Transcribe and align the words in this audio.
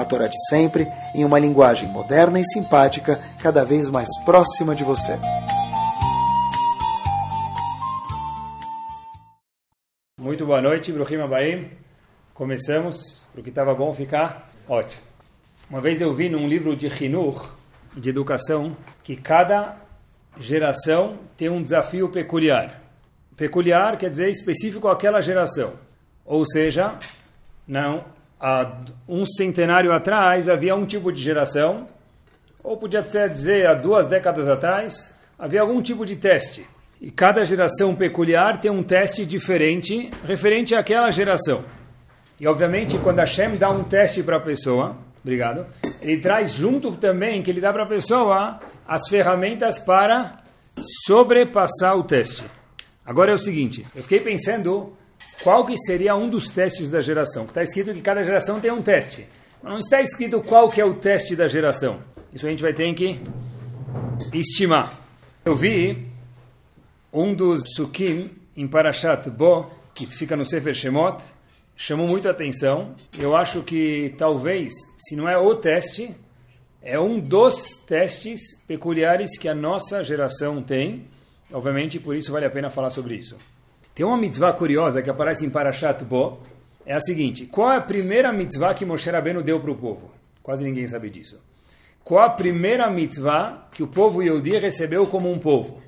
a 0.00 0.04
Torá 0.04 0.26
de 0.26 0.36
sempre, 0.48 0.86
em 1.14 1.24
uma 1.24 1.38
linguagem 1.38 1.88
moderna 1.88 2.40
e 2.40 2.44
simpática, 2.44 3.20
cada 3.42 3.64
vez 3.64 3.88
mais 3.88 4.08
próxima 4.24 4.74
de 4.74 4.82
você. 4.82 5.18
Muito 10.18 10.44
boa 10.46 10.60
noite, 10.60 10.92
Bruhim 10.92 11.20
Abaim. 11.20 11.70
Começamos, 12.34 13.26
o 13.36 13.42
que 13.42 13.50
estava 13.50 13.74
bom 13.74 13.92
ficar 13.92 14.50
ótimo. 14.68 15.02
Uma 15.68 15.80
vez 15.80 16.00
eu 16.00 16.14
vi 16.14 16.28
num 16.28 16.48
livro 16.48 16.74
de 16.74 16.86
Hinur, 16.88 17.52
de 17.94 18.10
educação, 18.10 18.76
que 19.02 19.16
cada 19.16 19.76
geração 20.38 21.18
tem 21.36 21.48
um 21.48 21.62
desafio 21.62 22.08
peculiar. 22.08 22.80
Peculiar 23.36 23.96
quer 23.96 24.10
dizer 24.10 24.30
específico 24.30 24.88
àquela 24.88 25.20
geração. 25.20 25.74
Ou 26.24 26.44
seja, 26.44 26.98
não 27.66 28.04
há 28.40 28.78
um 29.06 29.24
centenário 29.24 29.92
atrás 29.92 30.48
havia 30.48 30.74
um 30.74 30.86
tipo 30.86 31.12
de 31.12 31.22
geração, 31.22 31.86
ou 32.64 32.76
podia 32.76 33.00
até 33.00 33.28
dizer 33.28 33.66
há 33.66 33.74
duas 33.74 34.06
décadas 34.06 34.48
atrás, 34.48 35.14
havia 35.38 35.60
algum 35.60 35.82
tipo 35.82 36.06
de 36.06 36.16
teste. 36.16 36.66
E 37.00 37.10
cada 37.10 37.44
geração 37.44 37.94
peculiar 37.94 38.60
tem 38.60 38.70
um 38.70 38.82
teste 38.82 39.24
diferente 39.24 40.10
referente 40.24 40.74
àquela 40.74 41.10
geração. 41.10 41.64
E 42.38 42.46
obviamente, 42.46 42.98
quando 42.98 43.20
a 43.20 43.24
Hashem 43.24 43.56
dá 43.56 43.70
um 43.70 43.84
teste 43.84 44.22
para 44.22 44.36
a 44.36 44.40
pessoa, 44.40 44.96
obrigado, 45.22 45.66
ele 46.00 46.20
traz 46.20 46.52
junto 46.52 46.92
também 46.92 47.42
que 47.42 47.50
ele 47.50 47.60
dá 47.60 47.72
para 47.72 47.84
a 47.84 47.88
pessoa 47.88 48.60
as 48.86 49.08
ferramentas 49.08 49.78
para 49.78 50.40
sobrepassar 51.06 51.96
o 51.96 52.04
teste. 52.04 52.44
Agora 53.04 53.30
é 53.30 53.34
o 53.34 53.38
seguinte, 53.38 53.84
eu 53.94 54.02
fiquei 54.02 54.20
pensando 54.20 54.94
qual 55.42 55.64
que 55.64 55.76
seria 55.76 56.14
um 56.14 56.28
dos 56.28 56.48
testes 56.48 56.90
da 56.90 57.00
geração. 57.00 57.44
Está 57.44 57.62
escrito 57.62 57.94
que 57.94 58.00
cada 58.00 58.22
geração 58.22 58.60
tem 58.60 58.70
um 58.70 58.82
teste. 58.82 59.26
Mas 59.62 59.72
não 59.72 59.78
está 59.78 60.00
escrito 60.00 60.40
qual 60.40 60.68
que 60.68 60.80
é 60.80 60.84
o 60.84 60.94
teste 60.94 61.34
da 61.34 61.46
geração. 61.46 62.00
Isso 62.32 62.46
a 62.46 62.50
gente 62.50 62.62
vai 62.62 62.72
ter 62.72 62.92
que 62.94 63.20
estimar. 64.32 64.98
Eu 65.44 65.56
vi 65.56 66.06
um 67.12 67.34
dos 67.34 67.62
sukim 67.74 68.30
em 68.56 68.68
Parashat 68.68 69.28
Bo, 69.30 69.70
que 69.94 70.06
fica 70.06 70.36
no 70.36 70.44
Sefer 70.44 70.74
Shemot, 70.74 71.22
chamou 71.76 72.06
muito 72.06 72.28
atenção. 72.28 72.94
Eu 73.18 73.34
acho 73.34 73.62
que 73.62 74.14
talvez, 74.16 74.72
se 74.98 75.16
não 75.16 75.28
é 75.28 75.36
o 75.36 75.54
teste, 75.54 76.14
é 76.82 76.98
um 77.00 77.18
dos 77.18 77.76
testes 77.86 78.40
peculiares 78.66 79.38
que 79.38 79.48
a 79.48 79.54
nossa 79.54 80.02
geração 80.04 80.62
tem. 80.62 81.06
Obviamente, 81.52 81.98
por 81.98 82.14
isso 82.14 82.30
vale 82.30 82.46
a 82.46 82.50
pena 82.50 82.70
falar 82.70 82.90
sobre 82.90 83.16
isso. 83.16 83.36
Tem 84.00 84.06
uma 84.06 84.16
mitzvah 84.16 84.54
curiosa 84.54 85.02
que 85.02 85.10
aparece 85.10 85.44
em 85.44 85.50
Parashat 85.50 86.02
Bo, 86.06 86.38
é 86.86 86.94
a 86.94 87.00
seguinte, 87.00 87.44
qual 87.44 87.70
é 87.70 87.76
a 87.76 87.82
primeira 87.82 88.32
mitzvah 88.32 88.72
que 88.72 88.86
Moshe 88.86 89.10
Rabbeinu 89.10 89.42
deu 89.42 89.60
para 89.60 89.72
o 89.72 89.76
povo? 89.76 90.10
Quase 90.42 90.64
ninguém 90.64 90.86
sabe 90.86 91.10
disso. 91.10 91.38
Qual 92.02 92.24
a 92.24 92.30
primeira 92.30 92.88
mitzvah 92.88 93.68
que 93.70 93.82
o 93.82 93.86
povo 93.86 94.22
Yehudi 94.22 94.56
recebeu 94.56 95.06
como 95.06 95.30
um 95.30 95.38
povo? 95.38 95.82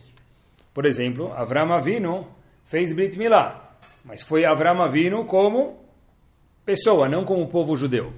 Por 0.75 0.85
exemplo, 0.85 1.33
Avram 1.33 1.73
Avinu 1.73 2.27
fez 2.67 2.93
Brit 2.93 3.19
Milá, 3.19 3.79
mas 4.05 4.21
foi 4.21 4.45
Avram 4.45 4.83
Avinu 4.83 5.25
como 5.25 5.83
pessoa, 6.67 7.09
não 7.09 7.25
como 7.25 7.49
povo 7.49 7.75
judeu. 7.77 8.13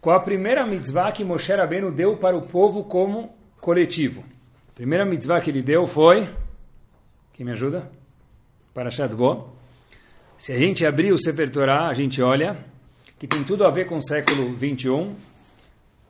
Qual 0.00 0.16
a 0.16 0.20
primeira 0.20 0.66
mitzvah 0.66 1.12
que 1.12 1.22
Moshe 1.22 1.52
Rabbeinu 1.52 1.92
deu 1.92 2.16
para 2.16 2.36
o 2.36 2.42
povo 2.42 2.82
como 2.82 3.36
coletivo? 3.60 4.24
A 4.70 4.74
primeira 4.74 5.06
mitzvah 5.06 5.40
que 5.40 5.48
ele 5.48 5.62
deu 5.62 5.86
foi... 5.86 6.28
Quem 7.34 7.46
me 7.46 7.52
ajuda? 7.52 7.97
Parashat 8.78 9.12
Bo. 9.12 9.48
Se 10.38 10.52
a 10.52 10.56
gente 10.56 10.86
abrir 10.86 11.12
o 11.12 11.18
Sefer 11.18 11.50
Torah, 11.50 11.88
a 11.88 11.94
gente 11.94 12.22
olha 12.22 12.56
que 13.18 13.26
tem 13.26 13.42
tudo 13.42 13.64
a 13.64 13.70
ver 13.70 13.86
com 13.86 13.96
o 13.96 14.06
século 14.06 14.54
21. 14.54 15.16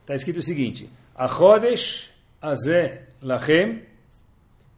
Está 0.02 0.14
escrito 0.14 0.36
o 0.36 0.42
seguinte: 0.42 0.86
Achodesh 1.16 2.10
Azeh 2.42 3.06
Lachem 3.22 3.84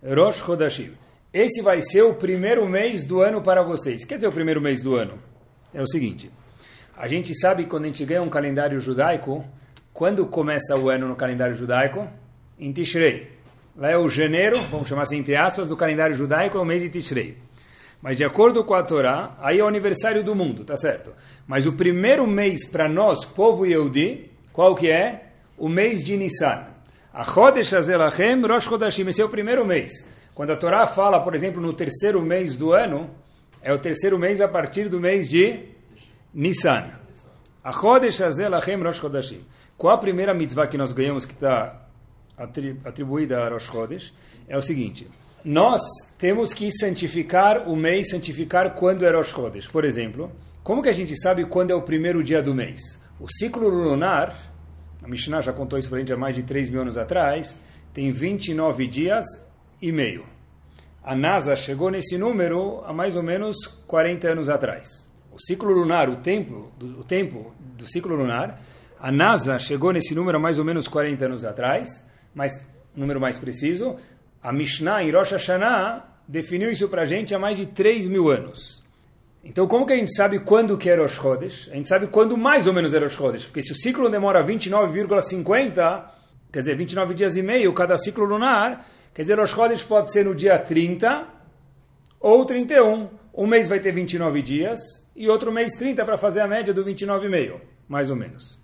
Rosh 0.04 0.36
Chodashim. 0.36 0.92
Esse 1.34 1.62
vai 1.62 1.82
ser 1.82 2.02
o 2.02 2.14
primeiro 2.14 2.64
mês 2.68 3.04
do 3.04 3.22
ano 3.22 3.42
para 3.42 3.64
vocês. 3.64 4.04
Quer 4.04 4.16
dizer 4.16 4.28
o 4.28 4.32
primeiro 4.32 4.60
mês 4.60 4.80
do 4.80 4.94
ano? 4.94 5.18
É 5.74 5.82
o 5.82 5.86
seguinte: 5.88 6.30
a 6.96 7.08
gente 7.08 7.34
sabe 7.34 7.64
quando 7.64 7.86
a 7.86 7.88
gente 7.88 8.04
ganha 8.04 8.22
um 8.22 8.30
calendário 8.30 8.80
judaico, 8.80 9.44
quando 9.92 10.24
começa 10.26 10.76
o 10.76 10.88
ano 10.88 11.08
no 11.08 11.16
calendário 11.16 11.56
judaico? 11.56 12.08
Em 12.56 12.72
Tishrei. 12.72 13.32
Lá 13.76 13.90
é 13.90 13.98
o 13.98 14.08
janeiro, 14.08 14.60
vamos 14.70 14.86
chamar 14.86 15.02
assim 15.02 15.18
entre 15.18 15.34
aspas, 15.34 15.66
do 15.66 15.76
calendário 15.76 16.14
judaico, 16.14 16.56
é 16.56 16.60
o 16.60 16.64
mês 16.64 16.82
de 16.82 16.88
Tishrei. 16.88 17.50
Mas 18.03 18.16
de 18.16 18.25
acordo 18.25 18.65
com 18.65 18.75
a 18.75 18.83
Torá, 18.83 19.37
aí 19.41 19.59
é 19.59 19.65
o 19.65 19.69
aniversário 19.69 20.25
do 20.25 20.34
mundo, 20.34 20.65
tá 20.65 20.77
certo? 20.77 21.12
Mas 21.47 21.66
o 21.66 21.72
primeiro 21.72 22.27
mês 22.27 22.66
para 22.66 22.88
nós, 22.88 23.25
povo 23.25 23.66
Yehudi, 23.66 24.31
qual 24.53 24.75
que 24.75 24.91
é? 24.91 25.33
O 25.59 25.69
mês 25.69 26.03
de 26.03 26.16
Nissan. 26.16 26.66
A 27.12 27.25
Chodesh 27.25 27.75
Azelachem 27.75 28.41
Rosh 28.47 28.65
Chodashim, 28.65 29.06
esse 29.09 29.21
é 29.21 29.25
o 29.25 29.28
primeiro 29.28 29.66
mês. 29.66 29.93
Quando 30.34 30.50
a 30.50 30.56
Torá 30.56 30.87
fala, 30.87 31.21
por 31.21 31.34
exemplo, 31.34 31.61
no 31.61 31.75
terceiro 31.75 32.22
mês 32.22 32.56
do 32.56 32.72
ano, 32.72 33.11
é 33.61 33.72
o 33.72 33.78
terceiro 33.78 34.19
mês 34.19 34.41
a 34.41 34.49
partir 34.49 34.88
do 34.88 34.99
mês 34.99 35.28
de 35.28 35.69
Nissan. 36.32 36.93
A 37.62 37.72
Chodesh 37.72 38.22
Azelachem 38.22 38.82
Rosh 38.82 38.97
Chodashim. 38.97 39.44
Qual 39.77 39.93
a 39.94 39.99
primeira 39.99 40.32
mitzvah 40.32 40.67
que 40.67 40.78
nós 40.78 40.93
ganhamos 40.93 41.27
que 41.27 41.34
está 41.34 41.87
atribuída 42.84 43.44
a 43.44 43.49
Rosh 43.50 43.67
Chodesh? 43.67 44.15
É 44.49 44.56
o 44.56 44.62
seguinte 44.62 45.06
nós 45.44 45.80
temos 46.18 46.52
que 46.52 46.70
santificar 46.70 47.68
o 47.68 47.74
mês, 47.74 48.10
santificar 48.10 48.74
quando 48.74 49.06
é 49.06 49.10
Rosh 49.10 49.28
Chodesh. 49.28 49.66
Por 49.68 49.84
exemplo, 49.84 50.30
como 50.62 50.82
que 50.82 50.88
a 50.88 50.92
gente 50.92 51.16
sabe 51.20 51.44
quando 51.46 51.70
é 51.70 51.74
o 51.74 51.82
primeiro 51.82 52.22
dia 52.22 52.42
do 52.42 52.54
mês? 52.54 52.80
O 53.18 53.26
ciclo 53.28 53.68
lunar, 53.68 54.52
a 55.02 55.08
Mishnah 55.08 55.40
já 55.40 55.52
contou 55.52 55.78
isso 55.78 55.88
para 55.88 55.98
a 55.98 56.00
gente 56.00 56.12
há 56.12 56.16
mais 56.16 56.34
de 56.34 56.42
3 56.42 56.70
mil 56.70 56.82
anos 56.82 56.98
atrás, 56.98 57.58
tem 57.94 58.12
29 58.12 58.86
dias 58.86 59.24
e 59.80 59.90
meio. 59.90 60.24
A 61.02 61.14
NASA 61.14 61.56
chegou 61.56 61.90
nesse 61.90 62.18
número 62.18 62.82
há 62.84 62.92
mais 62.92 63.16
ou 63.16 63.22
menos 63.22 63.56
40 63.86 64.28
anos 64.28 64.50
atrás. 64.50 65.10
O 65.32 65.38
ciclo 65.40 65.72
lunar, 65.72 66.08
o 66.10 66.16
tempo, 66.16 66.70
do, 66.78 67.00
o 67.00 67.04
tempo 67.04 67.54
do 67.60 67.86
ciclo 67.86 68.14
lunar, 68.14 68.60
a 68.98 69.10
NASA 69.10 69.58
chegou 69.58 69.92
nesse 69.92 70.14
número 70.14 70.36
há 70.36 70.40
mais 70.40 70.58
ou 70.58 70.64
menos 70.64 70.86
40 70.86 71.24
anos 71.24 71.44
atrás, 71.44 71.88
mas 72.34 72.52
número 72.94 73.18
mais 73.18 73.38
preciso, 73.38 73.96
a 74.42 74.52
Mishnah 74.52 75.02
em 75.02 75.10
Rosh 75.10 75.32
Hashanah 75.32 76.04
definiu 76.26 76.70
isso 76.70 76.88
para 76.88 77.02
a 77.02 77.04
gente 77.04 77.34
há 77.34 77.38
mais 77.38 77.56
de 77.56 77.66
3 77.66 78.06
mil 78.08 78.30
anos. 78.30 78.80
Então, 79.42 79.66
como 79.66 79.86
que 79.86 79.92
a 79.92 79.96
gente 79.96 80.14
sabe 80.14 80.38
quando 80.40 80.76
que 80.76 80.88
é 80.88 80.94
Rosh 80.94 81.14
Chodesh? 81.14 81.68
A 81.72 81.74
gente 81.74 81.88
sabe 81.88 82.06
quando 82.08 82.36
mais 82.36 82.66
ou 82.66 82.72
menos 82.72 82.92
é 82.94 82.98
Rosh 82.98 83.14
Chodesh, 83.14 83.46
porque 83.46 83.62
se 83.62 83.72
o 83.72 83.74
ciclo 83.74 84.10
demora 84.10 84.44
29,50, 84.44 86.04
quer 86.52 86.58
dizer, 86.60 86.76
29 86.76 87.14
dias 87.14 87.36
e 87.36 87.42
meio 87.42 87.72
cada 87.72 87.96
ciclo 87.96 88.24
lunar, 88.24 88.86
quer 89.14 89.22
dizer, 89.22 89.38
Rosh 89.38 89.50
Chodesh 89.50 89.82
pode 89.82 90.12
ser 90.12 90.26
no 90.26 90.34
dia 90.34 90.58
30 90.58 91.26
ou 92.20 92.44
31. 92.44 93.08
Um 93.34 93.46
mês 93.46 93.66
vai 93.66 93.80
ter 93.80 93.92
29 93.92 94.42
dias 94.42 94.78
e 95.16 95.28
outro 95.28 95.50
mês 95.50 95.72
30 95.72 96.04
para 96.04 96.18
fazer 96.18 96.40
a 96.40 96.46
média 96.46 96.74
do 96.74 96.84
29,5, 96.84 97.60
mais 97.88 98.10
ou 98.10 98.16
menos. 98.16 98.60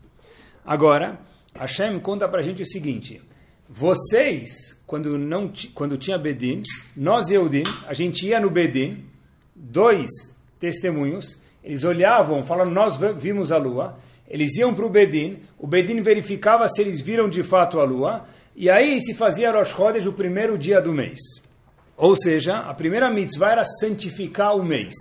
Agora, 0.64 1.18
Hashem 1.54 1.98
conta 2.00 2.28
para 2.28 2.40
a 2.40 2.42
gente 2.42 2.62
o 2.62 2.66
seguinte, 2.66 3.22
vocês 3.68 4.80
quando, 4.86 5.18
não, 5.18 5.52
quando 5.74 5.98
tinha 5.98 6.16
Bedin, 6.16 6.62
nós 6.96 7.30
Eudim, 7.30 7.64
a 7.86 7.94
gente 7.94 8.26
ia 8.26 8.40
no 8.40 8.50
Bedin, 8.50 9.04
dois 9.54 10.08
testemunhos, 10.60 11.40
eles 11.62 11.82
olhavam, 11.82 12.44
falavam, 12.44 12.72
nós 12.72 12.98
vimos 13.18 13.50
a 13.50 13.58
lua, 13.58 13.98
eles 14.28 14.56
iam 14.56 14.74
para 14.74 14.86
o 14.86 14.90
Bedin, 14.90 15.40
o 15.58 15.66
Bedin 15.66 16.00
verificava 16.00 16.68
se 16.68 16.80
eles 16.80 17.00
viram 17.00 17.28
de 17.28 17.42
fato 17.42 17.80
a 17.80 17.84
lua, 17.84 18.26
e 18.54 18.70
aí 18.70 19.00
se 19.00 19.14
fazia 19.14 19.52
Rosh 19.52 19.70
Chodesh 19.70 20.06
o 20.06 20.12
primeiro 20.12 20.56
dia 20.56 20.80
do 20.80 20.92
mês. 20.92 21.18
Ou 21.96 22.14
seja, 22.14 22.58
a 22.58 22.72
primeira 22.72 23.10
mitzvah 23.10 23.52
era 23.52 23.64
santificar 23.64 24.54
o 24.56 24.62
mês. 24.62 24.94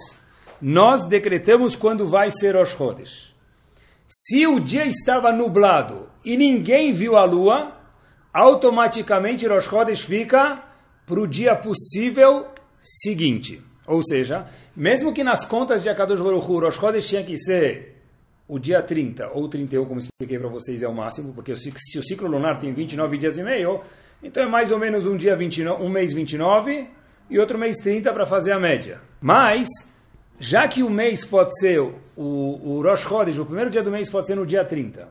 Nós 0.62 1.06
decretamos 1.06 1.76
quando 1.76 2.08
vai 2.08 2.32
ser 2.32 2.56
Rosh 2.56 2.76
Chodesh. 2.76 3.36
Se 4.08 4.46
o 4.48 4.60
dia 4.60 4.86
estava 4.86 5.32
nublado 5.32 6.08
e 6.24 6.38
ninguém 6.38 6.94
viu 6.94 7.18
a 7.18 7.26
lua, 7.26 7.76
automaticamente 8.36 9.48
Rosh 9.48 9.70
Chodesh 9.70 10.02
fica 10.02 10.62
para 11.06 11.22
o 11.22 11.26
dia 11.26 11.56
possível 11.56 12.48
seguinte. 12.82 13.62
Ou 13.88 14.04
seja, 14.04 14.46
mesmo 14.76 15.14
que 15.14 15.24
nas 15.24 15.46
contas 15.46 15.82
de 15.82 15.90
Akadosh 15.90 16.20
Baruch 16.20 16.46
Hu, 16.46 16.60
Rosh 16.60 16.76
Chodesh 16.76 17.08
tinha 17.08 17.24
que 17.24 17.38
ser 17.38 17.96
o 18.46 18.60
dia 18.60 18.82
30 18.82 19.30
ou 19.34 19.48
31, 19.48 19.86
como 19.86 20.00
expliquei 20.00 20.38
para 20.38 20.50
vocês, 20.50 20.84
é 20.84 20.88
o 20.88 20.94
máximo, 20.94 21.34
porque 21.34 21.56
se 21.56 21.98
o 21.98 22.04
ciclo 22.04 22.28
lunar 22.28 22.60
tem 22.60 22.74
29 22.74 23.18
dias 23.18 23.38
e 23.38 23.44
meio, 23.44 23.80
então 24.22 24.44
é 24.44 24.50
mais 24.50 24.70
ou 24.70 24.80
menos 24.80 25.08
um 25.08 25.16
dia 25.16 25.36
29, 25.36 25.82
um 25.82 25.90
mês 25.90 26.12
29 26.12 26.90
e 27.30 27.40
outro 27.40 27.58
mês 27.58 27.78
30 27.78 28.12
para 28.12 28.26
fazer 28.26 28.52
a 28.52 28.60
média. 28.60 29.00
Mas, 29.22 29.70
já 30.38 30.68
que 30.68 30.84
o 30.84 30.90
mês 30.90 31.24
pode 31.24 31.58
ser 31.58 31.80
o, 31.80 31.94
o 32.18 32.82
Rosh 32.82 33.02
Chodesh, 33.02 33.40
o 33.40 33.46
primeiro 33.46 33.70
dia 33.70 33.82
do 33.82 33.92
mês 33.92 34.10
pode 34.10 34.28
ser 34.28 34.36
no 34.36 34.46
dia 34.46 34.66
30, 34.66 35.08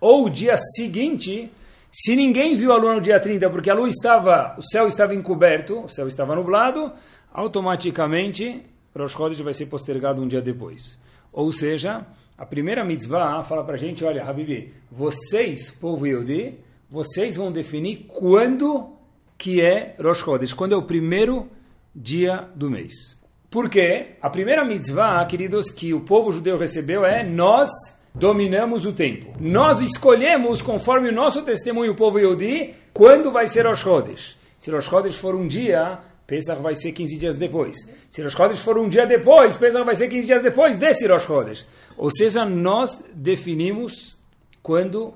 ou 0.00 0.26
o 0.26 0.30
dia 0.30 0.56
seguinte, 0.76 1.50
se 1.90 2.14
ninguém 2.14 2.54
viu 2.54 2.72
a 2.72 2.76
lua 2.76 2.94
no 2.94 3.00
dia 3.00 3.18
30 3.18 3.48
porque 3.50 3.70
a 3.70 3.74
lua 3.74 3.88
estava, 3.88 4.54
o 4.58 4.62
céu 4.62 4.86
estava 4.86 5.14
encoberto, 5.14 5.80
o 5.80 5.88
céu 5.88 6.06
estava 6.06 6.34
nublado, 6.34 6.92
automaticamente 7.32 8.62
Rosh 8.94 9.12
Chodesh 9.12 9.40
vai 9.40 9.54
ser 9.54 9.66
postergado 9.66 10.22
um 10.22 10.28
dia 10.28 10.40
depois. 10.40 10.98
Ou 11.32 11.52
seja, 11.52 12.06
a 12.36 12.44
primeira 12.44 12.84
mitzvah 12.84 13.42
fala 13.44 13.64
para 13.64 13.74
a 13.74 13.78
gente, 13.78 14.04
olha, 14.04 14.24
Habibi, 14.24 14.72
vocês, 14.90 15.70
povo 15.70 16.06
Yehudi, 16.06 16.58
vocês 16.90 17.36
vão 17.36 17.52
definir 17.52 18.06
quando 18.08 18.96
que 19.36 19.60
é 19.60 19.94
Rosh 20.00 20.18
Chodesh, 20.18 20.52
quando 20.52 20.74
é 20.74 20.76
o 20.76 20.82
primeiro 20.82 21.48
dia 21.94 22.48
do 22.54 22.68
mês. 22.68 23.18
Porque 23.50 24.16
a 24.20 24.28
primeira 24.28 24.64
mitzvah, 24.64 25.24
queridos, 25.26 25.70
que 25.70 25.94
o 25.94 26.00
povo 26.00 26.32
judeu 26.32 26.58
recebeu 26.58 27.04
é 27.04 27.22
nós 27.22 27.70
dominamos 28.14 28.84
o 28.84 28.92
tempo. 28.92 29.32
Nós 29.40 29.80
escolhemos, 29.80 30.60
conforme 30.62 31.08
o 31.08 31.12
nosso 31.12 31.42
testemunho, 31.42 31.92
o 31.92 31.96
povo 31.96 32.18
Yehudi, 32.18 32.74
quando 32.92 33.30
vai 33.30 33.46
ser 33.48 33.66
Rosh 33.66 33.80
Chodesh. 33.80 34.36
Se 34.58 34.70
Rosh 34.70 34.86
Chodesh 34.86 35.16
for 35.16 35.34
um 35.34 35.46
dia, 35.46 36.00
Pesach 36.26 36.60
vai 36.60 36.74
ser 36.74 36.92
15 36.92 37.18
dias 37.18 37.36
depois. 37.36 37.76
Se 38.10 38.22
Rosh 38.22 38.34
Chodesh 38.34 38.60
for 38.60 38.76
um 38.76 38.88
dia 38.88 39.06
depois, 39.06 39.56
Pesach 39.56 39.84
vai 39.84 39.94
ser 39.94 40.08
15 40.08 40.26
dias 40.26 40.42
depois 40.42 40.76
desse 40.76 41.06
Rosh 41.06 41.24
Chodesh. 41.24 41.66
Ou 41.96 42.10
seja, 42.10 42.44
nós 42.44 43.02
definimos 43.14 44.18
quando 44.62 45.14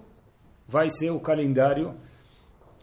vai 0.66 0.88
ser 0.88 1.10
o 1.10 1.20
calendário. 1.20 1.94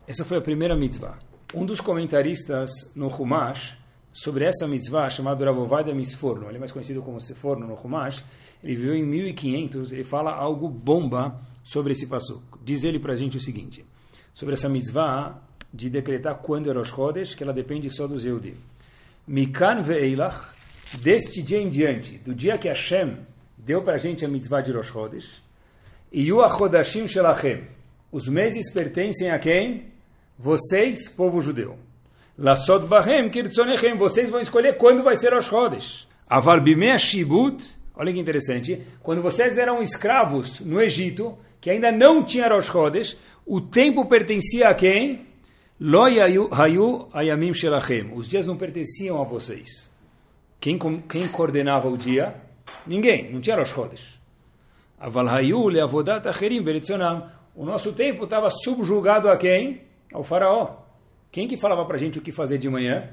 Essa 0.07 0.25
foi 0.25 0.37
a 0.37 0.41
primeira 0.41 0.75
mitzvah. 0.75 1.17
Um 1.55 1.65
dos 1.65 1.81
comentaristas 1.81 2.69
no 2.95 3.07
Humash, 3.07 3.78
sobre 4.11 4.45
essa 4.45 4.67
mitzvah, 4.67 5.09
chamado 5.09 5.43
Ravovadia 5.43 5.93
Misforno, 5.93 6.47
ele 6.47 6.57
é 6.57 6.59
mais 6.59 6.71
conhecido 6.71 7.01
como 7.01 7.19
Seforno 7.19 7.67
no 7.67 7.75
Humash, 7.75 8.23
ele 8.63 8.75
viveu 8.75 8.95
em 8.95 9.05
1500, 9.05 9.91
ele 9.91 10.03
fala 10.03 10.33
algo 10.33 10.67
bomba 10.67 11.39
sobre 11.63 11.91
esse 11.91 12.07
passo. 12.07 12.41
Diz 12.63 12.83
ele 12.83 12.99
para 12.99 13.13
a 13.13 13.15
gente 13.15 13.37
o 13.37 13.41
seguinte, 13.41 13.85
sobre 14.33 14.55
essa 14.55 14.67
mitzvah 14.67 15.41
de 15.73 15.89
decretar 15.89 16.39
quando 16.39 16.69
é 16.69 16.73
Rosh 16.73 16.89
Chodesh, 16.89 17.35
que 17.35 17.43
ela 17.43 17.53
depende 17.53 17.89
só 17.89 18.07
dos 18.07 18.23
Yehudim. 18.25 18.55
Mikan 19.27 19.81
ve'eilach, 19.81 20.53
deste 21.01 21.43
dia 21.43 21.61
em 21.61 21.69
diante, 21.69 22.17
do 22.17 22.33
dia 22.33 22.57
que 22.57 22.67
Hashem 22.67 23.17
deu 23.57 23.83
para 23.83 23.93
a 23.95 23.99
gente 23.99 24.25
a 24.25 24.27
mitzvah 24.27 24.61
de 24.61 24.71
Rosh 24.71 24.87
Chodesh, 24.87 25.43
o 26.11 26.41
Achodashim 26.41 27.07
Shelachem, 27.07 27.67
os 28.11 28.27
meses 28.27 28.73
pertencem 28.73 29.29
a 29.29 29.37
quem? 29.37 29.85
Vocês, 30.37 31.07
povo 31.07 31.41
judeu. 31.41 31.77
Lasot 32.41 32.87
Bahem 32.87 33.29
Kirtzonechem. 33.29 33.97
Vocês 33.97 34.29
vão 34.29 34.39
escolher 34.39 34.77
quando 34.77 35.03
vai 35.03 35.17
ser 35.17 35.33
Rosh 35.33 35.47
Chodesh. 35.47 36.07
Avar 36.25 36.61
Bimei 36.61 36.97
Shibut. 36.97 37.61
Olha 37.93 38.13
que 38.13 38.19
interessante. 38.19 38.81
Quando 39.03 39.21
vocês 39.21 39.57
eram 39.57 39.81
escravos 39.81 40.61
no 40.61 40.81
Egito, 40.81 41.37
que 41.59 41.69
ainda 41.69 41.91
não 41.91 42.23
tinha 42.23 42.47
Rosh 42.47 42.67
Chodesh, 42.67 43.17
o 43.45 43.59
tempo 43.59 44.05
pertencia 44.05 44.69
a 44.69 44.73
quem? 44.73 45.27
Lo 45.81 46.05
Hayu 46.05 47.09
Ayamim 47.11 47.53
Shelachem. 47.53 48.13
Os 48.13 48.25
dias 48.25 48.45
não 48.45 48.55
pertenciam 48.55 49.21
a 49.21 49.25
vocês. 49.25 49.91
Quem, 50.61 50.79
quem 51.09 51.27
coordenava 51.27 51.89
o 51.89 51.97
dia? 51.97 52.35
Ninguém. 52.87 53.33
Não 53.33 53.41
tinha 53.41 53.57
Rosh 53.57 53.71
Chodesh. 53.71 54.17
Aval 54.97 55.27
Hayu 55.27 55.67
Leavodat 55.67 56.25
Acherim 56.25 56.61
Beritzonam. 56.61 57.29
O 57.53 57.65
nosso 57.65 57.91
tempo 57.91 58.23
estava 58.23 58.49
subjugado 58.49 59.27
a 59.27 59.35
quem? 59.35 59.81
Ao 60.13 60.23
faraó. 60.23 60.78
Quem 61.31 61.47
que 61.47 61.57
falava 61.57 61.85
para 61.85 61.95
a 61.95 61.99
gente 61.99 62.17
o 62.17 62.21
que 62.21 62.31
fazer 62.31 62.57
de 62.57 62.69
manhã? 62.69 63.09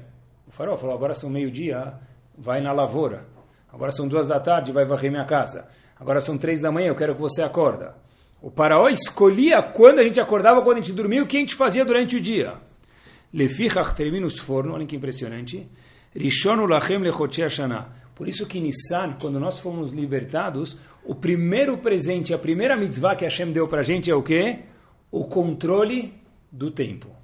O 0.47 0.51
faraó 0.51 0.75
falou, 0.77 0.95
agora 0.95 1.13
são 1.13 1.29
meio-dia, 1.29 1.93
vai 2.37 2.61
na 2.61 2.71
lavoura. 2.71 3.25
Agora 3.71 3.91
são 3.91 4.07
duas 4.07 4.27
da 4.27 4.39
tarde, 4.39 4.71
vai 4.71 4.85
varrer 4.85 5.11
minha 5.11 5.25
casa. 5.25 5.67
Agora 5.99 6.19
são 6.19 6.37
três 6.37 6.59
da 6.59 6.71
manhã, 6.71 6.87
eu 6.87 6.95
quero 6.95 7.15
que 7.15 7.21
você 7.21 7.43
acorda. 7.43 7.95
O 8.41 8.49
faraó 8.49 8.87
escolhia 8.87 9.61
quando 9.61 9.99
a 9.99 10.03
gente 10.03 10.19
acordava, 10.19 10.61
quando 10.61 10.77
a 10.77 10.81
gente 10.81 10.93
dormia, 10.93 11.21
o 11.21 11.27
que 11.27 11.37
a 11.37 11.39
gente 11.39 11.55
fazia 11.55 11.83
durante 11.83 12.15
o 12.15 12.21
dia. 12.21 12.55
Lefichach 13.33 13.95
termina 13.95 14.25
os 14.25 14.39
fornos, 14.39 14.75
olha 14.75 14.85
que 14.85 14.95
impressionante. 14.95 15.67
Rishonu 16.15 16.65
lachem 16.65 16.99
lechotia 16.99 17.49
shana. 17.49 17.89
Por 18.15 18.27
isso 18.27 18.47
que 18.47 18.59
Nissan, 18.59 19.13
quando 19.21 19.39
nós 19.39 19.59
fomos 19.59 19.91
libertados, 19.91 20.77
o 21.03 21.13
primeiro 21.13 21.77
presente, 21.77 22.33
a 22.33 22.37
primeira 22.37 22.75
mitzvah 22.75 23.15
que 23.15 23.25
Hashem 23.25 23.51
deu 23.51 23.67
para 23.67 23.81
a 23.81 23.83
gente 23.83 24.09
é 24.09 24.15
o 24.15 24.23
quê? 24.23 24.59
O 25.11 25.25
controle 25.25 26.13
do 26.51 26.71
tempo. 26.71 27.16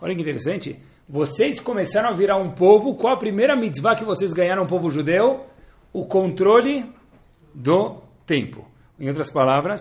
Olha 0.00 0.14
que 0.14 0.20
interessante. 0.20 0.78
Vocês 1.08 1.58
começaram 1.58 2.08
a 2.08 2.12
virar 2.12 2.36
um 2.36 2.50
povo. 2.50 2.94
Qual 2.94 3.14
a 3.14 3.18
primeira 3.18 3.56
mitzvah 3.56 3.96
que 3.96 4.04
vocês 4.04 4.32
ganharam, 4.32 4.66
povo 4.66 4.90
judeu? 4.90 5.46
O 5.92 6.04
controle 6.04 6.84
do 7.54 8.02
tempo. 8.26 8.64
Em 8.98 9.08
outras 9.08 9.30
palavras, 9.30 9.80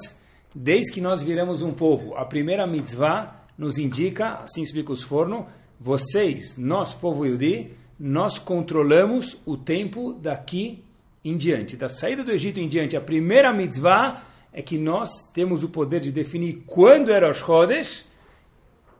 desde 0.53 0.93
que 0.93 1.01
nós 1.01 1.21
viramos 1.21 1.61
um 1.61 1.71
povo, 1.71 2.15
a 2.15 2.25
primeira 2.25 2.65
mitzvah 2.65 3.45
nos 3.57 3.77
indica, 3.77 4.39
assim 4.41 4.61
explica 4.61 4.91
os 4.91 5.03
forno, 5.03 5.45
vocês, 5.79 6.57
nós, 6.57 6.93
povo 6.93 7.25
Yudi, 7.25 7.71
nós 7.99 8.37
controlamos 8.37 9.37
o 9.45 9.57
tempo 9.57 10.13
daqui 10.13 10.83
em 11.23 11.37
diante. 11.37 11.77
Da 11.77 11.87
saída 11.87 12.23
do 12.23 12.31
Egito 12.31 12.59
em 12.59 12.67
diante, 12.67 12.95
a 12.95 13.01
primeira 13.01 13.53
mitzvah 13.53 14.21
é 14.55 14.61
que 14.61 14.77
nós 14.77 15.09
temos 15.33 15.63
o 15.63 15.69
poder 15.69 15.99
de 15.99 16.13
definir 16.13 16.63
quando 16.65 17.11
era 17.11 17.27
Rosh 17.27 17.39
Chodesh. 17.39 18.05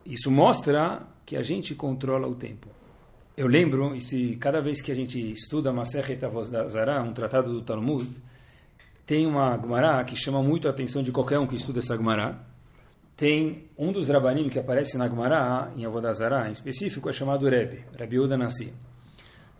Isso 0.05 0.29
mostra 0.29 1.07
que 1.25 1.37
a 1.37 1.41
gente 1.41 1.73
controla 1.73 2.27
o 2.27 2.35
tempo. 2.35 2.67
Eu 3.37 3.47
lembro, 3.47 3.95
e 3.95 4.01
se 4.01 4.35
cada 4.35 4.59
vez 4.59 4.81
que 4.81 4.91
a 4.91 4.95
gente 4.95 5.17
estuda 5.31 5.71
Masechet 5.71 6.23
Avozdazara, 6.25 7.01
um 7.01 7.13
tratado 7.13 7.53
do 7.53 7.61
Talmud, 7.61 8.05
tem 9.05 9.25
uma 9.25 9.57
Gemara 9.57 10.03
que 10.03 10.17
chama 10.17 10.43
muito 10.43 10.67
a 10.67 10.71
atenção 10.71 11.01
de 11.01 11.13
qualquer 11.13 11.39
um 11.39 11.47
que 11.47 11.55
estuda 11.55 11.79
essa 11.79 11.95
Gemara. 11.95 12.37
Tem 13.15 13.69
um 13.77 13.93
dos 13.93 14.09
Rabanim 14.09 14.49
que 14.49 14.59
aparece 14.59 14.97
na 14.97 15.07
Gemara, 15.07 15.71
em 15.77 15.85
Avodazara, 15.85 16.49
em 16.49 16.51
específico, 16.51 17.09
é 17.09 17.13
chamado 17.13 17.47
Rebbe, 17.47 17.85
Rebbe 17.97 18.19
Uda 18.19 18.35
Nassi. 18.35 18.73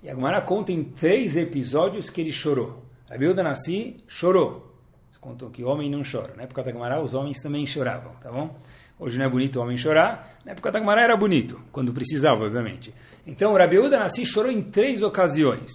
E 0.04 0.10
a 0.10 0.14
Gemara 0.14 0.42
conta 0.42 0.74
em 0.74 0.84
três 0.84 1.38
episódios 1.38 2.10
que 2.10 2.20
ele 2.20 2.34
chorou. 2.34 2.84
Rebbe 3.10 3.30
Uda 3.30 3.42
Nassi 3.42 3.96
chorou 4.10 4.75
contou 5.20 5.50
que 5.50 5.64
homem 5.64 5.90
não 5.90 6.02
chora. 6.02 6.34
Na 6.36 6.44
época 6.44 6.64
da 6.64 6.72
Gemara, 6.72 7.02
os 7.02 7.14
homens 7.14 7.42
também 7.42 7.66
choravam, 7.66 8.14
tá 8.22 8.32
bom? 8.32 8.56
Hoje 9.00 9.18
não 9.18 9.26
é 9.26 9.30
bonito 9.30 9.60
o 9.60 9.62
homem 9.62 9.78
chorar. 9.78 10.38
Na 10.46 10.54
época 10.54 10.72
da 10.72 10.80
Gemara 10.80 11.02
era 11.02 11.18
bonito, 11.18 11.60
quando 11.72 11.94
precisava, 11.94 12.46
obviamente. 12.46 12.94
Então, 13.26 13.54
o 13.54 13.58
Rabi 13.58 13.80
Uda 13.80 14.00
Nassi 14.00 14.26
chorou 14.26 14.52
em 14.52 14.62
três 14.62 15.02
ocasiões. 15.02 15.72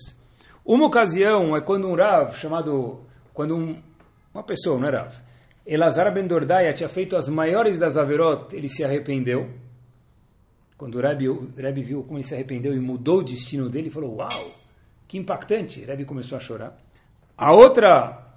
Uma 0.64 0.87
ocasião 0.87 1.56
é 1.56 1.61
quando 1.61 1.88
um 1.88 1.94
Rav, 1.94 2.35
chamado... 2.37 3.00
Quando 3.35 3.56
um, 3.56 3.80
uma 4.32 4.42
pessoa, 4.42 4.78
não 4.78 4.88
é 4.88 4.90
Rav, 4.90 5.14
Elazar 5.66 6.12
ben 6.12 6.26
Dordaia 6.26 6.73
tinha 6.73 6.88
feito 6.88 7.14
as 7.14 7.28
maiores 7.28 7.78
das 7.78 7.97
Averot, 7.97 8.54
ele 8.54 8.68
se 8.68 8.82
arrependeu. 8.82 9.50
Quando 10.76 10.97
o 10.97 11.00
Rebbe, 11.00 11.28
o 11.28 11.52
Rebbe 11.56 11.82
viu 11.82 12.02
como 12.02 12.18
ele 12.18 12.26
se 12.26 12.35
arrependeu 12.35 12.75
e 12.75 12.80
mudou 12.80 13.18
o 13.18 13.23
destino 13.23 13.68
dele, 13.68 13.85
ele 13.88 13.94
falou, 13.94 14.16
uau, 14.16 14.50
que 15.06 15.18
impactante. 15.18 15.82
O 15.82 15.87
Rebbe 15.87 16.04
começou 16.04 16.37
a 16.37 16.40
chorar. 16.40 16.76
A 17.37 17.52
outra 17.52 18.29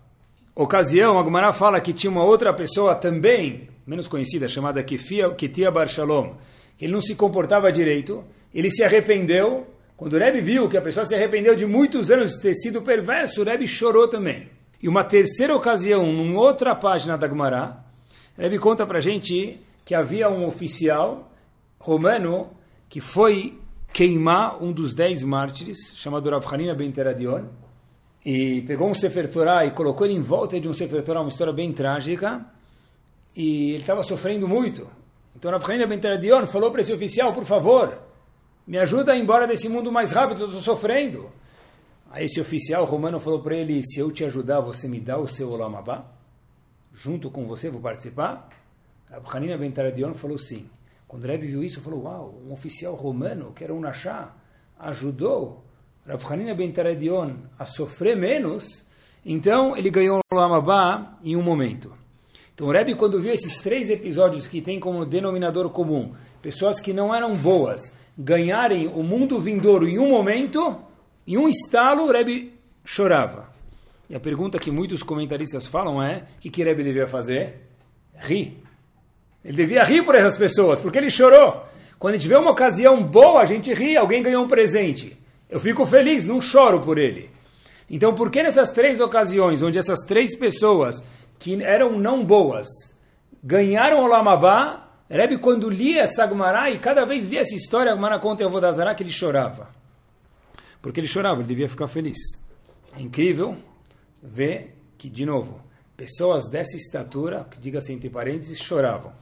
ocasião, 0.56 1.20
a 1.20 1.24
Gemara 1.24 1.54
fala 1.54 1.82
que 1.82 1.94
tinha 1.94 2.12
uma 2.12 2.24
outra 2.24 2.54
pessoa 2.54 2.96
também, 2.96 3.68
menos 3.86 4.08
conhecida, 4.08 4.48
chamada 4.48 4.84
Ketia 4.84 5.72
Bar 5.72 5.88
Shalom, 5.88 6.36
ele 6.80 6.92
não 6.92 7.02
se 7.02 7.16
comportava 7.16 7.72
direito, 7.72 8.24
ele 8.54 8.70
se 8.70 8.84
arrependeu. 8.84 9.68
Quando 9.96 10.14
o 10.14 10.20
Rebbe 10.20 10.42
viu 10.42 10.68
que 10.68 10.78
a 10.78 10.82
pessoa 10.82 11.06
se 11.06 11.16
arrependeu 11.16 11.56
de 11.56 11.66
muitos 11.66 12.12
anos 12.12 12.34
de 12.34 12.42
ter 12.42 12.54
sido 12.56 12.82
perverso, 12.82 13.42
o 13.42 13.46
Rebbe 13.46 13.68
chorou 13.68 14.08
também. 14.08 14.50
E 14.82 14.88
uma 14.90 15.04
terceira 15.04 15.56
ocasião, 15.56 16.06
numa 16.12 16.42
outra 16.42 16.76
página 16.76 17.18
da 17.18 17.28
o 17.28 18.42
Rebbe 18.42 18.60
conta 18.60 18.86
para 18.86 19.00
gente 19.00 19.60
que 19.86 19.96
havia 19.96 20.30
um 20.30 20.46
oficial 20.46 21.32
romano 21.80 22.50
que 22.90 23.00
foi 23.00 23.60
queimar 23.94 24.62
um 24.62 24.72
dos 24.72 24.94
dez 24.94 25.24
mártires, 25.24 25.94
chamado 25.96 26.30
Rav 26.30 26.46
Hanina 26.52 26.74
ben 26.74 26.92
Teradion, 26.92 27.46
e 28.26 28.62
pegou 28.62 28.90
um 28.90 28.94
Sefer 28.94 29.32
Torah 29.32 29.66
e 29.66 29.72
colocou 29.72 30.08
ele 30.08 30.16
em 30.16 30.22
volta 30.22 30.60
de 30.60 30.68
um 30.68 30.74
Sefer 30.74 31.04
Torah, 31.04 31.22
uma 31.22 31.30
história 31.30 31.52
bem 31.52 31.74
trágica, 31.74 32.46
e 33.36 33.72
ele 33.72 33.78
estava 33.78 34.02
sofrendo 34.04 34.48
muito. 34.48 34.88
Então 35.36 35.52
Rav 35.52 35.64
Hanina 35.70 35.88
Ben 35.88 36.00
falou 36.48 36.72
para 36.72 36.82
esse 36.82 36.94
oficial, 36.94 37.34
por 37.34 37.44
favor, 37.44 38.00
me 38.66 38.78
ajuda 38.78 39.12
a 39.12 39.18
ir 39.18 39.22
embora 39.22 39.48
desse 39.48 39.68
mundo 39.68 39.92
mais 39.92 40.12
rápido, 40.12 40.42
eu 40.42 40.48
estou 40.48 40.62
sofrendo. 40.62 41.30
Aí 42.10 42.26
esse 42.26 42.40
oficial 42.40 42.86
romano 42.86 43.20
falou 43.20 43.42
para 43.42 43.58
ele, 43.58 43.82
se 43.84 44.00
eu 44.00 44.12
te 44.12 44.24
ajudar, 44.24 44.62
você 44.62 44.88
me 44.88 45.00
dá 45.00 45.18
o 45.18 45.28
seu 45.28 45.50
Olam 45.50 45.76
Abba? 45.76 46.06
Junto 46.94 47.30
com 47.32 47.46
você, 47.46 47.70
vou 47.70 47.82
participar? 47.82 48.50
Rav 49.10 49.26
Hanina 49.36 49.58
Ben 49.58 49.74
falou 50.14 50.38
sim. 50.38 50.70
Quando 51.08 51.26
Rebbe 51.26 51.48
viu 51.48 51.64
isso, 51.64 51.82
falou, 51.82 52.04
uau, 52.04 52.42
um 52.48 52.54
oficial 52.54 52.96
romano, 52.96 53.52
que 53.54 53.64
era 53.64 53.74
um 53.74 53.80
Nashá, 53.80 54.34
ajudou 54.80 55.63
Rav 56.06 56.22
Hanina 56.30 56.54
ben 56.54 56.72
Taredion 56.72 57.36
a 57.58 57.66
sofrer 57.66 58.18
menos, 58.18 58.86
então 59.26 59.76
ele 59.78 59.90
ganhou 59.90 60.20
o 60.32 60.36
Lamabá 60.36 61.18
em 61.24 61.36
um 61.36 61.42
momento. 61.42 61.94
Então 62.54 62.68
o 62.68 62.72
Rebbe, 62.72 62.96
quando 62.96 63.22
viu 63.22 63.34
esses 63.34 63.58
três 63.58 63.90
episódios 63.90 64.46
que 64.46 64.62
tem 64.62 64.80
como 64.80 65.06
denominador 65.06 65.70
comum 65.70 66.14
pessoas 66.42 66.80
que 66.80 66.92
não 66.92 67.16
eram 67.16 67.36
boas 67.36 67.82
ganharem 68.18 68.88
o 68.88 69.02
mundo 69.02 69.40
vindouro 69.40 69.88
em 69.88 69.98
um 69.98 70.10
momento, 70.10 70.78
em 71.26 71.38
um 71.38 71.48
estalo, 71.48 72.04
o 72.04 72.12
Rebbe 72.12 72.54
chorava. 72.84 73.50
E 74.10 74.16
a 74.16 74.20
pergunta 74.20 74.60
que 74.60 74.70
muitos 74.70 75.02
comentaristas 75.02 75.66
falam 75.66 76.04
é: 76.04 76.28
o 76.38 76.42
que, 76.42 76.50
que 76.50 76.64
Rebbe 76.64 76.84
devia 76.84 77.08
fazer? 77.08 77.62
Rir. 78.16 78.62
Ele 79.44 79.58
devia 79.58 79.84
rir 79.84 80.04
por 80.04 80.16
essas 80.16 80.38
pessoas, 80.38 80.80
porque 80.80 80.98
ele 80.98 81.10
chorou. 81.10 81.66
Quando 81.98 82.16
a 82.16 82.18
gente 82.18 82.28
vê 82.28 82.36
uma 82.36 82.52
ocasião 82.52 83.02
boa, 83.02 83.42
a 83.42 83.46
gente 83.46 83.74
ri, 83.74 83.96
alguém 83.96 84.22
ganhou 84.22 84.44
um 84.44 84.48
presente. 84.48 85.18
Eu 85.54 85.60
fico 85.60 85.86
feliz, 85.86 86.26
não 86.26 86.42
choro 86.42 86.82
por 86.82 86.98
ele. 86.98 87.30
Então, 87.88 88.16
por 88.16 88.32
que 88.32 88.42
nessas 88.42 88.72
três 88.72 89.00
ocasiões, 89.00 89.62
onde 89.62 89.78
essas 89.78 90.00
três 90.00 90.36
pessoas 90.36 90.96
que 91.38 91.62
eram 91.64 92.00
não 92.00 92.26
boas 92.26 92.66
ganharam 93.44 94.04
o 94.04 94.08
Lamabá, 94.08 94.90
Rebbe, 95.08 95.38
quando 95.38 95.70
lia 95.70 96.02
essa 96.02 96.26
Gumará, 96.26 96.72
e 96.72 96.80
cada 96.80 97.06
vez 97.06 97.28
lia 97.28 97.42
essa 97.42 97.54
história, 97.54 97.92
a 97.92 97.96
Gumará 97.96 98.18
conta 98.18 98.42
em 98.42 98.48
Avodazará, 98.48 98.96
que 98.96 99.04
ele 99.04 99.12
chorava. 99.12 99.70
Porque 100.82 101.00
ele 101.00 101.06
chorava, 101.06 101.42
ele 101.42 101.48
devia 101.50 101.70
ficar 101.70 101.88
feliz. 101.88 102.18
É 102.98 103.00
incrível 103.00 103.56
ver 104.24 104.76
que, 104.98 105.08
de 105.08 105.24
novo, 105.24 105.62
pessoas 105.96 106.50
dessa 106.50 106.76
estatura, 106.76 107.44
que 107.44 107.60
diga-se 107.60 107.94
entre 107.94 108.10
parênteses, 108.10 108.58
choravam. 108.58 109.14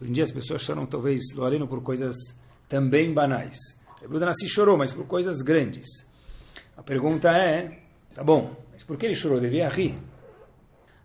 Hoje 0.00 0.10
em 0.10 0.14
dia 0.14 0.24
as 0.24 0.32
pessoas 0.32 0.62
choram, 0.62 0.86
talvez, 0.86 1.20
Loreno, 1.34 1.68
por 1.68 1.82
coisas 1.82 2.16
também 2.70 3.12
banais. 3.12 3.58
Rebbe 4.00 4.18
Nassi 4.20 4.48
chorou, 4.48 4.76
mas 4.76 4.92
por 4.92 5.06
coisas 5.06 5.42
grandes. 5.42 5.86
A 6.76 6.82
pergunta 6.82 7.30
é, 7.30 7.80
tá 8.14 8.22
bom, 8.22 8.54
mas 8.72 8.82
por 8.84 8.96
que 8.96 9.06
ele 9.06 9.14
chorou? 9.14 9.40
Devia 9.40 9.68
rir. 9.68 9.96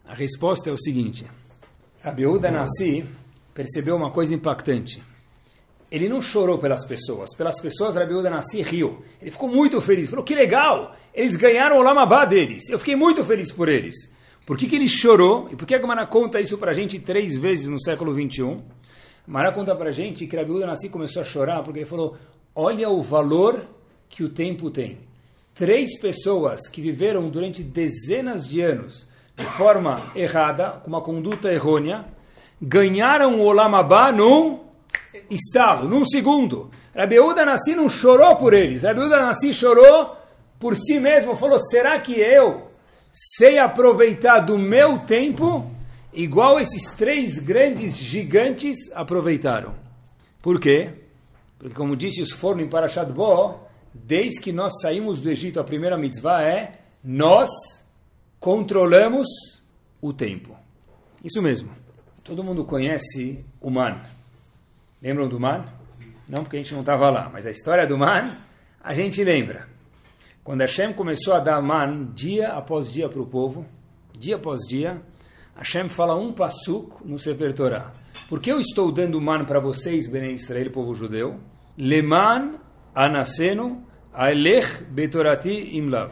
A 0.05 0.13
resposta 0.13 0.69
é 0.69 0.73
o 0.73 0.77
seguinte. 0.77 1.25
Rabi 2.03 2.23
Nassi 2.51 3.05
percebeu 3.53 3.95
uma 3.95 4.11
coisa 4.11 4.35
impactante. 4.35 5.01
Ele 5.89 6.09
não 6.09 6.21
chorou 6.21 6.57
pelas 6.57 6.85
pessoas. 6.85 7.35
Pelas 7.35 7.59
pessoas, 7.61 7.95
Rabi 7.95 8.13
Nassi 8.23 8.61
riu. 8.61 9.03
Ele 9.21 9.31
ficou 9.31 9.47
muito 9.47 9.79
feliz. 9.79 10.09
Falou, 10.09 10.25
que 10.25 10.35
legal! 10.35 10.95
Eles 11.13 11.35
ganharam 11.35 11.77
o 11.77 11.81
Lamabá 11.81 12.25
deles. 12.25 12.67
Eu 12.69 12.79
fiquei 12.79 12.95
muito 12.95 13.23
feliz 13.23 13.51
por 13.51 13.69
eles. 13.69 13.95
Por 14.45 14.57
que, 14.57 14.67
que 14.67 14.75
ele 14.75 14.89
chorou? 14.89 15.47
E 15.51 15.55
por 15.55 15.65
que 15.65 15.73
a 15.73 15.79
Gemara 15.79 16.05
conta 16.05 16.41
isso 16.41 16.57
para 16.57 16.71
a 16.71 16.73
gente 16.73 16.99
três 16.99 17.37
vezes 17.37 17.67
no 17.67 17.81
século 17.81 18.13
21? 18.13 18.57
Mará 19.25 19.53
conta 19.53 19.73
para 19.75 19.91
gente 19.91 20.27
que 20.27 20.35
Rabi 20.35 20.59
Nassi 20.59 20.89
começou 20.89 21.21
a 21.21 21.25
chorar 21.25 21.63
porque 21.63 21.79
ele 21.79 21.85
falou, 21.85 22.17
olha 22.55 22.89
o 22.89 23.01
valor 23.01 23.65
que 24.09 24.23
o 24.23 24.29
tempo 24.29 24.69
tem. 24.69 24.99
Três 25.55 25.99
pessoas 25.99 26.67
que 26.67 26.81
viveram 26.81 27.29
durante 27.29 27.61
dezenas 27.61 28.47
de 28.47 28.61
anos 28.61 29.07
de 29.35 29.45
forma 29.45 30.11
errada, 30.15 30.81
com 30.83 30.89
uma 30.89 31.01
conduta 31.01 31.51
errônea, 31.51 32.05
ganharam 32.61 33.39
o 33.39 33.45
Olamabá 33.45 34.11
num 34.11 34.59
estalo, 35.29 35.87
num 35.87 36.05
segundo. 36.05 36.69
Rabi 36.95 37.17
Nassi 37.45 37.75
não 37.75 37.89
chorou 37.89 38.35
por 38.35 38.53
eles. 38.53 38.83
Rabi 38.83 39.07
Nassi 39.09 39.53
chorou 39.53 40.15
por 40.59 40.75
si 40.75 40.99
mesmo. 40.99 41.35
Falou, 41.35 41.57
será 41.59 41.99
que 41.99 42.13
eu 42.13 42.67
sei 43.11 43.59
aproveitar 43.59 44.39
do 44.39 44.57
meu 44.57 44.99
tempo 44.99 45.71
igual 46.11 46.59
esses 46.59 46.91
três 46.91 47.37
grandes 47.39 47.95
gigantes 47.95 48.91
aproveitaram. 48.93 49.75
Por 50.41 50.59
quê? 50.59 51.02
Porque, 51.63 51.77
como 51.77 51.95
disse 51.95 52.21
os 52.21 52.33
forno 52.33 52.61
em 52.61 52.67
Parashat 52.67 53.09
Bo, 53.13 53.57
desde 53.93 54.41
que 54.41 54.51
nós 54.51 54.73
saímos 54.81 55.21
do 55.21 55.31
Egito, 55.31 55.61
a 55.61 55.63
primeira 55.63 55.97
mitzvah 55.97 56.43
é 56.43 56.81
nós 57.01 57.47
controlamos 58.37 59.25
o 60.01 60.11
tempo. 60.11 60.57
Isso 61.23 61.41
mesmo. 61.41 61.71
Todo 62.21 62.43
mundo 62.43 62.65
conhece 62.65 63.45
o 63.61 63.69
man. 63.69 64.01
Lembram 65.01 65.29
do 65.29 65.39
man? 65.39 65.63
Não, 66.27 66.43
porque 66.43 66.57
a 66.57 66.59
gente 66.59 66.73
não 66.73 66.81
estava 66.81 67.09
lá, 67.09 67.29
mas 67.31 67.47
a 67.47 67.51
história 67.51 67.87
do 67.87 67.97
man 67.97 68.25
a 68.81 68.93
gente 68.93 69.23
lembra. 69.23 69.65
Quando 70.43 70.59
Hashem 70.59 70.91
começou 70.91 71.33
a 71.33 71.39
dar 71.39 71.61
man 71.61 72.11
dia 72.13 72.49
após 72.49 72.91
dia 72.91 73.07
para 73.07 73.21
o 73.21 73.25
povo, 73.25 73.65
dia 74.11 74.35
após 74.35 74.59
dia, 74.67 75.01
Hashem 75.55 75.87
fala 75.87 76.13
um 76.13 76.33
pasuk 76.33 77.07
no 77.07 77.17
Sefer 77.17 77.53
Torah. 77.53 77.93
Por 78.27 78.41
que 78.41 78.51
eu 78.51 78.59
estou 78.59 78.91
dando 78.91 79.21
man 79.21 79.45
para 79.45 79.61
vocês, 79.61 80.11
Bnei 80.11 80.33
Israel, 80.33 80.69
povo 80.69 80.93
judeu? 80.93 81.39
Leman 81.77 82.59
anasenu 82.95 83.83
aelech 84.13 84.83
betorati 84.91 85.77
imlav. 85.77 86.11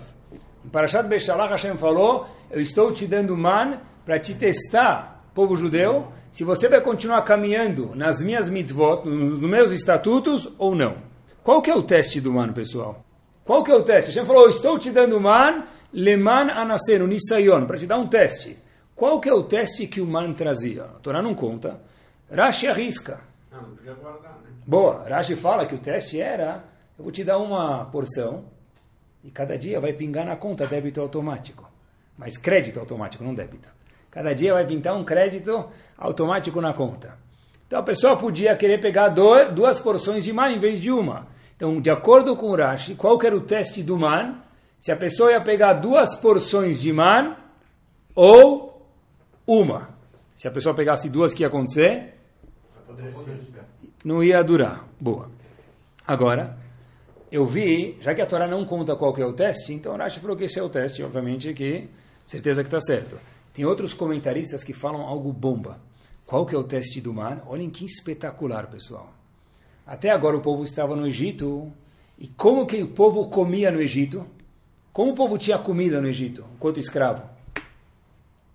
Em 0.65 0.69
Parashat 0.69 1.07
Beshalach 1.07 1.51
Hashem 1.51 1.77
falou, 1.77 2.27
eu 2.49 2.61
estou 2.61 2.91
te 2.91 3.07
dando 3.07 3.35
man 3.35 3.79
para 4.05 4.19
te 4.19 4.33
testar, 4.33 5.23
povo 5.33 5.55
judeu, 5.55 6.11
se 6.31 6.43
você 6.43 6.67
vai 6.67 6.81
continuar 6.81 7.21
caminhando 7.23 7.91
nas 7.95 8.21
minhas 8.21 8.49
mitzvot, 8.49 9.07
nos 9.07 9.39
meus 9.41 9.71
estatutos 9.71 10.49
ou 10.57 10.75
não. 10.75 10.95
Qual 11.43 11.61
que 11.61 11.69
é 11.69 11.75
o 11.75 11.83
teste 11.83 12.21
do 12.21 12.31
man, 12.31 12.53
pessoal? 12.53 13.03
Qual 13.43 13.63
que 13.63 13.71
é 13.71 13.75
o 13.75 13.83
teste? 13.83 14.11
Hashem 14.11 14.25
falou, 14.25 14.47
estou 14.47 14.79
te 14.79 14.91
dando 14.91 15.19
man, 15.19 15.65
leman 15.91 16.49
anasenu, 16.51 17.07
nisayon, 17.07 17.65
para 17.65 17.77
te 17.77 17.85
dar 17.85 17.97
um 17.97 18.07
teste. 18.07 18.57
Qual 18.95 19.19
que 19.19 19.29
é 19.29 19.33
o 19.33 19.43
teste 19.43 19.87
que 19.87 19.99
o 19.99 20.05
man 20.05 20.33
trazia? 20.33 20.83
A 20.83 20.99
Torá 20.99 21.21
não 21.21 21.33
conta. 21.33 21.81
Rashi 22.31 22.67
arrisca. 22.67 23.30
Não, 23.51 23.75
podia 23.75 23.93
guardar, 23.93 24.39
né? 24.43 24.49
Boa, 24.65 25.03
Rashi 25.09 25.35
fala 25.35 25.65
que 25.65 25.75
o 25.75 25.79
teste 25.79 26.21
era, 26.21 26.63
eu 26.97 27.03
vou 27.03 27.11
te 27.11 27.23
dar 27.23 27.37
uma 27.37 27.83
porção 27.85 28.45
e 29.23 29.29
cada 29.29 29.57
dia 29.57 29.79
vai 29.79 29.91
pingar 29.91 30.25
na 30.25 30.37
conta 30.37 30.65
débito 30.65 31.01
automático. 31.01 31.69
Mas 32.17 32.37
crédito 32.37 32.79
automático, 32.79 33.23
não 33.23 33.33
débito. 33.33 33.67
Cada 34.09 34.33
dia 34.33 34.53
vai 34.53 34.65
pintar 34.65 34.95
um 34.95 35.03
crédito 35.03 35.69
automático 35.97 36.61
na 36.61 36.73
conta. 36.73 37.17
Então 37.67 37.79
a 37.79 37.83
pessoa 37.83 38.17
podia 38.17 38.55
querer 38.55 38.79
pegar 38.79 39.09
duas 39.09 39.79
porções 39.79 40.23
de 40.23 40.31
man 40.31 40.51
em 40.51 40.59
vez 40.59 40.79
de 40.79 40.91
uma. 40.91 41.27
Então, 41.55 41.79
de 41.79 41.89
acordo 41.89 42.35
com 42.35 42.47
o 42.47 42.55
Rashi, 42.55 42.95
qual 42.95 43.19
que 43.19 43.27
era 43.27 43.35
o 43.35 43.41
teste 43.41 43.83
do 43.83 43.97
man? 43.97 44.41
Se 44.79 44.91
a 44.91 44.95
pessoa 44.95 45.31
ia 45.31 45.41
pegar 45.41 45.73
duas 45.73 46.15
porções 46.15 46.81
de 46.81 46.91
man 46.91 47.35
ou 48.15 48.89
uma. 49.45 49.89
Se 50.35 50.47
a 50.47 50.51
pessoa 50.51 50.73
pegasse 50.73 51.09
duas, 51.09 51.33
o 51.33 51.35
que 51.35 51.43
ia 51.43 51.47
acontecer? 51.47 52.20
Não 54.03 54.23
ia 54.23 54.43
durar. 54.43 54.87
Boa. 54.99 55.29
Agora, 56.05 56.57
eu 57.31 57.45
vi, 57.45 57.97
já 58.01 58.13
que 58.13 58.21
a 58.21 58.25
Torá 58.25 58.47
não 58.47 58.65
conta 58.65 58.95
qual 58.95 59.13
que 59.13 59.21
é 59.21 59.25
o 59.25 59.33
teste, 59.33 59.73
então 59.73 59.95
Rashi 59.95 60.19
falou 60.19 60.35
que 60.35 60.43
esse 60.43 60.59
é 60.59 60.63
o 60.63 60.69
teste, 60.69 61.03
obviamente 61.03 61.53
que 61.53 61.87
certeza 62.25 62.61
que 62.63 62.67
está 62.67 62.79
certo. 62.79 63.17
Tem 63.53 63.65
outros 63.65 63.93
comentaristas 63.93 64.63
que 64.63 64.73
falam 64.73 65.01
algo 65.01 65.31
bomba. 65.31 65.79
Qual 66.25 66.45
que 66.45 66.55
é 66.55 66.57
o 66.57 66.63
teste 66.63 67.01
do 67.01 67.13
mar? 67.13 67.43
Olhem 67.47 67.69
que 67.69 67.85
espetacular, 67.85 68.67
pessoal. 68.67 69.13
Até 69.85 70.09
agora 70.09 70.37
o 70.37 70.41
povo 70.41 70.63
estava 70.63 70.95
no 70.95 71.07
Egito. 71.07 71.71
E 72.17 72.27
como 72.27 72.65
que 72.65 72.81
o 72.81 72.87
povo 72.87 73.29
comia 73.29 73.71
no 73.71 73.81
Egito? 73.81 74.25
Como 74.93 75.11
o 75.11 75.15
povo 75.15 75.37
tinha 75.37 75.57
comida 75.57 76.01
no 76.01 76.07
Egito, 76.07 76.45
enquanto 76.55 76.79
escravo? 76.79 77.23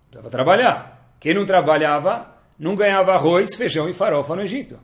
Precisava 0.09 0.29
trabalhar. 0.29 1.13
Quem 1.19 1.33
não 1.33 1.45
trabalhava, 1.45 2.36
não 2.57 2.75
ganhava 2.75 3.13
arroz, 3.13 3.55
feijão 3.55 3.87
e 3.87 3.93
farofa 3.93 4.35
no 4.35 4.41
Egito. 4.41 4.79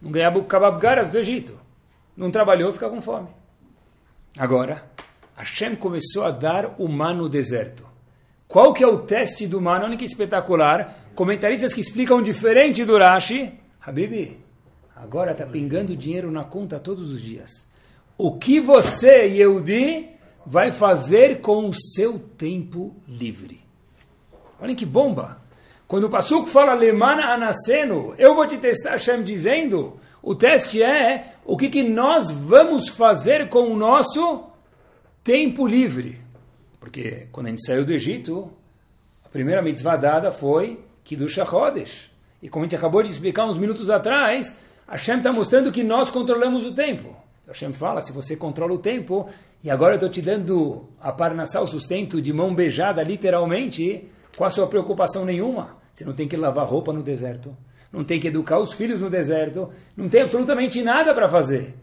Não 0.00 0.10
ganhava 0.10 0.42
kababgaras 0.44 1.10
do 1.10 1.18
Egito. 1.18 1.58
Não 2.16 2.30
trabalhou, 2.30 2.72
fica 2.72 2.88
com 2.88 3.00
fome. 3.00 3.28
Agora, 4.36 4.84
Hashem 5.34 5.76
começou 5.76 6.24
a 6.24 6.30
dar 6.30 6.74
o 6.78 6.88
man 6.88 7.14
no 7.14 7.28
deserto. 7.28 7.86
Qual 8.46 8.72
que 8.72 8.84
é 8.84 8.86
o 8.86 8.98
teste 8.98 9.46
do 9.46 9.60
man? 9.60 9.82
Olha 9.82 9.96
que 9.96 10.04
espetacular. 10.04 11.10
Comentaristas 11.14 11.72
que 11.72 11.80
explicam 11.80 12.22
diferente 12.22 12.84
do 12.84 12.98
Rashi. 12.98 13.52
Habibi, 13.80 14.38
agora 14.94 15.32
está 15.32 15.46
pingando 15.46 15.96
dinheiro 15.96 16.30
na 16.30 16.44
conta 16.44 16.78
todos 16.78 17.10
os 17.10 17.22
dias. 17.22 17.66
O 18.18 18.38
que 18.38 18.60
você, 18.60 19.26
Yehudi, 19.26 20.10
vai 20.44 20.70
fazer 20.70 21.40
com 21.40 21.68
o 21.68 21.74
seu 21.74 22.18
tempo 22.18 22.94
livre? 23.06 23.60
Olhem 24.60 24.74
que 24.74 24.86
bomba! 24.86 25.45
Quando 25.88 26.04
o 26.04 26.10
Passuco 26.10 26.48
fala 26.48 26.74
Lemana 26.74 27.32
Anaseno, 27.32 28.12
eu 28.18 28.34
vou 28.34 28.44
te 28.44 28.58
testar, 28.58 28.92
Hashem 28.92 29.22
dizendo, 29.22 30.00
o 30.20 30.34
teste 30.34 30.82
é 30.82 31.34
o 31.44 31.56
que, 31.56 31.68
que 31.68 31.84
nós 31.84 32.28
vamos 32.28 32.88
fazer 32.88 33.48
com 33.48 33.70
o 33.70 33.76
nosso 33.76 34.44
tempo 35.22 35.64
livre. 35.64 36.20
Porque 36.80 37.28
quando 37.30 37.46
a 37.46 37.50
gente 37.50 37.64
saiu 37.64 37.84
do 37.84 37.92
Egito, 37.92 38.50
a 39.24 39.28
primeira 39.28 39.62
mitzvah 39.62 39.96
dada 39.96 40.32
foi 40.32 40.80
Kiddush 41.04 41.38
HaChodesh. 41.38 42.10
E 42.42 42.48
como 42.48 42.64
a 42.64 42.66
gente 42.66 42.74
acabou 42.74 43.00
de 43.04 43.10
explicar 43.10 43.44
uns 43.44 43.56
minutos 43.56 43.88
atrás, 43.88 44.52
Hashem 44.88 45.18
está 45.18 45.32
mostrando 45.32 45.70
que 45.70 45.84
nós 45.84 46.10
controlamos 46.10 46.66
o 46.66 46.74
tempo. 46.74 47.14
Hashem 47.46 47.72
fala, 47.72 48.00
se 48.00 48.12
você 48.12 48.36
controla 48.36 48.74
o 48.74 48.78
tempo, 48.78 49.28
e 49.62 49.70
agora 49.70 49.92
eu 49.92 49.98
estou 49.98 50.10
te 50.10 50.20
dando 50.20 50.88
a 51.00 51.12
parnassá, 51.12 51.60
o 51.60 51.66
sustento 51.68 52.20
de 52.20 52.32
mão 52.32 52.52
beijada, 52.52 53.04
literalmente, 53.04 54.10
com 54.36 54.44
a 54.44 54.50
sua 54.50 54.66
preocupação 54.66 55.24
nenhuma. 55.24 55.78
Você 55.92 56.04
não 56.04 56.12
tem 56.12 56.28
que 56.28 56.36
lavar 56.36 56.66
roupa 56.66 56.92
no 56.92 57.02
deserto, 57.02 57.56
não 57.90 58.04
tem 58.04 58.20
que 58.20 58.28
educar 58.28 58.58
os 58.58 58.74
filhos 58.74 59.00
no 59.00 59.08
deserto, 59.08 59.70
não 59.96 60.08
tem 60.08 60.22
absolutamente 60.22 60.82
nada 60.82 61.14
para 61.14 61.28
fazer. 61.28 61.74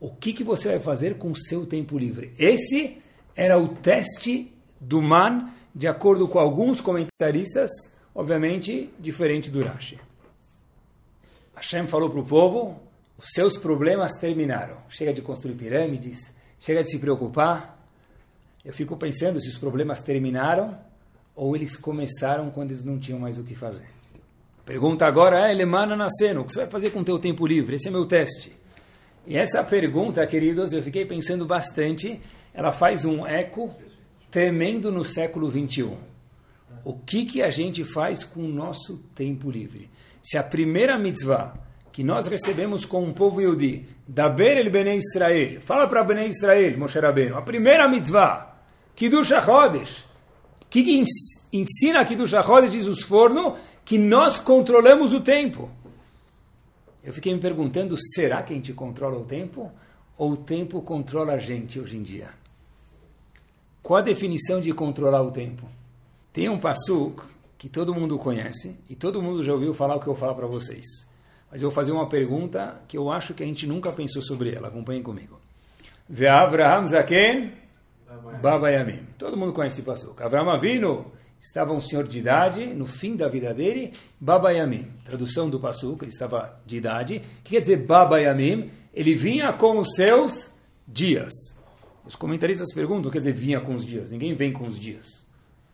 O 0.00 0.10
que, 0.14 0.32
que 0.32 0.42
você 0.42 0.70
vai 0.70 0.80
fazer 0.80 1.18
com 1.18 1.30
o 1.30 1.36
seu 1.36 1.66
tempo 1.66 1.98
livre? 1.98 2.32
Esse 2.38 2.98
era 3.36 3.58
o 3.58 3.68
teste 3.68 4.52
do 4.80 5.02
man, 5.02 5.50
de 5.74 5.86
acordo 5.86 6.26
com 6.28 6.38
alguns 6.38 6.80
comentaristas, 6.80 7.68
obviamente 8.14 8.90
diferente 8.98 9.50
do 9.50 9.62
Rashi. 9.62 10.00
Hashem 11.54 11.86
falou 11.88 12.08
para 12.08 12.20
o 12.20 12.24
povo, 12.24 12.80
os 13.18 13.26
seus 13.30 13.58
problemas 13.58 14.12
terminaram. 14.12 14.76
Chega 14.88 15.12
de 15.12 15.20
construir 15.20 15.56
pirâmides, 15.56 16.34
chega 16.58 16.82
de 16.82 16.90
se 16.90 16.98
preocupar. 16.98 17.76
Eu 18.64 18.72
fico 18.72 18.96
pensando 18.96 19.40
se 19.40 19.48
os 19.48 19.58
problemas 19.58 20.00
terminaram 20.00 20.78
ou 21.38 21.54
eles 21.54 21.76
começaram 21.76 22.50
quando 22.50 22.72
eles 22.72 22.84
não 22.84 22.98
tinham 22.98 23.20
mais 23.20 23.38
o 23.38 23.44
que 23.44 23.54
fazer. 23.54 23.86
Pergunta 24.66 25.06
agora 25.06 25.48
é, 25.48 25.54
Lemana 25.54 25.94
nascendo, 25.94 26.40
o 26.40 26.44
que 26.44 26.52
você 26.52 26.62
vai 26.62 26.68
fazer 26.68 26.90
com 26.90 27.00
o 27.00 27.04
teu 27.04 27.16
tempo 27.16 27.46
livre? 27.46 27.76
Esse 27.76 27.86
é 27.86 27.90
meu 27.92 28.04
teste. 28.04 28.52
E 29.24 29.38
essa 29.38 29.62
pergunta, 29.62 30.26
queridos, 30.26 30.72
eu 30.72 30.82
fiquei 30.82 31.06
pensando 31.06 31.46
bastante, 31.46 32.20
ela 32.52 32.72
faz 32.72 33.04
um 33.04 33.24
eco 33.24 33.72
tremendo 34.32 34.90
no 34.90 35.04
século 35.04 35.48
21. 35.48 35.96
O 36.84 36.94
que, 36.94 37.24
que 37.24 37.40
a 37.40 37.50
gente 37.50 37.84
faz 37.84 38.24
com 38.24 38.40
o 38.40 38.48
nosso 38.48 38.98
tempo 39.14 39.48
livre? 39.48 39.88
Se 40.20 40.36
a 40.36 40.42
primeira 40.42 40.98
mitzvah 40.98 41.54
que 41.92 42.02
nós 42.02 42.26
recebemos 42.26 42.84
com 42.84 43.08
o 43.08 43.14
povo 43.14 43.40
Yudi, 43.40 43.86
Daber 44.06 44.58
el 44.58 44.70
Bnei 44.70 44.96
Israel, 44.96 45.60
fala 45.60 45.86
para 45.86 46.02
Bnei 46.02 46.28
Israel, 46.28 46.76
Moshe 46.78 46.98
Rabbeinu, 46.98 47.36
a 47.36 47.42
primeira 47.42 47.88
mitzvah, 47.88 48.56
Kiddush 48.96 49.32
HaChodesh, 49.32 50.07
que, 50.70 50.82
que 50.82 51.02
ensina 51.52 52.04
Kiddush 52.04 52.34
HaChodesh, 52.34 52.70
diz 52.70 52.86
os 52.86 53.02
forno, 53.02 53.56
que 53.84 53.98
nós 53.98 54.38
controlamos 54.38 55.12
o 55.14 55.20
tempo. 55.20 55.70
Eu 57.02 57.12
fiquei 57.12 57.32
me 57.32 57.40
perguntando, 57.40 57.96
será 58.14 58.42
que 58.42 58.52
a 58.52 58.56
gente 58.56 58.72
controla 58.72 59.18
o 59.18 59.24
tempo? 59.24 59.72
Ou 60.16 60.32
o 60.32 60.36
tempo 60.36 60.82
controla 60.82 61.34
a 61.34 61.38
gente 61.38 61.80
hoje 61.80 61.96
em 61.96 62.02
dia? 62.02 62.28
Qual 63.82 63.98
a 63.98 64.02
definição 64.02 64.60
de 64.60 64.72
controlar 64.72 65.22
o 65.22 65.30
tempo? 65.30 65.66
Tem 66.32 66.48
um 66.48 66.58
passuk 66.58 67.22
que 67.56 67.68
todo 67.68 67.94
mundo 67.94 68.18
conhece 68.18 68.76
e 68.90 68.94
todo 68.94 69.22
mundo 69.22 69.42
já 69.42 69.52
ouviu 69.52 69.72
falar 69.72 69.96
o 69.96 70.00
que 70.00 70.06
eu 70.06 70.14
falo 70.14 70.34
para 70.34 70.46
vocês. 70.46 70.84
Mas 71.50 71.62
eu 71.62 71.70
vou 71.70 71.74
fazer 71.74 71.92
uma 71.92 72.08
pergunta 72.08 72.82
que 72.86 72.98
eu 72.98 73.10
acho 73.10 73.32
que 73.32 73.42
a 73.42 73.46
gente 73.46 73.66
nunca 73.66 73.90
pensou 73.90 74.20
sobre 74.20 74.54
ela. 74.54 74.68
Acompanhem 74.68 75.02
comigo. 75.02 75.40
Avraham 76.10 76.84
Zaken 76.84 77.52
Baba 78.40 78.70
Yamim. 78.70 79.00
Todo 79.18 79.36
mundo 79.36 79.52
conhece 79.52 79.76
esse 79.76 79.86
passuca. 79.86 80.24
Avraham 80.24 80.50
Avinu 80.50 81.06
estava 81.40 81.72
um 81.72 81.80
senhor 81.80 82.06
de 82.06 82.18
idade, 82.18 82.66
no 82.66 82.86
fim 82.86 83.16
da 83.16 83.28
vida 83.28 83.54
dele, 83.54 83.92
Baba 84.20 84.50
Yamim. 84.52 84.90
Tradução 85.04 85.48
do 85.48 85.60
passuca, 85.60 86.04
ele 86.04 86.12
estava 86.12 86.60
de 86.66 86.76
idade. 86.76 87.16
O 87.16 87.42
que 87.42 87.50
quer 87.54 87.60
dizer 87.60 87.76
Baba 87.86 88.20
Yamim? 88.20 88.70
Ele 88.92 89.14
vinha 89.14 89.52
com 89.52 89.78
os 89.78 89.94
seus 89.94 90.52
dias. 90.86 91.32
Os 92.04 92.16
comentaristas 92.16 92.72
perguntam, 92.74 93.10
quer 93.10 93.18
dizer, 93.18 93.32
vinha 93.32 93.60
com 93.60 93.74
os 93.74 93.84
dias. 93.84 94.10
Ninguém 94.10 94.34
vem 94.34 94.52
com 94.52 94.66
os 94.66 94.78
dias. 94.78 95.26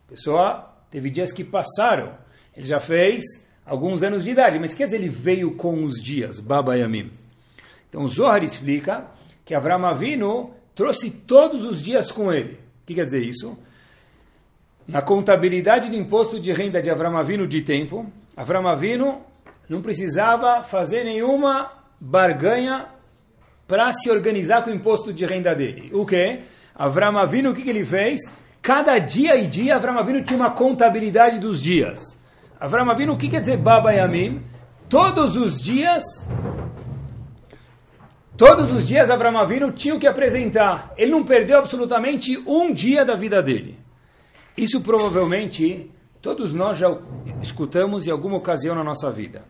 A 0.06 0.10
pessoa 0.10 0.74
Teve 0.94 1.10
dias 1.10 1.32
que 1.32 1.42
passaram. 1.42 2.14
Ele 2.56 2.64
já 2.64 2.78
fez 2.78 3.24
alguns 3.66 4.04
anos 4.04 4.22
de 4.22 4.30
idade, 4.30 4.60
mas 4.60 4.72
quer 4.72 4.84
dizer, 4.84 4.98
ele 4.98 5.08
veio 5.08 5.56
com 5.56 5.82
os 5.82 6.00
dias, 6.00 6.38
Baba 6.38 6.76
Yamim. 6.76 7.10
Então 7.88 8.04
o 8.04 8.06
Zohar 8.06 8.44
explica 8.44 9.04
que 9.44 9.56
Avram 9.56 9.84
Avinu 9.84 10.52
trouxe 10.74 11.10
todos 11.10 11.64
os 11.64 11.82
dias 11.82 12.10
com 12.10 12.32
ele. 12.32 12.54
O 12.54 12.86
que 12.86 12.94
quer 12.94 13.04
dizer 13.04 13.22
isso? 13.22 13.56
Na 14.86 15.00
contabilidade 15.00 15.88
do 15.88 15.96
imposto 15.96 16.38
de 16.38 16.52
renda 16.52 16.82
de 16.82 16.90
Avram 16.90 17.16
Avinu 17.16 17.46
de 17.46 17.62
tempo, 17.62 18.06
Avram 18.36 18.68
Avinu 18.68 19.22
não 19.68 19.80
precisava 19.80 20.62
fazer 20.62 21.04
nenhuma 21.04 21.72
barganha 21.98 22.88
para 23.66 23.90
se 23.92 24.10
organizar 24.10 24.62
com 24.62 24.70
o 24.70 24.74
imposto 24.74 25.12
de 25.12 25.24
renda 25.24 25.54
dele. 25.54 25.90
O 25.94 26.04
que? 26.04 26.42
Avram 26.74 27.16
Avinu, 27.16 27.50
o 27.50 27.54
que, 27.54 27.62
que 27.62 27.70
ele 27.70 27.84
fez? 27.84 28.20
Cada 28.60 28.98
dia 28.98 29.36
e 29.36 29.46
dia, 29.46 29.76
Avram 29.76 29.98
Avinu 29.98 30.22
tinha 30.22 30.38
uma 30.38 30.50
contabilidade 30.50 31.38
dos 31.38 31.62
dias. 31.62 31.98
Avram 32.60 32.90
Avinu, 32.90 33.14
o 33.14 33.16
que 33.16 33.28
quer 33.28 33.40
dizer 33.40 33.56
Baba 33.56 33.92
Yamim? 33.92 34.42
Todos 34.88 35.36
os 35.36 35.62
dias, 35.62 36.02
todos 38.36 38.70
os 38.72 38.86
dias 38.86 39.10
Avram 39.10 39.36
Avinu 39.38 39.72
tinha 39.72 39.94
o 39.94 39.98
que 39.98 40.06
apresentar. 40.06 40.92
Ele 40.96 41.10
não 41.10 41.24
perdeu 41.24 41.58
absolutamente 41.58 42.36
um 42.46 42.72
dia 42.72 43.04
da 43.04 43.14
vida 43.14 43.42
dele. 43.42 43.78
Isso 44.56 44.80
provavelmente 44.80 45.90
todos 46.22 46.54
nós 46.54 46.78
já 46.78 46.88
escutamos 47.42 48.06
em 48.06 48.10
alguma 48.10 48.36
ocasião 48.36 48.74
na 48.74 48.84
nossa 48.84 49.10
vida. 49.10 49.44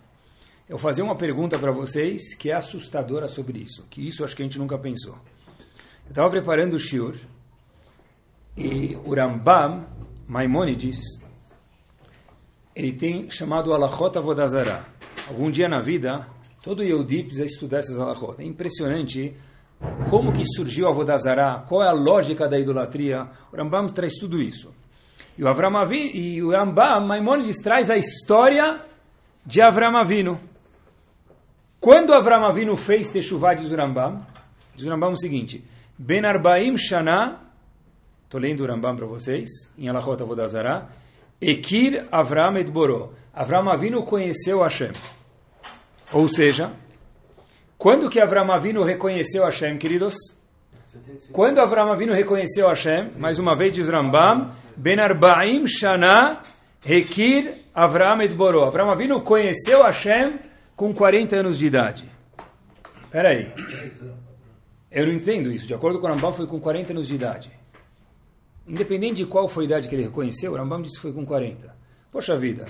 Eu 0.69 0.77
vou 0.77 0.79
fazer 0.79 1.03
uma 1.03 1.15
pergunta 1.15 1.59
para 1.59 1.71
vocês 1.71 2.35
que 2.35 2.51
é 2.51 2.55
assustadora 2.55 3.29
sobre 3.29 3.61
isso, 3.61 3.87
que 3.91 4.07
isso 4.07 4.25
acho 4.25 4.35
que 4.35 4.43
a 4.43 4.47
gente 4.47 4.59
nunca 4.59 4.79
pensou. 4.79 5.15
Eu 6.05 6.11
estava 6.11 6.31
preparando 6.31 6.75
o 6.75 6.79
shiur 6.79 7.15
e 8.57 8.97
o 9.05 9.15
Rambam, 9.15 9.87
Maimonides, 10.27 10.97
ele 12.75 12.93
tem 12.93 13.31
chamado 13.31 13.73
Alachot 13.73 14.19
Avodazara. 14.19 14.85
Algum 15.29 15.51
dia 15.51 15.69
na 15.69 15.81
vida, 15.81 16.27
todo 16.65 16.83
Yehudi 16.83 17.25
precisa 17.25 17.45
estudar 17.45 17.79
essas 17.79 17.99
Alachot. 17.99 18.41
É 18.41 18.45
impressionante 18.45 19.37
como 20.09 20.33
que 20.33 20.45
surgiu 20.45 20.87
a 20.87 20.91
Avodazara, 20.91 21.65
qual 21.69 21.83
é 21.83 21.89
a 21.89 21.93
lógica 21.93 22.49
da 22.49 22.59
idolatria. 22.59 23.29
O 23.53 23.57
Rambam 23.57 23.89
traz 23.91 24.15
tudo 24.15 24.41
isso. 24.41 24.73
E 25.37 25.45
o, 25.45 25.49
Avram 25.49 25.93
e 25.93 26.43
o 26.43 26.51
Rambam, 26.51 27.07
Maimonides, 27.07 27.59
traz 27.63 27.91
a 27.91 27.99
história 27.99 28.81
de 29.45 29.61
Avram 29.61 29.97
Avinu. 29.97 30.41
Quando 31.79 32.15
Avram 32.15 32.47
Avinu 32.47 32.77
fez 32.77 33.11
Teshuvah, 33.11 33.53
diz 33.53 33.71
o 33.71 33.77
Rambam, 33.77 34.27
diz 34.75 34.87
o 34.87 34.91
Rambam 34.91 35.13
o 35.13 35.17
seguinte, 35.19 35.63
Ben 35.99 36.25
Arbaim 36.25 36.79
Shana 36.79 37.45
Estou 38.35 38.41
lendo 38.41 38.65
o 38.65 38.67
Rambam 38.67 38.97
para 38.97 39.07
vocês, 39.07 39.49
em 39.79 39.89
Alachot 39.89 40.21
Avodazara. 40.21 40.89
Ekir 41.41 42.09
Avram 42.11 42.57
Edboró. 42.57 43.13
Avram 43.33 43.71
Avinu 43.71 44.03
conheceu 44.03 44.61
Hashem. 44.61 44.91
Ou 46.13 46.29
seja, 46.29 46.73
quando 47.77 48.09
que 48.09 48.21
Avram 48.21 48.51
Avinu 48.51 48.83
reconheceu 48.83 49.45
Hashem, 49.45 49.77
queridos? 49.79 50.15
Quando 51.33 51.61
Avram 51.61 51.93
Avinu 51.93 52.13
reconheceu 52.13 52.69
Hashem, 52.69 53.13
mais 53.19 53.39
uma 53.39 53.57
vez 53.57 53.73
diz 53.73 53.89
Rambam, 53.89 54.53
Ben 54.77 55.01
Arbaim 55.01 55.67
Shana 55.67 56.41
Ekir 56.87 57.55
Avram 57.75 58.23
Edboró. 58.23 58.65
Avram 58.65 58.91
Avinu 58.91 59.21
conheceu 59.23 59.83
Hashem 59.83 60.39
com 60.77 60.95
40 60.95 61.37
anos 61.37 61.59
de 61.59 61.67
idade. 61.67 62.09
Espera 63.05 63.31
aí. 63.31 63.53
Eu 64.91 65.07
não 65.07 65.13
entendo 65.13 65.51
isso. 65.51 65.67
De 65.67 65.75
acordo 65.75 65.99
com 65.99 66.07
o 66.07 66.11
Rambam, 66.11 66.33
foi 66.33 66.47
com 66.47 66.61
40 66.61 66.93
anos 66.93 67.09
de 67.09 67.15
idade. 67.17 67.51
Independente 68.67 69.17
de 69.17 69.27
qual 69.27 69.49
foi 69.49 69.65
a 69.65 69.67
idade 69.67 69.89
que 69.89 69.95
ele 69.95 70.05
reconheceu, 70.05 70.53
o 70.53 70.57
Rambam 70.57 70.81
disse 70.81 70.97
que 70.97 71.03
foi 71.03 71.13
com 71.13 71.27
40. 71.27 71.75
Poxa 72.11 72.37
vida, 72.37 72.65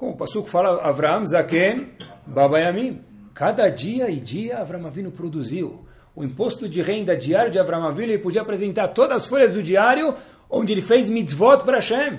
como 0.00 0.12
o 0.12 0.16
Passuco 0.16 0.48
fala, 0.48 0.80
Avraham 0.80 1.26
Zaken 1.26 1.88
Babayamim. 2.26 3.02
Cada 3.34 3.68
dia 3.68 4.08
e 4.08 4.18
dia 4.18 4.58
Avram 4.58 4.86
Avinu 4.86 5.10
produziu. 5.10 5.84
O 6.16 6.24
imposto 6.24 6.66
de 6.66 6.80
renda 6.80 7.14
diário 7.14 7.52
de 7.52 7.58
Avram 7.58 7.84
Avinu, 7.84 8.10
ele 8.12 8.18
podia 8.18 8.40
apresentar 8.40 8.88
todas 8.88 9.22
as 9.22 9.28
folhas 9.28 9.52
do 9.52 9.62
diário 9.62 10.16
onde 10.48 10.72
ele 10.72 10.80
fez 10.80 11.10
mitzvot 11.10 11.64
para 11.64 11.76
Hashem. 11.76 12.18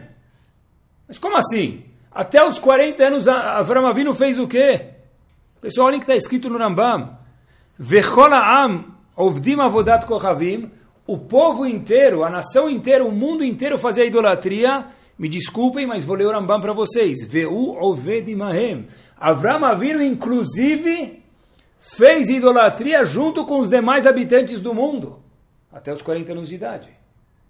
Mas 1.08 1.18
como 1.18 1.36
assim? 1.36 1.84
Até 2.12 2.46
os 2.46 2.60
40 2.60 3.04
anos 3.04 3.28
Avram 3.28 3.88
Avinu 3.88 4.14
fez 4.14 4.38
o 4.38 4.48
quê? 4.48 4.90
Pessoal, 5.60 5.88
olhem 5.88 6.00
que 6.00 6.04
está 6.04 6.16
escrito 6.16 6.52
no 6.52 6.60
Rambam. 6.60 7.18
Vechola 7.80 8.64
am 8.64 8.96
ovdim 9.18 9.60
avodat 9.60 10.06
kochavim 10.06 10.70
o 11.08 11.18
povo 11.18 11.66
inteiro, 11.66 12.24
a 12.24 12.30
nação 12.30 12.70
inteira, 12.70 13.04
o 13.04 13.12
mundo 13.12 13.44
inteiro 13.44 13.80
fazia 13.80 14.06
idolatria, 14.06 14.86
me 15.22 15.30
desculpem, 15.30 15.86
mas 15.86 16.04
vou 16.04 16.16
ler 16.16 16.26
o 16.26 16.32
Rambam 16.32 16.60
para 16.60 16.74
vocês. 16.74 17.24
Veu 17.24 17.54
Ovedimahem. 17.80 18.88
Avram 19.16 19.64
Avinu, 19.64 20.02
inclusive, 20.02 21.22
fez 21.96 22.28
idolatria 22.28 23.06
junto 23.06 23.46
com 23.46 23.60
os 23.60 23.70
demais 23.70 24.08
habitantes 24.08 24.60
do 24.60 24.74
mundo, 24.74 25.22
até 25.72 25.94
os 25.94 26.02
40 26.02 26.32
anos 26.32 26.50
de 26.50 26.56
idade. 26.56 26.90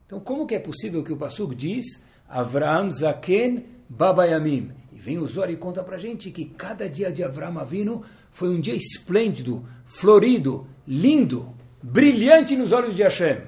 Então, 0.05 0.19
como 0.19 0.45
que 0.45 0.53
é 0.53 0.59
possível 0.59 1.01
que 1.01 1.13
o 1.13 1.17
Pasuk 1.17 1.55
diz 1.55 1.85
Avram 2.27 2.91
Zaken 2.91 3.65
Babayamim? 3.87 4.71
E 4.91 4.99
vem 4.99 5.17
o 5.17 5.25
Zor 5.25 5.49
e 5.49 5.55
conta 5.55 5.81
para 5.81 5.97
gente 5.97 6.29
que 6.29 6.43
cada 6.43 6.89
dia 6.89 7.09
de 7.09 7.23
Avram 7.23 7.57
Avinu 7.57 8.03
foi 8.31 8.49
um 8.49 8.59
dia 8.59 8.75
esplêndido, 8.75 9.65
florido, 9.85 10.67
lindo, 10.85 11.55
brilhante 11.81 12.57
nos 12.57 12.73
olhos 12.73 12.97
de 12.97 13.03
Hashem. 13.03 13.43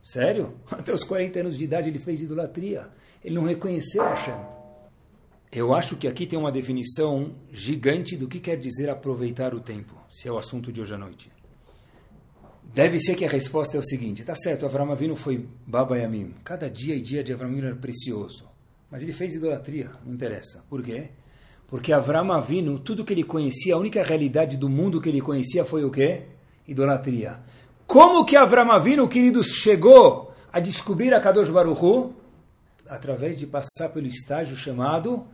Sério? 0.00 0.54
Até 0.70 0.92
os 0.92 1.02
40 1.02 1.40
anos 1.40 1.58
de 1.58 1.64
idade 1.64 1.88
ele 1.88 1.98
fez 1.98 2.22
idolatria. 2.22 2.88
Ele 3.24 3.34
não 3.34 3.44
reconheceu 3.44 4.02
Hashem. 4.02 4.34
Eu 5.50 5.74
acho 5.74 5.96
que 5.96 6.06
aqui 6.06 6.26
tem 6.26 6.38
uma 6.38 6.52
definição 6.52 7.34
gigante 7.50 8.16
do 8.16 8.28
que 8.28 8.40
quer 8.40 8.56
dizer 8.56 8.90
aproveitar 8.90 9.54
o 9.54 9.60
tempo, 9.60 9.94
se 10.10 10.28
é 10.28 10.32
o 10.32 10.36
assunto 10.36 10.70
de 10.70 10.80
hoje 10.80 10.94
à 10.94 10.98
noite. 10.98 11.30
Deve 12.64 12.98
ser 12.98 13.14
que 13.14 13.24
a 13.24 13.28
resposta 13.28 13.76
é 13.76 13.80
o 13.80 13.84
seguinte: 13.84 14.24
tá 14.24 14.34
certo, 14.34 14.66
Avram 14.66 14.90
Avinu 14.90 15.16
foi 15.16 15.48
Baba 15.66 15.96
Yamim. 15.96 16.34
Cada 16.44 16.68
dia 16.68 16.96
e 16.96 17.00
dia 17.00 17.22
de 17.22 17.32
Avram 17.32 17.48
Avinu 17.48 17.68
era 17.68 17.76
precioso. 17.76 18.48
Mas 18.90 19.02
ele 19.02 19.12
fez 19.12 19.34
idolatria, 19.34 19.90
não 20.04 20.12
interessa. 20.12 20.64
Por 20.68 20.82
quê? 20.82 21.10
Porque 21.68 21.92
Avram 21.92 22.32
Avinu, 22.32 22.78
tudo 22.78 23.04
que 23.04 23.12
ele 23.12 23.24
conhecia, 23.24 23.74
a 23.74 23.78
única 23.78 24.02
realidade 24.02 24.56
do 24.56 24.68
mundo 24.68 25.00
que 25.00 25.08
ele 25.08 25.20
conhecia 25.20 25.64
foi 25.64 25.84
o 25.84 25.90
quê? 25.90 26.24
idolatria. 26.66 27.38
Como 27.86 28.24
que 28.24 28.36
Avram 28.36 28.72
Avinu, 28.72 29.06
queridos, 29.08 29.48
chegou 29.48 30.32
a 30.52 30.58
descobrir 30.60 31.12
a 31.12 31.20
Kadosh 31.20 31.50
Baruchu? 31.50 32.12
Através 32.88 33.38
de 33.38 33.46
passar 33.46 33.88
pelo 33.92 34.06
estágio 34.06 34.56
chamado 34.56 35.26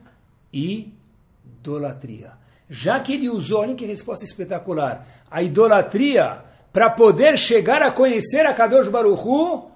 idolatria. 0.53 2.33
Já 2.69 3.01
que 3.01 3.15
ele 3.15 3.29
usou, 3.29 3.63
olha 3.63 3.75
que 3.75 3.85
resposta 3.85 4.25
espetacular, 4.25 5.07
a 5.31 5.43
idolatria 5.43 6.43
para 6.73 6.91
poder 6.91 7.37
chegar 7.37 7.83
a 7.83 7.91
conhecer 7.91 8.47
a 8.47 8.55
Kadosh 8.55 8.89
Baruchu, 8.89 9.71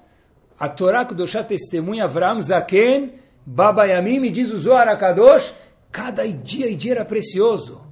a 0.59 0.69
Torá 0.69 1.05
Kedoshá 1.05 1.43
testemunha 1.43 2.05
Avram 2.05 2.41
Zaken, 2.41 3.15
Baba 3.45 3.85
Yamim, 3.87 4.21
me 4.21 4.31
diz 4.31 4.53
o 4.53 4.59
Zohar 4.59 4.89
HaKadosh, 4.89 5.53
cada 5.91 6.27
dia 6.27 6.69
e 6.69 6.77
dia 6.77 6.93
era 6.93 7.05
precioso. 7.05 7.83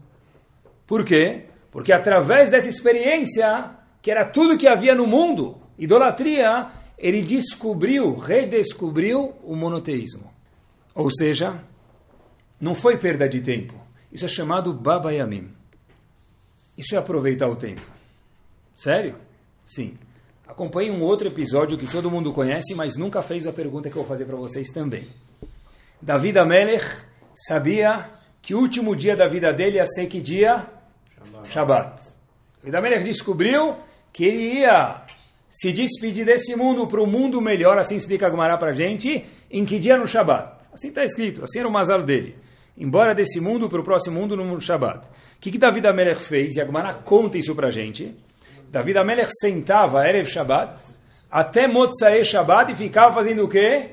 Por 0.86 1.04
quê? 1.04 1.46
Porque 1.70 1.92
através 1.92 2.48
dessa 2.48 2.68
experiência, 2.68 3.70
que 4.00 4.10
era 4.10 4.24
tudo 4.24 4.56
que 4.56 4.68
havia 4.68 4.94
no 4.94 5.06
mundo, 5.06 5.56
idolatria, 5.78 6.70
ele 7.02 7.20
descobriu, 7.20 8.16
redescobriu 8.16 9.34
o 9.42 9.56
monoteísmo. 9.56 10.32
Ou 10.94 11.10
seja, 11.10 11.60
não 12.60 12.76
foi 12.76 12.96
perda 12.96 13.28
de 13.28 13.40
tempo. 13.40 13.74
Isso 14.12 14.24
é 14.24 14.28
chamado 14.28 14.72
Baba 14.72 15.12
Yamim. 15.12 15.50
Isso 16.78 16.94
é 16.94 16.98
aproveitar 16.98 17.48
o 17.48 17.56
tempo. 17.56 17.82
Sério? 18.76 19.16
Sim. 19.66 19.98
Acompanhe 20.46 20.92
um 20.92 21.02
outro 21.02 21.26
episódio 21.26 21.76
que 21.76 21.90
todo 21.90 22.10
mundo 22.10 22.32
conhece, 22.32 22.72
mas 22.74 22.96
nunca 22.96 23.20
fez 23.20 23.48
a 23.48 23.52
pergunta 23.52 23.90
que 23.90 23.96
eu 23.96 24.02
vou 24.02 24.08
fazer 24.08 24.24
para 24.24 24.36
vocês 24.36 24.68
também. 24.68 25.08
David 26.00 26.38
Amelech 26.38 26.86
sabia 27.34 28.10
que 28.40 28.54
o 28.54 28.60
último 28.60 28.94
dia 28.94 29.16
da 29.16 29.26
vida 29.26 29.52
dele 29.52 29.78
ia 29.78 29.86
ser 29.86 30.06
que 30.06 30.20
dia? 30.20 30.68
Shabbat. 31.50 32.00
David 32.62 32.76
Amelech 32.76 33.04
descobriu 33.04 33.76
que 34.12 34.24
ele 34.24 34.60
ia 34.60 35.04
se 35.52 35.70
despedir 35.70 36.24
desse 36.24 36.56
mundo 36.56 36.86
para 36.86 37.02
o 37.02 37.06
mundo 37.06 37.38
melhor, 37.38 37.76
assim 37.76 37.94
explica 37.94 38.26
a 38.26 38.30
Gemara 38.30 38.56
para 38.56 38.70
a 38.70 38.74
gente, 38.74 39.22
em 39.50 39.66
que 39.66 39.78
dia 39.78 39.98
no 39.98 40.06
Shabbat. 40.06 40.50
Assim 40.72 40.88
está 40.88 41.04
escrito, 41.04 41.44
assim 41.44 41.58
era 41.58 41.68
o 41.68 41.70
mazal 41.70 42.02
dele. 42.02 42.34
Embora 42.74 43.14
desse 43.14 43.38
mundo 43.38 43.68
para 43.68 43.78
o 43.78 43.84
próximo 43.84 44.18
mundo 44.18 44.34
no 44.34 44.58
Shabbat. 44.58 45.00
O 45.00 45.40
que, 45.42 45.50
que 45.50 45.58
David 45.58 45.86
Amelech 45.86 46.24
fez? 46.24 46.56
E 46.56 46.60
a 46.62 46.64
Gemara 46.64 46.94
conta 46.94 47.36
isso 47.36 47.54
para 47.54 47.68
a 47.68 47.70
gente. 47.70 48.16
David 48.70 48.96
Amelech 48.96 49.28
sentava 49.42 50.08
Erev 50.08 50.26
Shabbat 50.26 50.72
até 51.30 51.68
Motzai 51.68 52.24
Shabbat 52.24 52.72
e 52.72 52.76
ficava 52.76 53.12
fazendo 53.12 53.44
o 53.44 53.48
quê? 53.48 53.90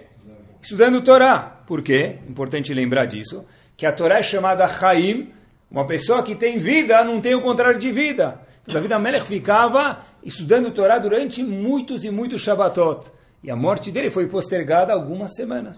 Estudando 0.61 1.03
Torá. 1.03 1.59
Por 1.67 1.81
quê? 1.81 2.19
Importante 2.29 2.73
lembrar 2.73 3.05
disso. 3.05 3.45
Que 3.75 3.85
a 3.85 3.91
Torá 3.91 4.19
é 4.19 4.23
chamada 4.23 4.65
Chaim. 4.65 5.33
Uma 5.69 5.85
pessoa 5.85 6.23
que 6.23 6.35
tem 6.35 6.57
vida 6.57 7.03
não 7.03 7.19
tem 7.19 7.35
o 7.35 7.41
contrário 7.41 7.79
de 7.79 7.91
vida. 7.91 8.47
David 8.71 8.93
Amelech 8.93 9.25
ficava 9.25 10.05
estudando 10.23 10.71
Torá 10.71 10.99
durante 10.99 11.43
muitos 11.43 12.03
e 12.03 12.11
muitos 12.11 12.41
Shabbatot. 12.41 13.11
E 13.43 13.49
a 13.49 13.55
morte 13.55 13.91
dele 13.91 14.11
foi 14.11 14.27
postergada 14.27 14.93
algumas 14.93 15.35
semanas. 15.35 15.77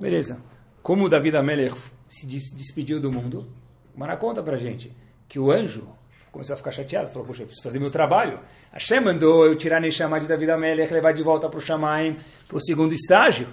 Beleza. 0.00 0.42
Como 0.82 1.08
David 1.08 1.36
Amelech 1.36 1.76
se 2.08 2.26
despediu 2.26 3.00
do 3.00 3.12
mundo? 3.12 3.46
Mara 3.94 4.16
conta 4.16 4.42
pra 4.42 4.56
gente 4.56 4.92
que 5.28 5.38
o 5.38 5.50
anjo 5.50 5.88
começou 6.32 6.54
a 6.54 6.56
ficar 6.56 6.70
chateado, 6.70 7.10
falou, 7.10 7.26
poxa, 7.26 7.42
eu 7.42 7.46
preciso 7.46 7.62
fazer 7.62 7.78
meu 7.78 7.90
trabalho. 7.90 8.40
Hashem 8.70 9.00
mandou 9.00 9.46
eu 9.46 9.56
tirar 9.56 9.80
Neshama 9.80 10.20
de 10.20 10.26
David 10.26 10.50
Amelech, 10.50 10.92
levar 10.92 11.12
de 11.12 11.22
volta 11.22 11.48
para 11.48 11.58
o 11.58 11.62
Shamaim, 11.62 12.18
segundo 12.58 12.92
estágio. 12.92 13.48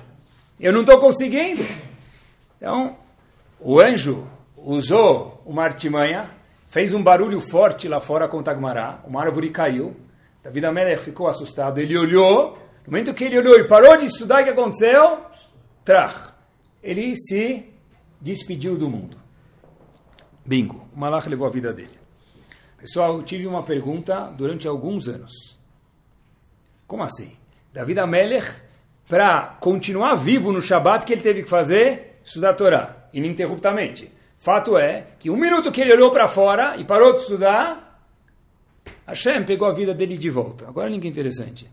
Eu 0.59 0.73
não 0.73 0.81
estou 0.81 0.99
conseguindo. 0.99 1.63
Então, 2.57 2.97
o 3.59 3.79
anjo 3.79 4.27
usou 4.57 5.41
uma 5.45 5.63
artimanha, 5.63 6.29
fez 6.73 6.91
um 6.91 7.03
barulho 7.03 7.39
forte 7.39 7.87
lá 7.87 8.01
fora 8.01 8.27
com 8.27 8.41
Tagmará, 8.41 9.03
uma 9.05 9.21
árvore 9.21 9.51
caiu, 9.51 9.95
David 10.41 10.65
Amelech 10.65 11.03
ficou 11.03 11.27
assustado, 11.27 11.77
ele 11.77 11.95
olhou, 11.95 12.57
no 12.83 12.91
momento 12.91 13.13
que 13.13 13.25
ele 13.25 13.37
olhou 13.37 13.59
e 13.59 13.67
parou 13.67 13.95
de 13.95 14.05
estudar, 14.05 14.41
o 14.41 14.43
que 14.43 14.49
aconteceu? 14.49 15.19
Trach. 15.85 16.33
Ele 16.81 17.15
se 17.15 17.71
despediu 18.19 18.75
do 18.75 18.89
mundo. 18.89 19.17
Bingo. 20.43 20.87
O 20.91 20.99
Malach 20.99 21.29
levou 21.29 21.45
a 21.45 21.51
vida 21.51 21.71
dele. 21.71 21.99
Pessoal, 22.79 23.17
eu 23.17 23.23
tive 23.23 23.45
uma 23.45 23.61
pergunta 23.61 24.33
durante 24.35 24.67
alguns 24.67 25.07
anos. 25.07 25.31
Como 26.87 27.03
assim? 27.03 27.37
David 27.71 27.99
Amelech, 27.99 28.49
para 29.07 29.57
continuar 29.59 30.15
vivo 30.15 30.51
no 30.51 30.59
Shabat, 30.59 31.05
que 31.05 31.13
ele 31.13 31.21
teve 31.21 31.43
que 31.43 31.49
fazer? 31.49 32.19
Estudar 32.25 32.49
a 32.49 32.53
Torá, 32.55 33.07
ininterruptamente. 33.13 34.11
Fato 34.43 34.77
é 34.77 35.07
que 35.19 35.29
um 35.29 35.37
minuto 35.37 35.71
que 35.71 35.79
ele 35.79 35.93
olhou 35.93 36.11
para 36.11 36.27
fora 36.27 36.75
e 36.75 36.83
parou 36.83 37.13
de 37.13 37.21
estudar, 37.21 37.97
Hashem 39.07 39.45
pegou 39.45 39.65
a 39.69 39.73
vida 39.73 39.93
dele 39.93 40.17
de 40.17 40.29
volta. 40.29 40.67
Agora, 40.67 40.89
ninguém 40.89 41.11
interessante. 41.11 41.71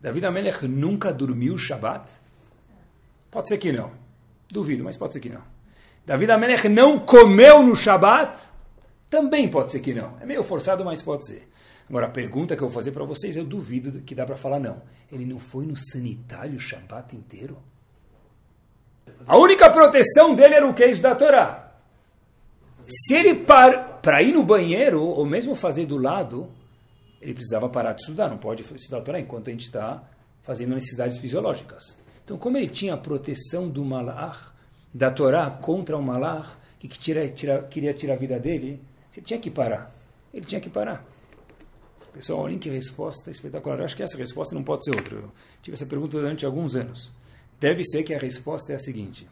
David 0.00 0.24
Amelech 0.24 0.68
nunca 0.68 1.12
dormiu 1.12 1.58
Shabat? 1.58 2.08
Pode 3.28 3.48
ser 3.48 3.58
que 3.58 3.72
não. 3.72 3.90
Duvido, 4.48 4.84
mas 4.84 4.96
pode 4.96 5.14
ser 5.14 5.18
que 5.18 5.28
não. 5.28 5.42
David 6.06 6.30
Amelech 6.30 6.68
não 6.68 7.00
comeu 7.00 7.60
no 7.60 7.74
Shabat? 7.74 8.40
Também 9.10 9.48
pode 9.48 9.72
ser 9.72 9.80
que 9.80 9.92
não. 9.92 10.16
É 10.20 10.24
meio 10.24 10.44
forçado, 10.44 10.84
mas 10.84 11.02
pode 11.02 11.26
ser. 11.26 11.48
Agora, 11.90 12.06
a 12.06 12.10
pergunta 12.10 12.54
que 12.54 12.62
eu 12.62 12.68
vou 12.68 12.74
fazer 12.74 12.92
para 12.92 13.04
vocês, 13.04 13.36
eu 13.36 13.44
duvido 13.44 14.00
que 14.02 14.14
dá 14.14 14.24
para 14.24 14.36
falar 14.36 14.60
não. 14.60 14.80
Ele 15.10 15.26
não 15.26 15.40
foi 15.40 15.66
no 15.66 15.74
sanitário 15.76 16.54
o 16.54 16.60
Shabat 16.60 17.16
inteiro? 17.16 17.58
A 19.26 19.36
única 19.36 19.68
proteção 19.70 20.36
dele 20.36 20.54
era 20.54 20.68
o 20.68 20.72
queijo 20.72 21.02
da 21.02 21.12
Torá. 21.12 21.65
Se 22.88 23.14
ele 23.14 23.34
para 23.34 24.22
ir 24.22 24.32
no 24.32 24.44
banheiro, 24.44 25.02
ou 25.02 25.26
mesmo 25.26 25.54
fazer 25.54 25.86
do 25.86 25.96
lado, 25.96 26.48
ele 27.20 27.34
precisava 27.34 27.68
parar 27.68 27.92
de 27.92 28.02
estudar. 28.02 28.28
Não 28.28 28.38
pode 28.38 28.62
estudar 28.62 28.98
a 28.98 29.00
Torá 29.00 29.20
enquanto 29.20 29.48
a 29.48 29.50
gente 29.50 29.64
está 29.64 30.02
fazendo 30.42 30.74
necessidades 30.74 31.18
fisiológicas. 31.18 31.98
Então, 32.24 32.38
como 32.38 32.56
ele 32.56 32.68
tinha 32.68 32.94
a 32.94 32.96
proteção 32.96 33.68
do 33.68 33.84
malach, 33.84 34.52
da 34.94 35.10
Torá 35.10 35.50
contra 35.50 35.96
o 35.96 36.02
que, 36.78 36.88
que 36.88 36.98
tira, 36.98 37.28
tira, 37.28 37.62
queria 37.62 37.92
tirar 37.92 38.14
a 38.14 38.16
vida 38.16 38.38
dele, 38.38 38.80
ele 39.16 39.26
tinha 39.26 39.40
que 39.40 39.50
parar. 39.50 39.92
Ele 40.32 40.44
tinha 40.44 40.60
que 40.60 40.70
parar. 40.70 41.04
Pessoal, 42.12 42.40
olhem 42.40 42.58
que 42.58 42.70
resposta 42.70 43.30
espetacular. 43.30 43.78
Eu 43.78 43.84
acho 43.84 43.96
que 43.96 44.02
essa 44.02 44.16
resposta 44.16 44.54
não 44.54 44.62
pode 44.62 44.84
ser 44.84 44.94
outra. 44.94 45.16
Eu 45.16 45.30
tive 45.62 45.74
essa 45.74 45.86
pergunta 45.86 46.18
durante 46.18 46.46
alguns 46.46 46.74
anos. 46.76 47.12
Deve 47.60 47.84
ser 47.84 48.02
que 48.04 48.14
a 48.14 48.18
resposta 48.18 48.72
é 48.72 48.76
a 48.76 48.78
seguinte: 48.78 49.28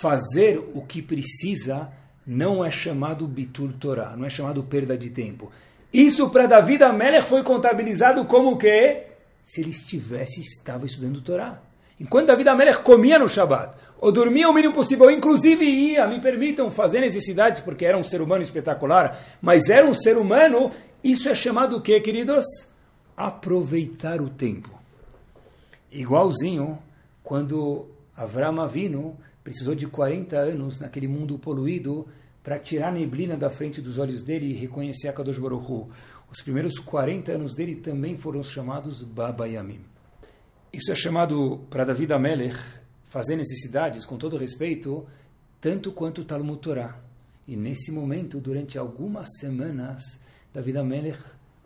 fazer 0.00 0.58
o 0.58 0.82
que 0.82 1.00
precisa 1.00 1.90
não 2.28 2.62
é 2.62 2.70
chamado 2.70 3.26
bitur 3.26 3.72
Torá, 3.72 4.14
não 4.14 4.26
é 4.26 4.30
chamado 4.30 4.62
perda 4.62 4.98
de 4.98 5.08
tempo. 5.08 5.50
Isso 5.90 6.28
para 6.28 6.46
Davi 6.46 6.76
Amélia 6.82 7.22
foi 7.22 7.42
contabilizado 7.42 8.22
como 8.26 8.52
o 8.52 8.58
quê? 8.58 9.04
Se 9.42 9.62
ele 9.62 9.70
estivesse, 9.70 10.42
estava 10.42 10.84
estudando 10.84 11.22
Torá. 11.22 11.58
Enquanto 11.98 12.26
Davi 12.26 12.46
Amelech 12.46 12.82
comia 12.82 13.18
no 13.18 13.28
Shabat, 13.28 13.74
ou 13.98 14.12
dormia 14.12 14.48
o 14.48 14.52
mínimo 14.52 14.74
possível, 14.74 15.10
inclusive 15.10 15.64
ia, 15.64 16.06
me 16.06 16.20
permitam, 16.20 16.70
fazer 16.70 17.00
necessidades, 17.00 17.60
porque 17.62 17.86
era 17.86 17.98
um 17.98 18.04
ser 18.04 18.20
humano 18.20 18.42
espetacular, 18.42 19.18
mas 19.40 19.70
era 19.70 19.86
um 19.86 19.94
ser 19.94 20.18
humano, 20.18 20.70
isso 21.02 21.30
é 21.30 21.34
chamado 21.34 21.78
o 21.78 21.80
quê, 21.80 21.98
queridos? 21.98 22.44
Aproveitar 23.16 24.20
o 24.20 24.28
tempo. 24.28 24.70
Igualzinho, 25.90 26.78
quando 27.24 27.86
Avram 28.14 28.60
Avinu 28.60 29.16
precisou 29.48 29.74
de 29.74 29.86
40 29.86 30.36
anos 30.36 30.78
naquele 30.78 31.08
mundo 31.08 31.38
poluído 31.38 32.06
para 32.44 32.58
tirar 32.58 32.88
a 32.88 32.92
neblina 32.92 33.34
da 33.34 33.48
frente 33.48 33.80
dos 33.80 33.96
olhos 33.96 34.22
dele 34.22 34.46
e 34.46 34.52
reconhecer 34.52 35.08
a 35.08 35.12
Kadosh 35.12 35.38
Baruch 35.38 35.72
Hu. 35.72 35.88
Os 36.30 36.42
primeiros 36.42 36.78
40 36.78 37.32
anos 37.32 37.54
dele 37.54 37.76
também 37.76 38.18
foram 38.18 38.42
chamados 38.42 39.02
Baba 39.02 39.48
Yamim. 39.48 39.80
Isso 40.70 40.92
é 40.92 40.94
chamado 40.94 41.60
para 41.70 41.84
David 41.84 42.12
Amelech 42.12 42.58
fazer 43.08 43.36
necessidades, 43.36 44.04
com 44.04 44.18
todo 44.18 44.36
respeito, 44.36 45.06
tanto 45.62 45.92
quanto 45.92 46.26
Talmud 46.26 46.60
Torá. 46.60 47.00
E 47.46 47.56
nesse 47.56 47.90
momento, 47.90 48.38
durante 48.38 48.76
algumas 48.76 49.28
semanas, 49.40 50.20
David 50.52 50.76
Amelech 50.76 51.22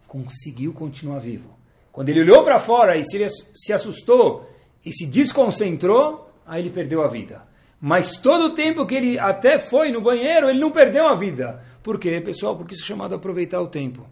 conseguiu 0.07 0.73
continuar 0.73 1.19
vivo. 1.19 1.51
Quando 1.91 2.11
ele 2.11 2.21
olhou 2.21 2.45
para 2.45 2.61
fora 2.61 2.97
e 2.97 3.03
se, 3.03 3.27
se 3.53 3.73
assustou 3.73 4.49
e 4.87 4.93
se 4.93 5.07
desconcentrou, 5.07 6.31
aí 6.47 6.63
ele 6.63 6.71
perdeu 6.71 7.03
a 7.03 7.09
vida. 7.09 7.51
Mas 7.85 8.13
todo 8.13 8.45
o 8.45 8.55
tempo 8.55 8.87
que 8.87 8.95
ele 8.95 9.19
até 9.19 9.59
foi 9.59 9.91
no 9.91 10.01
banheiro, 10.01 10.49
ele 10.49 10.61
não 10.61 10.71
perdeu 10.71 11.09
a 11.09 11.17
vida. 11.17 11.61
Por 11.83 11.99
quê, 11.99 12.21
pessoal? 12.21 12.57
Porque 12.57 12.77
isso 12.77 12.85
é 12.85 12.87
chamado 12.87 13.13
aproveitar 13.13 13.61
o 13.61 13.67
tempo. 13.67 14.03
O 14.03 14.09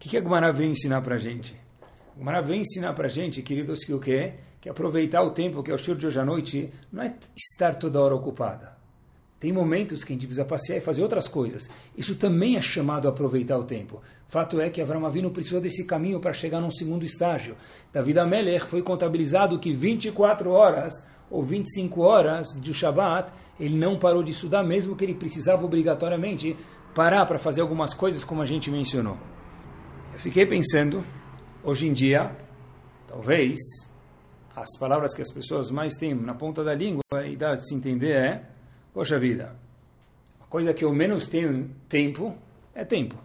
que, 0.00 0.08
que 0.08 0.16
a 0.16 0.20
Gumara 0.20 0.52
veio 0.52 0.70
ensinar 0.70 1.00
para 1.00 1.14
a 1.14 1.18
gente? 1.18 1.54
O 2.18 2.24
Mara 2.24 2.40
vem 2.40 2.62
ensinar 2.62 2.92
para 2.94 3.06
a 3.06 3.08
gente, 3.08 3.40
queridos, 3.40 3.84
que 3.84 3.94
o 3.94 4.00
quê? 4.00 4.32
Que 4.60 4.68
aproveitar 4.68 5.22
o 5.22 5.30
tempo, 5.30 5.62
que 5.62 5.70
é 5.70 5.74
o 5.74 5.78
show 5.78 5.94
de 5.94 6.08
hoje 6.08 6.18
à 6.18 6.24
noite, 6.24 6.72
não 6.90 7.04
é 7.04 7.14
estar 7.36 7.76
toda 7.76 8.00
hora 8.00 8.16
ocupada. 8.16 8.74
Tem 9.38 9.52
momentos 9.52 10.02
que 10.02 10.12
a 10.12 10.16
gente 10.16 10.26
precisa 10.26 10.44
passear 10.44 10.78
e 10.78 10.80
fazer 10.80 11.02
outras 11.02 11.28
coisas. 11.28 11.68
Isso 11.96 12.16
também 12.16 12.56
é 12.56 12.62
chamado 12.62 13.06
aproveitar 13.06 13.58
o 13.58 13.64
tempo. 13.64 14.02
Fato 14.26 14.60
é 14.60 14.70
que 14.70 14.80
Avram 14.80 15.06
Avinu 15.06 15.30
precisou 15.30 15.60
desse 15.60 15.84
caminho 15.84 16.18
para 16.18 16.32
chegar 16.32 16.60
num 16.60 16.70
segundo 16.70 17.04
estágio. 17.04 17.54
David 17.92 18.18
Amelech 18.18 18.66
foi 18.66 18.82
contabilizado 18.82 19.58
que 19.60 19.72
24 19.72 20.50
horas 20.50 20.94
ou 21.30 21.42
25 21.42 22.00
horas 22.00 22.48
de 22.60 22.72
Shabbat, 22.72 23.32
ele 23.58 23.76
não 23.76 23.98
parou 23.98 24.22
de 24.22 24.32
estudar, 24.32 24.62
mesmo 24.62 24.94
que 24.94 25.04
ele 25.04 25.14
precisava 25.14 25.64
obrigatoriamente 25.64 26.56
parar 26.94 27.26
para 27.26 27.38
fazer 27.38 27.60
algumas 27.60 27.92
coisas, 27.92 28.24
como 28.24 28.42
a 28.42 28.46
gente 28.46 28.70
mencionou. 28.70 29.16
Eu 30.12 30.18
fiquei 30.18 30.46
pensando, 30.46 31.04
hoje 31.62 31.86
em 31.86 31.92
dia, 31.92 32.34
talvez 33.06 33.58
as 34.54 34.78
palavras 34.78 35.14
que 35.14 35.20
as 35.20 35.30
pessoas 35.30 35.70
mais 35.70 35.94
têm 35.94 36.14
na 36.14 36.34
ponta 36.34 36.64
da 36.64 36.74
língua 36.74 37.02
e 37.26 37.36
dá 37.36 37.54
de 37.54 37.68
se 37.68 37.74
entender 37.74 38.12
é, 38.12 38.48
poxa 38.94 39.18
vida, 39.18 39.54
a 40.40 40.46
coisa 40.46 40.72
que 40.72 40.84
eu 40.84 40.92
menos 40.94 41.26
tenho 41.26 41.70
tempo 41.88 42.34
é 42.74 42.84
tempo. 42.84 43.16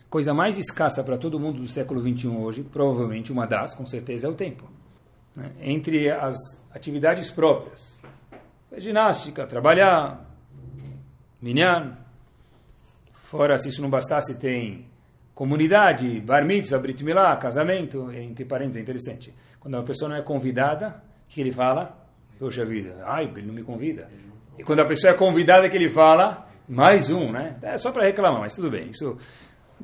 A 0.00 0.10
coisa 0.10 0.32
mais 0.32 0.56
escassa 0.56 1.04
para 1.04 1.18
todo 1.18 1.38
mundo 1.38 1.60
do 1.60 1.68
século 1.68 2.00
21 2.00 2.42
hoje, 2.42 2.62
provavelmente 2.62 3.30
uma 3.30 3.46
das, 3.46 3.74
com 3.74 3.86
certeza, 3.86 4.26
é 4.26 4.30
o 4.30 4.34
tempo. 4.34 4.64
Né? 5.36 5.52
Entre 5.60 6.10
as 6.10 6.36
atividades 6.72 7.30
próprias, 7.30 8.00
ginástica, 8.76 9.46
trabalhar, 9.46 10.24
minyan, 11.40 11.96
fora 13.12 13.58
se 13.58 13.68
isso 13.68 13.82
não 13.82 13.90
bastasse, 13.90 14.38
tem 14.38 14.86
comunidade, 15.34 16.20
bar 16.20 16.44
mitzvah, 16.44 16.78
brit 16.78 17.02
milá, 17.02 17.36
casamento, 17.36 18.10
entre 18.12 18.44
parênteses, 18.44 18.76
é 18.76 18.80
interessante. 18.80 19.34
Quando 19.58 19.74
uma 19.74 19.82
pessoa 19.82 20.08
não 20.08 20.16
é 20.16 20.22
convidada, 20.22 21.02
o 21.26 21.32
que 21.32 21.40
ele 21.40 21.52
fala? 21.52 21.98
Poxa 22.38 22.64
vida, 22.64 23.02
ai, 23.04 23.24
ele 23.24 23.46
não 23.46 23.54
me 23.54 23.62
convida. 23.62 24.08
E 24.58 24.62
quando 24.62 24.80
a 24.80 24.84
pessoa 24.84 25.12
é 25.12 25.16
convidada, 25.16 25.68
que 25.68 25.76
ele 25.76 25.90
fala? 25.90 26.48
Mais 26.68 27.10
um, 27.10 27.32
né? 27.32 27.56
É 27.62 27.76
só 27.76 27.90
para 27.90 28.04
reclamar, 28.04 28.40
mas 28.40 28.54
tudo 28.54 28.70
bem, 28.70 28.90
isso 28.90 29.16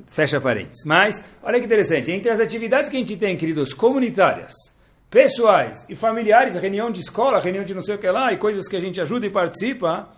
fecha 0.05 0.39
parênteses. 0.39 0.85
Mas, 0.85 1.23
olha 1.41 1.59
que 1.59 1.65
interessante, 1.65 2.11
entre 2.11 2.29
as 2.29 2.39
atividades 2.39 2.89
que 2.89 2.95
a 2.95 2.99
gente 2.99 3.17
tem, 3.17 3.35
queridos, 3.35 3.73
comunitárias, 3.73 4.53
pessoais 5.09 5.85
e 5.89 5.95
familiares, 5.95 6.55
reunião 6.55 6.91
de 6.91 7.01
escola, 7.01 7.39
reunião 7.39 7.63
de 7.63 7.73
não 7.73 7.81
sei 7.81 7.95
o 7.95 7.97
que 7.97 8.09
lá, 8.09 8.31
e 8.33 8.37
coisas 8.37 8.67
que 8.67 8.75
a 8.75 8.79
gente 8.79 8.99
ajuda 8.99 9.25
e 9.25 9.31
participa, 9.31 10.09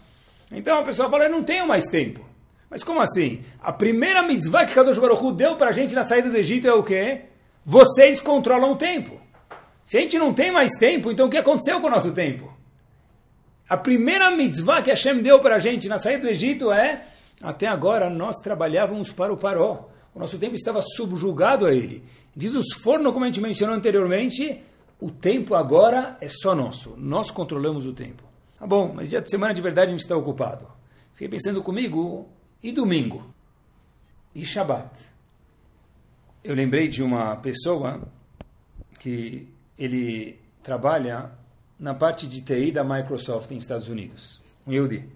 então 0.52 0.80
a 0.80 0.84
pessoa 0.84 1.10
fala, 1.10 1.26
eu 1.26 1.32
não 1.32 1.44
tenho 1.44 1.68
mais 1.68 1.86
tempo. 1.86 2.28
Mas 2.70 2.84
como 2.84 3.02
assim? 3.02 3.42
A 3.62 3.74
primeira 3.74 4.22
mitzvah 4.22 4.66
que 4.66 4.74
Kadosh 4.74 5.00
Baruch 5.00 5.24
Hu 5.24 5.32
deu 5.32 5.56
para 5.56 5.70
a 5.70 5.72
gente 5.72 5.96
na 5.96 6.04
saída 6.04 6.30
do 6.30 6.38
Egito 6.38 6.68
é 6.68 6.74
o 6.74 6.84
quê? 6.84 7.22
Vocês 7.66 8.20
controlam 8.20 8.72
o 8.72 8.78
tempo. 8.78 9.20
Se 9.84 9.98
a 9.98 10.02
gente 10.02 10.20
não 10.20 10.34
tem 10.34 10.52
mais 10.52 10.72
tempo, 10.74 11.12
então 11.12 11.28
o 11.28 11.30
que 11.30 11.38
aconteceu 11.38 11.82
com 11.82 11.88
o 11.88 11.90
nosso 11.90 12.14
tempo? 12.14 12.54
A 13.68 13.78
primeira 13.78 14.30
mitzvah 14.32 14.82
que 14.82 14.90
Hashem 14.90 15.22
deu 15.22 15.40
para 15.40 15.56
a 15.56 15.60
gente 15.60 15.88
na 15.88 15.98
saída 15.98 16.24
do 16.24 16.30
Egito 16.30 16.72
é 16.72 17.04
até 17.42 17.68
agora 17.68 18.10
nós 18.10 18.36
trabalhávamos 18.38 19.12
para 19.12 19.34
o 19.34 19.38
Paró. 19.38 19.90
O 20.14 20.20
nosso 20.20 20.38
tempo 20.38 20.56
estava 20.56 20.82
subjugado 20.82 21.66
a 21.66 21.74
ele. 21.74 22.04
Diz 22.36 22.54
os 22.54 22.74
fornos, 22.84 23.14
como 23.14 23.26
a 23.26 23.28
gente 23.28 23.42
mencionou 23.42 23.76
anteriormente, 23.76 24.62
o 25.00 25.10
tempo 25.10 25.56
agora 25.56 26.18
é 26.20 26.28
só 26.28 26.54
nosso. 26.54 26.96
Nós 26.98 27.32
controlamos 27.32 27.86
o 27.86 27.94
tempo. 27.94 28.24
Tá 28.58 28.68
bom, 28.68 28.92
mas 28.94 29.10
dia 29.10 29.22
de 29.22 29.30
semana 29.30 29.54
de 29.54 29.62
verdade 29.62 29.88
a 29.88 29.92
gente 29.92 30.02
está 30.02 30.18
ocupado. 30.18 30.68
Fiquei 31.14 31.30
pensando 31.30 31.64
comigo, 31.64 32.28
e 32.62 32.72
domingo? 32.72 33.34
E 34.36 34.46
Shabat? 34.46 34.90
Eu 36.44 36.54
lembrei 36.54 36.90
de 36.90 37.02
uma 37.02 37.38
pessoa 37.38 38.02
que 39.00 39.48
ele 39.78 40.38
trabalha 40.62 41.32
na 41.80 41.94
parte 41.94 42.28
de 42.28 42.42
TI 42.42 42.72
da 42.72 42.84
Microsoft 42.84 43.50
nos 43.52 43.64
Estados 43.64 43.88
Unidos, 43.88 44.42
um 44.68 44.74
Yehudi. 44.74 45.08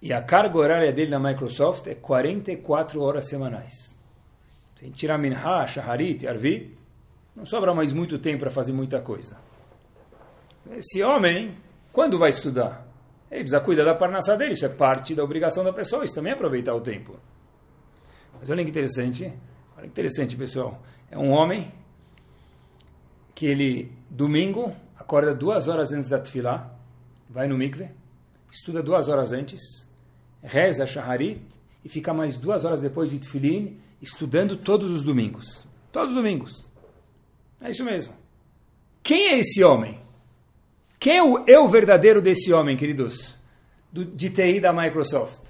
E 0.00 0.12
a 0.12 0.22
carga 0.22 0.58
horária 0.58 0.92
dele 0.92 1.10
na 1.10 1.18
Microsoft 1.18 1.86
é 1.88 1.94
44 1.94 3.00
horas 3.00 3.28
semanais. 3.28 3.98
Se 4.76 4.84
a 4.84 4.88
gente 4.88 4.96
tirar 4.96 5.18
Minha, 5.18 5.66
Shaharit, 5.66 6.26
Arvit, 6.26 6.76
não 7.34 7.44
sobra 7.44 7.74
mais 7.74 7.92
muito 7.92 8.18
tempo 8.18 8.40
para 8.40 8.50
fazer 8.50 8.72
muita 8.72 9.00
coisa. 9.00 9.38
Esse 10.70 11.02
homem, 11.02 11.56
quando 11.92 12.18
vai 12.18 12.30
estudar? 12.30 12.86
Ele 13.30 13.40
precisa 13.40 13.60
cuidar 13.60 13.84
da 13.84 13.94
parnassá 13.94 14.36
dele, 14.36 14.52
isso 14.52 14.66
é 14.66 14.68
parte 14.68 15.14
da 15.14 15.24
obrigação 15.24 15.64
da 15.64 15.72
pessoa, 15.72 16.04
isso 16.04 16.14
também 16.14 16.32
é 16.32 16.34
aproveitar 16.34 16.74
o 16.74 16.80
tempo. 16.80 17.18
Mas 18.38 18.50
olha 18.50 18.62
que 18.62 18.70
interessante, 18.70 19.24
olha 19.76 19.84
que 19.84 19.88
interessante, 19.88 20.36
pessoal. 20.36 20.82
É 21.10 21.16
um 21.16 21.30
homem 21.30 21.72
que 23.34 23.46
ele, 23.46 23.92
domingo, 24.10 24.74
acorda 24.96 25.34
duas 25.34 25.66
horas 25.66 25.92
antes 25.92 26.08
da 26.08 26.18
tefilá, 26.18 26.70
vai 27.28 27.48
no 27.48 27.56
mikve, 27.56 27.88
estuda 28.50 28.82
duas 28.82 29.08
horas 29.08 29.32
antes, 29.32 29.60
reza 30.42 30.86
shaharit 30.86 31.40
e 31.84 31.88
fica 31.88 32.12
mais 32.12 32.38
duas 32.38 32.64
horas 32.64 32.80
depois 32.80 33.10
de 33.10 33.18
tefilin, 33.18 33.80
estudando 34.00 34.56
todos 34.58 34.90
os 34.90 35.02
domingos. 35.02 35.66
Todos 35.90 36.10
os 36.10 36.16
domingos. 36.16 36.71
É 37.62 37.70
isso 37.70 37.84
mesmo. 37.84 38.12
Quem 39.02 39.28
é 39.28 39.38
esse 39.38 39.62
homem? 39.62 40.00
Quem 40.98 41.16
é 41.16 41.22
o 41.22 41.44
eu 41.46 41.68
verdadeiro 41.68 42.20
desse 42.20 42.52
homem, 42.52 42.76
queridos? 42.76 43.38
Do, 43.92 44.04
de 44.04 44.30
TI 44.30 44.60
da 44.60 44.72
Microsoft? 44.72 45.40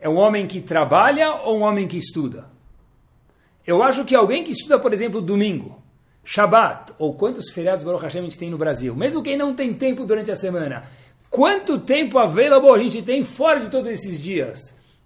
É 0.00 0.08
um 0.08 0.16
homem 0.16 0.46
que 0.46 0.60
trabalha 0.60 1.34
ou 1.44 1.58
um 1.58 1.62
homem 1.62 1.86
que 1.86 1.96
estuda? 1.96 2.50
Eu 3.64 3.82
acho 3.82 4.04
que 4.04 4.14
alguém 4.14 4.42
que 4.42 4.50
estuda, 4.50 4.78
por 4.78 4.92
exemplo, 4.92 5.20
domingo, 5.20 5.80
Shabat, 6.24 6.94
ou 6.98 7.14
quantos 7.14 7.50
feriados 7.50 7.84
Baruch 7.84 8.02
Hashem 8.02 8.20
a 8.20 8.24
gente 8.24 8.38
tem 8.38 8.50
no 8.50 8.58
Brasil, 8.58 8.94
mesmo 8.94 9.22
quem 9.22 9.36
não 9.36 9.54
tem 9.54 9.72
tempo 9.74 10.04
durante 10.04 10.30
a 10.30 10.36
semana, 10.36 10.82
quanto 11.30 11.78
tempo 11.78 12.18
available 12.18 12.70
a 12.70 12.78
gente 12.78 13.02
tem 13.02 13.22
fora 13.22 13.60
de 13.60 13.70
todos 13.70 13.90
esses 13.90 14.20
dias? 14.20 14.58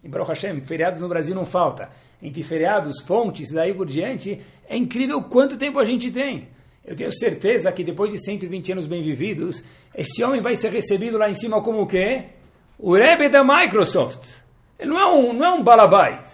Em 0.02 0.08
Baruch 0.08 0.30
Hashem, 0.30 0.60
feriados 0.62 1.00
no 1.00 1.08
Brasil 1.08 1.34
não 1.34 1.44
falta. 1.44 1.90
Entre 2.22 2.42
feriados, 2.42 3.02
pontes, 3.02 3.52
daí 3.52 3.74
por 3.74 3.86
diante, 3.86 4.40
é 4.68 4.76
incrível 4.76 5.22
quanto 5.22 5.56
tempo 5.56 5.78
a 5.78 5.84
gente 5.84 6.10
tem. 6.10 6.48
Eu 6.84 6.94
tenho 6.94 7.10
certeza 7.12 7.70
que 7.72 7.82
depois 7.82 8.12
de 8.12 8.24
120 8.24 8.72
anos 8.72 8.86
bem 8.86 9.02
vividos, 9.02 9.62
esse 9.94 10.22
homem 10.22 10.40
vai 10.40 10.54
ser 10.54 10.70
recebido 10.70 11.18
lá 11.18 11.28
em 11.28 11.34
cima 11.34 11.60
como 11.60 11.82
o 11.82 11.86
quê? 11.86 12.26
O 12.78 12.94
Rebbe 12.94 13.28
da 13.28 13.42
Microsoft. 13.42 14.40
Ele 14.78 14.90
não 14.90 15.00
é 15.00 15.06
um, 15.06 15.32
não 15.32 15.44
é 15.44 15.50
um 15.50 15.64
balabait. 15.64 16.24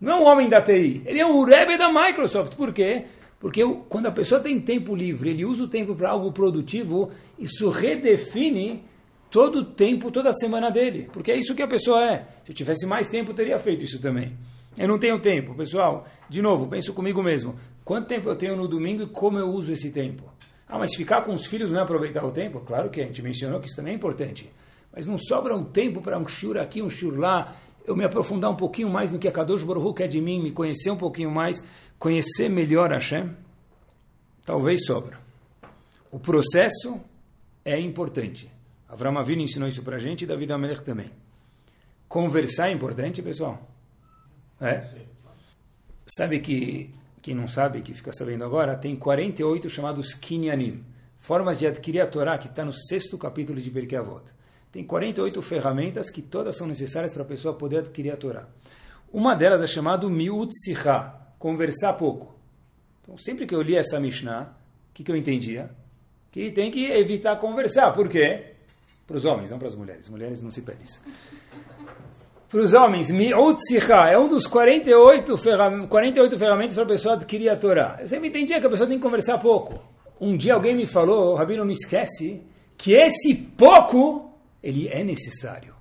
Não 0.00 0.12
é 0.12 0.16
um 0.16 0.26
homem 0.26 0.48
da 0.48 0.60
TI. 0.60 1.02
Ele 1.06 1.20
é 1.20 1.26
um 1.26 1.42
Rebbe 1.42 1.78
da 1.78 1.90
Microsoft. 1.90 2.54
Por 2.54 2.72
quê? 2.72 3.04
Porque 3.40 3.62
quando 3.88 4.06
a 4.06 4.12
pessoa 4.12 4.40
tem 4.40 4.60
tempo 4.60 4.94
livre, 4.94 5.30
ele 5.30 5.44
usa 5.44 5.64
o 5.64 5.68
tempo 5.68 5.94
para 5.94 6.10
algo 6.10 6.32
produtivo, 6.32 7.10
isso 7.38 7.70
redefine 7.70 8.82
todo 9.30 9.60
o 9.60 9.64
tempo, 9.64 10.10
toda 10.10 10.30
a 10.30 10.32
semana 10.32 10.70
dele. 10.70 11.08
Porque 11.12 11.30
é 11.30 11.36
isso 11.36 11.54
que 11.54 11.62
a 11.62 11.68
pessoa 11.68 12.04
é. 12.04 12.26
Se 12.44 12.50
eu 12.50 12.54
tivesse 12.54 12.86
mais 12.86 13.08
tempo, 13.08 13.30
eu 13.30 13.34
teria 13.34 13.58
feito 13.58 13.84
isso 13.84 14.00
também. 14.00 14.32
Eu 14.76 14.88
não 14.88 14.98
tenho 14.98 15.20
tempo, 15.20 15.54
pessoal. 15.54 16.06
De 16.28 16.42
novo, 16.42 16.66
penso 16.66 16.92
comigo 16.92 17.22
mesmo. 17.22 17.56
Quanto 17.84 18.06
tempo 18.06 18.28
eu 18.28 18.36
tenho 18.36 18.56
no 18.56 18.68
domingo 18.68 19.02
e 19.02 19.06
como 19.06 19.38
eu 19.38 19.48
uso 19.48 19.72
esse 19.72 19.90
tempo? 19.90 20.24
Ah, 20.68 20.78
mas 20.78 20.94
ficar 20.94 21.22
com 21.22 21.32
os 21.32 21.46
filhos 21.46 21.70
não 21.70 21.80
é 21.80 21.82
aproveitar 21.82 22.24
o 22.24 22.30
tempo? 22.30 22.60
Claro 22.60 22.90
que 22.90 23.00
a 23.00 23.06
gente 23.06 23.22
mencionou 23.22 23.60
que 23.60 23.66
isso 23.66 23.76
também 23.76 23.94
é 23.94 23.96
importante. 23.96 24.50
Mas 24.94 25.06
não 25.06 25.16
sobra 25.16 25.56
um 25.56 25.64
tempo 25.64 26.02
para 26.02 26.18
um 26.18 26.28
shur 26.28 26.58
aqui, 26.58 26.82
um 26.82 26.90
shur 26.90 27.18
lá, 27.18 27.56
eu 27.86 27.96
me 27.96 28.04
aprofundar 28.04 28.50
um 28.50 28.56
pouquinho 28.56 28.90
mais 28.90 29.10
no 29.10 29.18
que 29.18 29.26
a 29.26 29.32
Kadosh 29.32 29.62
Baruch 29.62 29.96
quer 29.96 30.08
de 30.08 30.20
mim, 30.20 30.42
me 30.42 30.52
conhecer 30.52 30.90
um 30.90 30.96
pouquinho 30.96 31.30
mais, 31.30 31.64
conhecer 31.98 32.50
melhor 32.50 32.90
Hashem? 32.90 33.30
Talvez 34.44 34.84
sobra. 34.84 35.18
O 36.10 36.18
processo 36.18 37.00
é 37.64 37.78
importante. 37.80 38.50
Avram 38.88 39.18
Avinu 39.18 39.42
ensinou 39.42 39.68
isso 39.68 39.82
para 39.82 39.96
a 39.96 39.98
gente 39.98 40.22
e 40.22 40.26
David 40.26 40.52
Amelech 40.52 40.82
também. 40.82 41.10
Conversar 42.08 42.68
é 42.68 42.72
importante, 42.72 43.22
pessoal? 43.22 43.67
É? 44.60 44.82
Sabe 46.06 46.40
que 46.40 46.94
quem 47.20 47.34
não 47.34 47.46
sabe, 47.46 47.82
que 47.82 47.92
fica 47.92 48.12
sabendo 48.12 48.44
agora, 48.44 48.76
tem 48.76 48.96
48 48.96 49.68
chamados 49.68 50.14
Kinyanim, 50.14 50.84
formas 51.18 51.58
de 51.58 51.66
adquirir 51.66 52.00
a 52.00 52.06
Torá, 52.06 52.38
que 52.38 52.48
está 52.48 52.64
no 52.64 52.72
sexto 52.72 53.18
capítulo 53.18 53.60
de 53.60 53.70
Berkei 53.70 53.98
Avot. 53.98 54.24
Tem 54.72 54.84
48 54.84 55.40
ferramentas 55.42 56.10
que 56.10 56.22
todas 56.22 56.56
são 56.56 56.66
necessárias 56.66 57.12
para 57.12 57.22
a 57.22 57.26
pessoa 57.26 57.54
poder 57.54 57.78
adquirir 57.78 58.12
a 58.12 58.16
Torá. 58.16 58.48
Uma 59.12 59.34
delas 59.34 59.62
é 59.62 59.66
chamada 59.66 60.08
Miut 60.08 60.52
conversar 61.38 61.94
pouco. 61.94 62.34
Então, 63.02 63.16
sempre 63.16 63.46
que 63.46 63.54
eu 63.54 63.62
li 63.62 63.76
essa 63.76 63.98
Mishnah, 63.98 64.54
o 64.90 64.94
que, 64.94 65.04
que 65.04 65.10
eu 65.10 65.16
entendia? 65.16 65.70
Que 66.30 66.50
tem 66.50 66.70
que 66.70 66.84
evitar 66.84 67.36
conversar. 67.36 67.92
Por 67.92 68.08
quê? 68.08 68.54
Para 69.06 69.16
os 69.16 69.24
homens, 69.24 69.50
não 69.50 69.58
para 69.58 69.68
as 69.68 69.74
mulheres. 69.74 70.08
Mulheres 70.08 70.42
não 70.42 70.50
se 70.50 70.62
pedem 70.62 70.84
isso 70.84 71.02
para 72.48 72.60
os 72.60 72.72
homens, 72.72 73.10
Mi'ut 73.10 73.60
é 74.10 74.18
um 74.18 74.26
dos 74.26 74.46
48, 74.46 75.36
ferram 75.36 75.86
48 75.86 76.38
ferramentas 76.38 76.74
para 76.74 76.84
a 76.84 76.88
pessoa 76.88 77.14
adquirir 77.14 77.50
a 77.50 77.56
Torá. 77.56 77.98
Eu 78.00 78.08
sempre 78.08 78.28
entendia 78.28 78.58
que 78.58 78.66
a 78.66 78.70
pessoa 78.70 78.88
tem 78.88 78.96
que 78.96 79.02
conversar 79.02 79.36
pouco. 79.36 79.78
Um 80.18 80.34
dia 80.34 80.54
alguém 80.54 80.74
me 80.74 80.86
falou, 80.86 81.32
o 81.32 81.34
Rabino 81.34 81.62
não 81.62 81.70
esquece, 81.70 82.42
que 82.76 82.94
esse 82.94 83.34
pouco, 83.34 84.32
ele 84.62 84.88
é 84.88 85.04
necessário. 85.04 85.74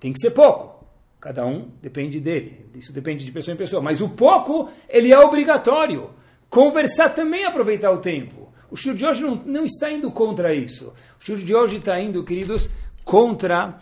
Tem 0.00 0.12
que 0.12 0.18
ser 0.18 0.32
pouco. 0.32 0.84
Cada 1.20 1.46
um 1.46 1.68
depende 1.80 2.18
dele. 2.18 2.66
Isso 2.74 2.92
depende 2.92 3.24
de 3.24 3.30
pessoa 3.30 3.54
em 3.54 3.58
pessoa. 3.58 3.80
Mas 3.80 4.00
o 4.00 4.08
pouco, 4.08 4.68
ele 4.88 5.12
é 5.12 5.18
obrigatório. 5.18 6.10
Conversar 6.48 7.10
também 7.10 7.44
é 7.44 7.46
aproveitar 7.46 7.92
o 7.92 7.98
tempo. 7.98 8.52
O 8.68 8.74
shur 8.76 8.94
de 8.94 9.06
hoje 9.06 9.22
não, 9.22 9.36
não 9.36 9.64
está 9.64 9.92
indo 9.92 10.10
contra 10.10 10.52
isso. 10.52 10.92
O 11.20 11.24
shur 11.24 11.36
de 11.36 11.54
hoje 11.54 11.76
está 11.76 12.00
indo, 12.00 12.24
queridos, 12.24 12.68
contra 13.04 13.78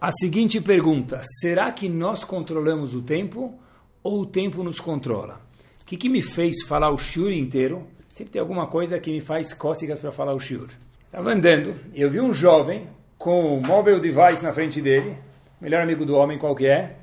a 0.00 0.10
seguinte 0.12 0.60
pergunta: 0.60 1.20
será 1.40 1.70
que 1.70 1.88
nós 1.88 2.24
controlamos 2.24 2.94
o 2.94 3.02
tempo 3.02 3.58
ou 4.02 4.22
o 4.22 4.26
tempo 4.26 4.62
nos 4.62 4.80
controla? 4.80 5.40
O 5.82 5.84
que, 5.84 5.96
que 5.96 6.08
me 6.08 6.22
fez 6.22 6.62
falar 6.66 6.90
o 6.90 6.98
shiur 6.98 7.32
inteiro? 7.32 7.86
Sempre 8.12 8.32
tem 8.32 8.40
alguma 8.40 8.66
coisa 8.66 8.98
que 8.98 9.10
me 9.10 9.20
faz 9.20 9.52
cócegas 9.52 10.00
para 10.00 10.12
falar 10.12 10.34
o 10.34 10.40
shiur. 10.40 10.68
Estava 11.06 11.32
andando 11.32 11.74
e 11.92 12.00
eu 12.00 12.10
vi 12.10 12.20
um 12.20 12.32
jovem 12.32 12.86
com 13.18 13.56
o 13.56 13.60
mobile 13.60 14.00
device 14.00 14.42
na 14.42 14.52
frente 14.52 14.80
dele, 14.80 15.16
melhor 15.60 15.82
amigo 15.82 16.06
do 16.06 16.16
homem 16.16 16.38
qual 16.38 16.54
que 16.54 16.66
é? 16.66 16.96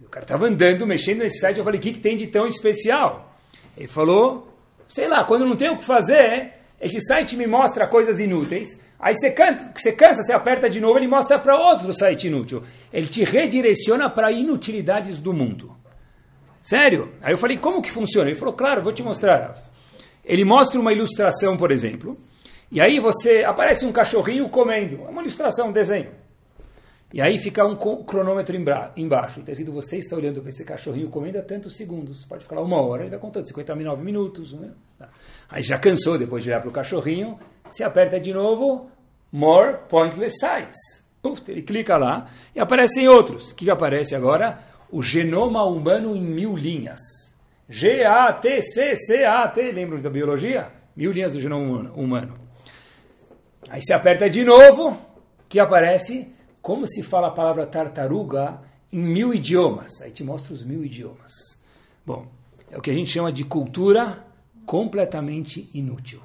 O 0.03 0.09
cara 0.11 0.27
estava 0.27 0.45
andando, 0.45 0.87
mexendo 0.87 1.21
nesse 1.21 1.39
site. 1.39 1.57
Eu 1.57 1.65
falei, 1.65 1.81
o 1.81 1.83
que, 1.83 1.93
que 1.93 1.99
tem 1.99 2.15
de 2.15 2.27
tão 2.27 2.47
especial? 2.47 3.35
Ele 3.75 3.89
falou, 3.89 4.53
sei 4.87 5.09
lá, 5.09 5.25
quando 5.25 5.47
não 5.47 5.57
tem 5.57 5.71
o 5.71 5.79
que 5.79 5.87
fazer, 5.87 6.53
esse 6.79 7.01
site 7.01 7.39
me 7.39 7.47
mostra 7.47 7.89
coisas 7.89 8.21
inúteis. 8.21 8.79
Aí 9.01 9.15
você, 9.15 9.31
canta, 9.31 9.73
você 9.75 9.93
cansa, 9.93 10.23
você 10.23 10.35
aperta 10.35 10.69
de 10.69 10.79
novo, 10.79 10.99
ele 10.99 11.09
mostra 11.09 11.39
para 11.39 11.57
outro 11.57 11.91
site 11.95 12.27
inútil. 12.27 12.63
Ele 12.93 13.07
te 13.07 13.25
redireciona 13.25 14.11
para 14.11 14.31
inutilidades 14.31 15.19
do 15.19 15.33
mundo. 15.33 15.75
Sério? 16.61 17.15
Aí 17.23 17.33
eu 17.33 17.39
falei, 17.39 17.57
como 17.57 17.81
que 17.81 17.91
funciona? 17.91 18.29
Ele 18.29 18.39
falou, 18.39 18.53
claro, 18.53 18.83
vou 18.83 18.93
te 18.93 19.03
mostrar. 19.03 19.55
Ele 20.23 20.45
mostra 20.45 20.79
uma 20.79 20.93
ilustração, 20.93 21.57
por 21.57 21.73
exemplo, 21.73 22.19
e 22.71 22.81
aí 22.81 23.01
você 23.01 23.45
aparece 23.45 23.87
um 23.87 23.93
cachorrinho 23.93 24.49
comendo. 24.49 25.05
É 25.07 25.09
uma 25.09 25.23
ilustração, 25.23 25.69
um 25.69 25.73
desenho. 25.73 26.11
E 27.13 27.23
aí 27.23 27.39
fica 27.39 27.65
um 27.65 27.75
cronômetro 28.05 28.55
embaixo. 28.55 29.41
Está 29.41 29.53
escrito, 29.53 29.73
você 29.73 29.97
está 29.97 30.15
olhando 30.15 30.43
para 30.43 30.51
esse 30.51 30.63
cachorrinho 30.63 31.09
comendo 31.09 31.39
há 31.39 31.43
tantos 31.43 31.75
segundos. 31.75 32.27
Pode 32.27 32.43
ficar 32.43 32.57
lá 32.57 32.63
uma 32.63 32.83
hora, 32.83 33.05
ele 33.05 33.11
vai 33.11 33.19
contando 33.19 33.47
59 33.49 34.05
minutos. 34.05 34.53
Né? 34.53 34.71
Aí 35.49 35.63
já 35.63 35.79
cansou 35.79 36.19
depois 36.19 36.45
de 36.45 36.51
olhar 36.51 36.61
para 36.61 36.69
o 36.69 36.73
cachorrinho. 36.73 37.39
Você 37.71 37.83
aperta 37.83 38.21
de 38.21 38.35
novo, 38.35 38.91
More 39.33 39.79
Pointless 39.89 40.37
Sites. 40.39 40.77
Puf, 41.23 41.41
ele 41.49 41.63
clica 41.63 41.97
lá 41.97 42.31
e 42.55 42.61
aparecem 42.61 43.09
outros. 43.09 43.53
O 43.53 43.55
que 43.55 43.71
aparece 43.71 44.15
agora? 44.15 44.59
O 44.91 45.03
genoma 45.03 45.65
humano 45.65 46.15
em 46.15 46.21
mil 46.23 46.55
linhas. 46.55 47.01
G-A-T-C-C-A-T. 47.71 48.43
Lembram 49.73 50.03
da 50.03 50.11
biologia? 50.11 50.71
Mil 50.95 51.11
linhas 51.11 51.33
do 51.33 51.41
genoma 51.41 51.91
humano. 51.93 52.48
Aí 53.69 53.83
você 53.83 53.93
aperta 53.93 54.29
de 54.31 54.45
novo, 54.45 54.97
que 55.49 55.61
aparece 55.61 56.29
como 56.63 56.87
se 56.87 57.03
fala 57.03 57.29
a 57.29 57.33
palavra 57.33 57.67
tartaruga 57.67 58.61
em 58.93 58.99
mil 58.99 59.33
idiomas. 59.35 60.01
Aí 60.03 60.11
te 60.11 60.25
mostra 60.25 60.55
os 60.55 60.65
mil 60.65 60.85
idiomas. 60.85 61.33
Bom, 62.05 62.27
é 62.71 62.79
o 62.79 62.81
que 62.81 62.91
a 62.91 62.95
gente 62.95 63.11
chama 63.11 63.33
de 63.33 63.45
cultura 63.45 64.25
completamente 64.65 65.69
inútil. 65.73 66.21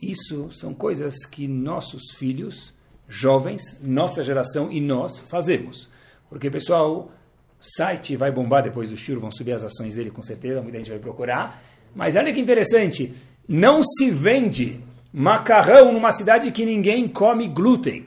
Isso 0.00 0.50
são 0.52 0.74
coisas 0.74 1.24
que 1.24 1.48
nossos 1.48 2.12
filhos, 2.16 2.72
jovens, 3.08 3.78
nossa 3.82 4.22
geração 4.22 4.70
e 4.70 4.80
nós 4.80 5.18
fazemos. 5.28 5.88
Porque, 6.28 6.50
pessoal, 6.50 7.10
site 7.58 8.16
vai 8.16 8.30
bombar 8.30 8.62
depois 8.62 8.90
do 8.90 8.96
Shiro, 8.96 9.20
vão 9.20 9.30
subir 9.30 9.52
as 9.52 9.64
ações 9.64 9.94
dele 9.94 10.10
com 10.10 10.22
certeza, 10.22 10.60
muita 10.60 10.78
gente 10.78 10.90
vai 10.90 10.98
procurar. 10.98 11.62
Mas 11.94 12.14
olha 12.16 12.32
que 12.32 12.40
interessante, 12.40 13.14
não 13.48 13.82
se 13.82 14.10
vende 14.10 14.80
macarrão 15.18 15.94
numa 15.94 16.12
cidade 16.12 16.52
que 16.52 16.66
ninguém 16.66 17.08
come 17.08 17.48
glúten. 17.48 18.06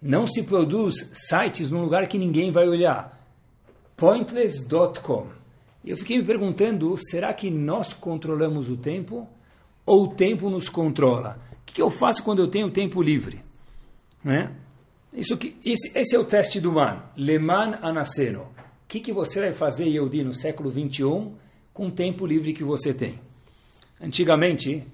Não 0.00 0.24
se 0.24 0.44
produz 0.44 1.10
sites 1.12 1.68
num 1.68 1.82
lugar 1.82 2.06
que 2.06 2.16
ninguém 2.16 2.52
vai 2.52 2.68
olhar. 2.68 3.20
Pointless.com. 3.96 5.26
Eu 5.84 5.96
fiquei 5.96 6.18
me 6.18 6.24
perguntando, 6.24 6.96
será 6.96 7.34
que 7.34 7.50
nós 7.50 7.92
controlamos 7.92 8.68
o 8.68 8.76
tempo 8.76 9.28
ou 9.84 10.04
o 10.04 10.14
tempo 10.14 10.48
nos 10.48 10.68
controla? 10.68 11.40
O 11.62 11.64
que 11.66 11.82
eu 11.82 11.90
faço 11.90 12.22
quando 12.22 12.38
eu 12.38 12.46
tenho 12.46 12.70
tempo 12.70 13.02
livre? 13.02 13.42
Né? 14.22 14.52
Isso 15.12 15.36
que, 15.36 15.56
esse, 15.64 15.90
esse 15.98 16.14
é 16.14 16.18
o 16.20 16.24
teste 16.24 16.60
do 16.60 16.70
man. 16.70 17.02
Leman 17.16 17.80
Anaceno. 17.82 18.42
O 18.42 18.46
que, 18.86 19.00
que 19.00 19.12
você 19.12 19.40
vai 19.40 19.52
fazer, 19.52 19.86
Yehudi, 19.86 20.22
no 20.22 20.34
século 20.34 20.70
21 20.70 21.34
com 21.72 21.88
o 21.88 21.90
tempo 21.90 22.24
livre 22.24 22.52
que 22.52 22.62
você 22.62 22.94
tem? 22.94 23.18
Antigamente, 24.00 24.86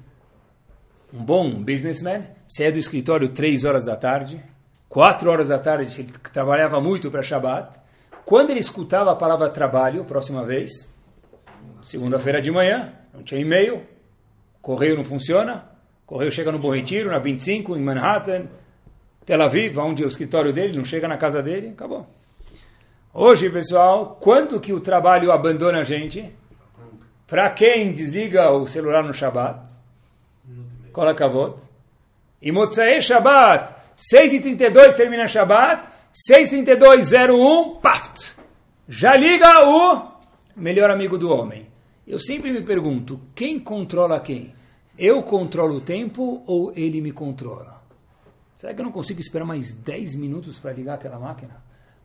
um 1.13 1.25
bom 1.25 1.63
businessman, 1.63 2.25
saía 2.47 2.73
do 2.73 2.79
escritório 2.79 3.29
três 3.31 3.65
horas 3.65 3.85
da 3.85 3.97
tarde, 3.97 4.43
quatro 4.89 5.31
horas 5.31 5.49
da 5.49 5.59
tarde, 5.59 6.01
ele 6.01 6.13
trabalhava 6.33 6.81
muito 6.81 7.11
para 7.11 7.23
Shabbat. 7.23 7.79
Quando 8.25 8.51
ele 8.51 8.61
escutava 8.61 9.13
a 9.13 9.17
palavra 9.17 9.51
trabalho, 9.51 10.05
próxima 10.05 10.45
vez, 10.45 10.71
segunda-feira 11.83 12.41
de 12.41 12.51
manhã, 12.51 12.93
não 13.13 13.23
tinha 13.23 13.41
e-mail, 13.41 13.83
correio 14.63 14.97
não 14.97 15.05
funciona, 15.05 15.65
correio 16.07 16.31
chega 16.31 16.53
no 16.53 16.59
Bom 16.59 16.73
Retiro, 16.73 17.11
na 17.11 17.19
25, 17.19 17.77
em 17.77 17.83
Manhattan, 17.83 18.47
Tel 19.27 19.43
Aviv, 19.43 19.79
onde 19.79 20.03
é 20.03 20.07
o 20.07 20.09
escritório 20.09 20.53
dele, 20.53 20.77
não 20.77 20.85
chega 20.85 21.09
na 21.09 21.17
casa 21.17 21.43
dele, 21.43 21.69
acabou. 21.69 22.07
Hoje, 23.13 23.51
pessoal, 23.51 24.19
quando 24.21 24.61
que 24.61 24.73
o 24.73 24.81
trabalho 24.81 25.33
abandona 25.33 25.81
a 25.81 25.83
gente? 25.83 26.33
Para 27.27 27.51
quem 27.51 27.93
desliga 27.93 28.51
o 28.53 28.67
celular 28.67 29.03
no 29.03 29.13
Shabbat? 29.13 29.80
Kol 30.93 31.09
HaKavod. 31.09 31.61
E 32.43 32.51
Motzai 32.51 33.01
Shabbat, 33.01 33.75
6h32 34.15 34.97
termina 34.97 35.27
Shabbat, 35.27 35.89
6h32, 36.31 37.81
paft. 37.81 38.35
Já 38.89 39.15
liga 39.15 39.67
o 39.67 40.11
melhor 40.57 40.91
amigo 40.91 41.19
do 41.19 41.31
homem. 41.31 41.69
Eu 42.07 42.19
sempre 42.19 42.51
me 42.53 42.63
pergunto, 42.65 43.21
quem 43.35 43.61
controla 43.61 44.21
quem? 44.21 44.55
Eu 44.99 45.23
controlo 45.23 45.77
o 45.77 45.81
tempo 45.81 46.43
ou 46.47 46.73
ele 46.75 47.01
me 47.01 47.13
controla? 47.13 47.81
Será 48.57 48.75
que 48.75 48.81
eu 48.81 48.85
não 48.85 48.93
consigo 48.93 49.21
esperar 49.21 49.45
mais 49.45 49.73
10 49.73 50.17
minutos 50.17 50.59
para 50.59 50.73
ligar 50.73 50.95
aquela 50.95 51.19
máquina? 51.19 51.63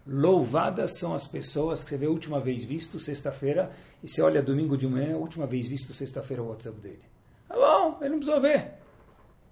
Louvadas 0.08 1.00
são 1.00 1.14
as 1.14 1.28
pessoas 1.28 1.84
que 1.84 1.90
você 1.90 1.98
vê 1.98 2.06
a 2.06 2.10
última 2.10 2.40
vez 2.40 2.64
visto 2.64 3.00
sexta-feira 3.00 3.72
e 4.04 4.08
você 4.08 4.22
olha 4.22 4.42
domingo 4.42 4.78
de 4.78 4.88
manhã, 4.88 5.18
última 5.18 5.48
vez 5.48 5.66
visto 5.66 5.94
sexta-feira 5.94 6.44
o 6.44 6.50
WhatsApp 6.50 6.80
dele. 6.80 7.15
Tá 7.48 7.56
bom, 7.56 7.98
ele 8.02 8.10
não 8.10 8.18
precisou 8.18 8.42
ver. 8.42 8.74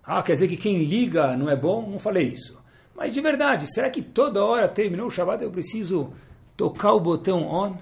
Ah, 0.03 0.21
quer 0.21 0.33
dizer 0.33 0.47
que 0.47 0.57
quem 0.57 0.77
liga 0.77 1.37
não 1.37 1.49
é 1.49 1.55
bom? 1.55 1.89
Não 1.89 1.99
falei 1.99 2.29
isso. 2.29 2.61
Mas 2.95 3.13
de 3.13 3.21
verdade, 3.21 3.67
será 3.73 3.89
que 3.89 4.01
toda 4.01 4.43
hora 4.43 4.67
terminou 4.67 5.07
o 5.07 5.09
Shabbat 5.09 5.43
eu 5.43 5.51
preciso 5.51 6.13
tocar 6.55 6.93
o 6.93 6.99
botão 6.99 7.43
on? 7.43 7.77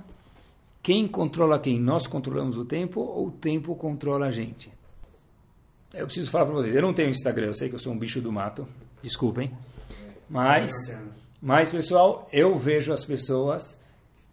Quem 0.81 1.07
controla 1.07 1.59
quem? 1.59 1.79
Nós 1.79 2.07
controlamos 2.07 2.57
o 2.57 2.65
tempo 2.65 3.01
ou 3.01 3.27
o 3.27 3.31
tempo 3.31 3.75
controla 3.75 4.27
a 4.27 4.31
gente? 4.31 4.71
Eu 5.93 6.05
preciso 6.05 6.31
falar 6.31 6.45
para 6.45 6.55
vocês, 6.55 6.73
eu 6.73 6.81
não 6.81 6.93
tenho 6.93 7.09
Instagram, 7.09 7.47
eu 7.47 7.53
sei 7.53 7.67
que 7.67 7.75
eu 7.75 7.79
sou 7.79 7.91
um 7.91 7.97
bicho 7.99 8.21
do 8.21 8.31
mato, 8.31 8.65
desculpem. 9.03 9.51
Mas, 10.29 10.71
mas 11.41 11.69
pessoal, 11.69 12.29
eu 12.31 12.57
vejo 12.57 12.93
as 12.93 13.03
pessoas 13.03 13.77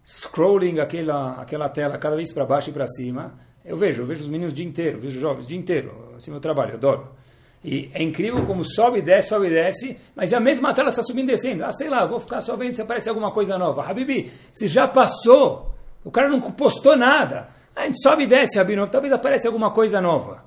scrolling 0.05 0.79
aquela, 0.79 1.33
aquela 1.33 1.67
tela 1.67 1.97
cada 1.97 2.15
vez 2.15 2.33
para 2.33 2.45
baixo 2.45 2.69
e 2.69 2.73
para 2.73 2.87
cima. 2.87 3.33
Eu 3.63 3.77
vejo, 3.77 4.01
eu 4.01 4.05
vejo 4.05 4.21
os 4.21 4.29
meninos 4.29 4.53
o 4.53 4.55
dia 4.55 4.65
inteiro, 4.65 4.99
vejo 4.99 5.15
os 5.15 5.21
jovens 5.21 5.45
o 5.45 5.47
dia 5.47 5.57
inteiro. 5.57 6.15
É 6.25 6.31
meu 6.31 6.39
trabalho, 6.39 6.71
eu 6.71 6.75
adoro. 6.75 7.19
E 7.63 7.91
é 7.93 8.01
incrível 8.01 8.45
como 8.45 8.63
sobe 8.63 8.99
e 8.99 9.01
desce, 9.01 9.29
sobe 9.29 9.47
e 9.47 9.49
desce, 9.49 9.97
mas 10.15 10.33
a 10.33 10.39
mesma 10.39 10.73
tela 10.73 10.89
está 10.89 11.03
subindo 11.03 11.29
e 11.29 11.33
descendo. 11.33 11.65
Ah, 11.65 11.71
sei 11.71 11.89
lá, 11.89 12.05
vou 12.05 12.19
ficar 12.19 12.39
só 12.41 12.55
vendo 12.55 12.75
se 12.75 12.81
aparece 12.81 13.09
alguma 13.09 13.31
coisa 13.31 13.57
nova. 13.57 13.83
Habibi, 13.83 14.31
se 14.53 14.67
já 14.67 14.87
passou, 14.87 15.73
o 16.03 16.09
cara 16.09 16.29
não 16.29 16.39
postou 16.39 16.95
nada. 16.95 17.49
A 17.75 17.85
gente 17.85 18.01
sobe 18.01 18.23
e 18.23 18.27
desce, 18.27 18.57
Rabino, 18.57 18.87
talvez 18.87 19.11
apareça 19.11 19.47
alguma 19.47 19.71
coisa 19.71 19.99
nova. 19.99 20.43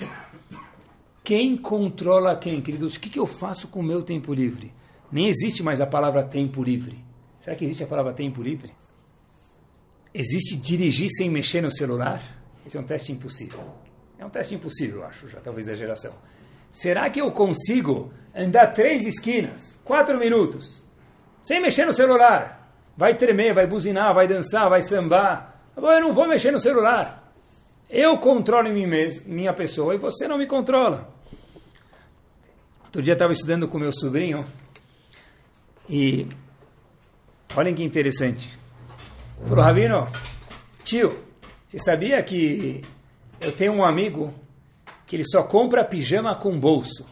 Quem 1.22 1.56
controla 1.56 2.36
quem, 2.36 2.60
queridos? 2.60 2.96
O 2.96 3.00
que, 3.00 3.10
que 3.10 3.18
eu 3.18 3.26
faço 3.26 3.68
com 3.68 3.80
o 3.80 3.84
meu 3.84 4.02
tempo 4.02 4.32
livre? 4.32 4.72
Nem 5.10 5.28
existe 5.28 5.62
mais 5.62 5.80
a 5.80 5.86
palavra 5.86 6.24
tempo 6.24 6.62
livre. 6.62 6.98
Será 7.38 7.54
que 7.54 7.64
existe 7.64 7.84
a 7.84 7.86
palavra 7.86 8.12
tempo 8.12 8.42
livre? 8.42 8.72
Existe 10.14 10.56
dirigir 10.56 11.08
sem 11.10 11.30
mexer 11.30 11.60
no 11.60 11.70
celular? 11.70 12.41
Esse 12.66 12.76
é 12.76 12.80
um 12.80 12.84
teste 12.84 13.12
impossível. 13.12 13.60
É 14.18 14.24
um 14.24 14.30
teste 14.30 14.54
impossível, 14.54 15.04
acho, 15.04 15.28
já 15.28 15.40
talvez 15.40 15.66
da 15.66 15.74
geração. 15.74 16.14
Será 16.70 17.10
que 17.10 17.20
eu 17.20 17.30
consigo 17.32 18.12
andar 18.34 18.68
três 18.68 19.06
esquinas, 19.06 19.78
quatro 19.84 20.18
minutos, 20.18 20.86
sem 21.40 21.60
mexer 21.60 21.84
no 21.84 21.92
celular? 21.92 22.72
Vai 22.96 23.16
tremer, 23.16 23.52
vai 23.52 23.66
buzinar, 23.66 24.14
vai 24.14 24.28
dançar, 24.28 24.68
vai 24.68 24.82
sambar. 24.82 25.60
Eu 25.76 26.00
não 26.00 26.12
vou 26.12 26.26
mexer 26.28 26.50
no 26.50 26.60
celular. 26.60 27.32
Eu 27.90 28.16
controlo 28.18 28.70
mim 28.70 28.86
mesmo, 28.86 29.32
minha 29.32 29.52
pessoa 29.52 29.94
e 29.94 29.98
você 29.98 30.26
não 30.26 30.38
me 30.38 30.46
controla. 30.46 31.12
Outro 32.84 33.02
dia 33.02 33.14
estava 33.14 33.32
estudando 33.32 33.68
com 33.68 33.78
meu 33.78 33.92
sobrinho 33.92 34.44
e 35.88 36.26
olhem 37.56 37.74
que 37.74 37.82
interessante. 37.82 38.58
Falou, 39.46 39.64
Rabino, 39.64 40.08
tio, 40.84 41.18
você 41.72 41.78
sabia 41.78 42.22
que 42.22 42.82
Eu 43.40 43.50
tenho 43.50 43.72
um 43.72 43.82
amigo 43.82 44.32
que 45.06 45.16
ele 45.16 45.24
só 45.24 45.42
compra 45.42 45.82
pijama 45.82 46.34
com 46.34 46.60
bolso. 46.60 47.06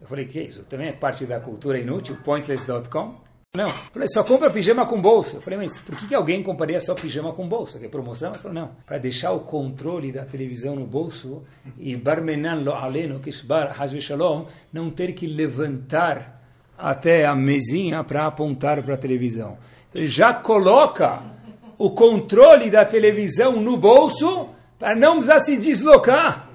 Eu 0.00 0.06
falei, 0.06 0.24
que 0.24 0.40
isso? 0.40 0.64
Também 0.64 0.88
é 0.88 0.92
parte 0.92 1.26
da 1.26 1.38
cultura 1.38 1.78
inútil, 1.78 2.16
pointless.com? 2.24 3.20
Não, 3.54 3.66
eu 3.66 3.74
falei, 3.92 4.08
só 4.08 4.24
compra 4.24 4.50
pijama 4.50 4.86
com 4.86 4.98
bolso. 4.98 5.36
Eu 5.36 5.42
falei, 5.42 5.58
mas 5.58 5.78
por 5.78 5.96
que, 5.98 6.08
que 6.08 6.14
alguém 6.14 6.42
compraria 6.42 6.80
só 6.80 6.94
pijama 6.94 7.34
com 7.34 7.46
bolso? 7.46 7.78
Que 7.78 7.84
é 7.84 7.88
promoção? 7.90 8.30
Ele 8.30 8.38
falou, 8.38 8.54
não, 8.54 8.70
para 8.86 8.96
deixar 8.96 9.32
o 9.32 9.40
controle 9.40 10.10
da 10.12 10.24
televisão 10.24 10.74
no 10.74 10.86
bolso 10.86 11.44
e 11.76 11.94
barmenan 11.94 12.62
lo 12.62 12.72
aleno, 12.72 13.20
kishbar 13.20 13.76
shalom, 14.00 14.46
não 14.72 14.90
ter 14.90 15.12
que 15.12 15.26
levantar 15.26 16.42
até 16.76 17.26
a 17.26 17.34
mesinha 17.34 18.02
para 18.02 18.26
apontar 18.26 18.82
para 18.82 18.94
a 18.94 18.98
televisão. 18.98 19.58
Ele 19.94 20.06
já 20.06 20.32
coloca 20.32 21.37
o 21.78 21.90
controle 21.90 22.70
da 22.70 22.84
televisão 22.84 23.60
no 23.60 23.76
bolso 23.76 24.48
para 24.78 24.96
não 24.96 25.14
precisar 25.14 25.38
se 25.40 25.56
deslocar. 25.56 26.50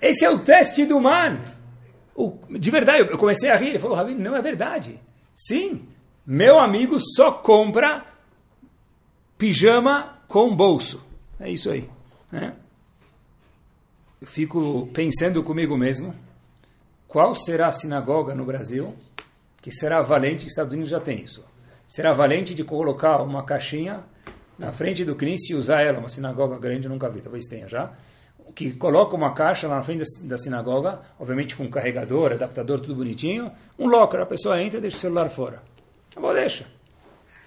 Esse 0.00 0.24
é 0.24 0.30
o 0.30 0.40
teste 0.40 0.84
do 0.84 1.00
man. 1.00 1.40
O, 2.14 2.38
de 2.50 2.70
verdade, 2.70 3.08
eu 3.10 3.18
comecei 3.18 3.48
a 3.50 3.56
rir. 3.56 3.68
Ele 3.68 3.78
falou, 3.78 3.96
Rabi, 3.96 4.14
não 4.14 4.36
é 4.36 4.42
verdade. 4.42 5.00
Sim, 5.32 5.88
meu 6.26 6.58
amigo 6.58 6.98
só 6.98 7.30
compra 7.30 8.04
pijama 9.38 10.18
com 10.26 10.54
bolso. 10.54 11.04
É 11.38 11.50
isso 11.50 11.70
aí. 11.70 11.88
Né? 12.30 12.54
Eu 14.20 14.26
fico 14.26 14.88
pensando 14.92 15.42
comigo 15.42 15.76
mesmo, 15.76 16.14
qual 17.06 17.34
será 17.34 17.68
a 17.68 17.72
sinagoga 17.72 18.34
no 18.34 18.44
Brasil 18.44 18.94
que 19.60 19.70
será 19.70 20.02
valente, 20.02 20.46
Estados 20.46 20.72
Unidos 20.72 20.90
já 20.90 21.00
tem 21.00 21.22
isso, 21.22 21.44
será 21.86 22.12
valente 22.12 22.52
de 22.52 22.64
colocar 22.64 23.22
uma 23.22 23.44
caixinha 23.44 24.02
na 24.58 24.72
frente 24.72 25.04
do 25.04 25.14
Cristo 25.14 25.52
e 25.52 25.54
usar 25.54 25.82
ela, 25.82 25.98
uma 25.98 26.08
sinagoga 26.08 26.58
grande, 26.58 26.88
nunca 26.88 27.08
vi, 27.08 27.20
talvez 27.20 27.44
tenha 27.46 27.68
já, 27.68 27.92
que 28.54 28.72
coloca 28.72 29.16
uma 29.16 29.32
caixa 29.32 29.66
lá 29.66 29.76
na 29.76 29.82
frente 29.82 30.04
da 30.22 30.36
sinagoga, 30.36 31.00
obviamente 31.18 31.56
com 31.56 31.68
carregador, 31.68 32.32
adaptador, 32.32 32.80
tudo 32.80 32.96
bonitinho, 32.96 33.50
um 33.78 33.86
locker, 33.86 34.20
a 34.20 34.26
pessoa 34.26 34.60
entra 34.62 34.78
e 34.78 34.80
deixa 34.80 34.96
o 34.96 35.00
celular 35.00 35.30
fora. 35.30 35.62
Acabou, 36.10 36.34
deixa. 36.34 36.66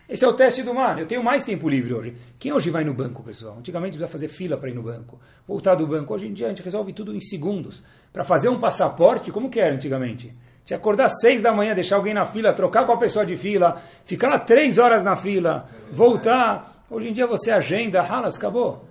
Esse 0.08 0.24
é 0.24 0.28
o 0.28 0.34
teste 0.34 0.62
do 0.62 0.74
mar. 0.74 1.00
Eu 1.00 1.08
tenho 1.08 1.24
mais 1.24 1.44
tempo 1.44 1.68
livre 1.68 1.94
hoje. 1.94 2.16
Quem 2.38 2.54
hoje 2.54 2.70
vai 2.70 2.84
no 2.84 2.94
banco, 2.94 3.24
pessoal? 3.24 3.58
Antigamente 3.58 3.98
precisa 3.98 4.12
fazer 4.12 4.28
fila 4.28 4.56
para 4.56 4.70
ir 4.70 4.76
no 4.76 4.84
banco. 4.84 5.20
Voltar 5.48 5.74
do 5.76 5.88
banco. 5.88 6.14
Hoje 6.14 6.28
em 6.28 6.34
dia 6.34 6.46
a 6.46 6.50
gente 6.50 6.62
resolve 6.62 6.94
tudo 6.94 7.16
em 7.16 7.20
segundos. 7.20 7.84
Para 8.14 8.24
fazer 8.24 8.48
um 8.48 8.60
passaporte, 8.60 9.32
como 9.32 9.50
que 9.50 9.60
era 9.60 9.74
antigamente? 9.74 10.32
Que 10.64 10.76
acordar 10.76 11.06
às 11.06 11.20
seis 11.20 11.42
da 11.42 11.52
manhã, 11.52 11.74
deixar 11.74 11.96
alguém 11.96 12.14
na 12.14 12.26
fila, 12.26 12.54
trocar 12.54 12.86
com 12.86 12.92
a 12.94 12.98
pessoa 12.98 13.26
de 13.26 13.36
fila, 13.36 13.82
ficar 14.06 14.30
lá 14.30 14.40
três 14.40 14.78
horas 14.78 15.04
na 15.04 15.16
fila, 15.16 15.68
voltar. 15.92 16.75
Hoje 16.90 17.10
em 17.10 17.14
dia 17.14 17.26
você 17.26 17.52
agenda, 17.52 18.02
ralas, 18.02 18.36
acabou. 18.36 18.88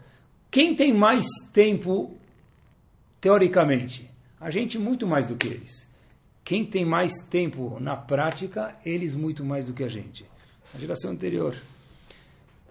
Quem 0.51 0.75
tem 0.75 0.93
mais 0.93 1.27
tempo, 1.53 2.17
teoricamente? 3.21 4.11
A 4.41 4.51
gente 4.51 4.79
muito 4.79 5.07
mais 5.07 5.29
do 5.29 5.37
que 5.37 5.49
eles. 5.49 5.91
Quem 6.45 6.67
tem 6.67 6.85
mais 6.85 7.13
tempo 7.31 7.79
na 7.81 7.97
prática, 7.97 8.77
eles 8.85 9.15
muito 9.15 9.45
mais 9.45 9.65
do 9.65 9.73
que 9.73 9.85
a 9.85 9.89
gente. 9.89 10.27
A 10.75 10.79
geração 10.79 11.13
anterior. 11.13 11.57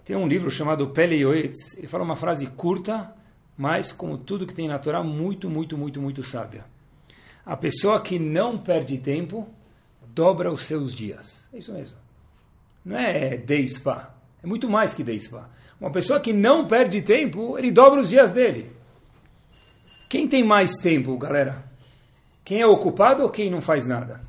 Tem 0.04 0.14
um 0.14 0.28
livro 0.28 0.50
chamado 0.50 0.90
Pele 0.90 1.16
Yoetz, 1.16 1.78
ele 1.78 1.88
fala 1.88 2.04
uma 2.04 2.16
frase 2.16 2.46
curta, 2.48 3.12
mas 3.56 3.92
como 3.92 4.18
tudo 4.18 4.46
que 4.46 4.54
tem 4.54 4.68
na 4.68 4.78
Torá, 4.78 5.02
muito, 5.02 5.48
muito, 5.48 5.76
muito, 5.78 6.00
muito 6.00 6.22
sábia. 6.22 6.66
A 7.44 7.56
pessoa 7.56 8.00
que 8.00 8.18
não 8.18 8.58
perde 8.58 8.98
tempo, 8.98 9.48
dobra 10.06 10.52
os 10.52 10.66
seus 10.66 10.94
dias. 10.94 11.48
É 11.52 11.58
isso 11.58 11.72
mesmo. 11.72 11.98
Não 12.84 12.98
é 12.98 13.36
day 13.36 13.66
spa. 13.66 14.14
É 14.44 14.46
muito 14.46 14.68
mais 14.68 14.92
que 14.92 15.18
spa. 15.18 15.48
Uma 15.80 15.90
pessoa 15.90 16.20
que 16.20 16.30
não 16.30 16.68
perde 16.68 17.00
tempo, 17.00 17.58
ele 17.58 17.72
dobra 17.72 18.02
os 18.02 18.10
dias 18.10 18.30
dele. 18.30 18.70
Quem 20.06 20.28
tem 20.28 20.44
mais 20.44 20.72
tempo, 20.72 21.16
galera? 21.16 21.64
Quem 22.44 22.60
é 22.60 22.66
ocupado 22.66 23.22
ou 23.22 23.30
quem 23.30 23.50
não 23.50 23.62
faz 23.62 23.86
nada? 23.88 24.20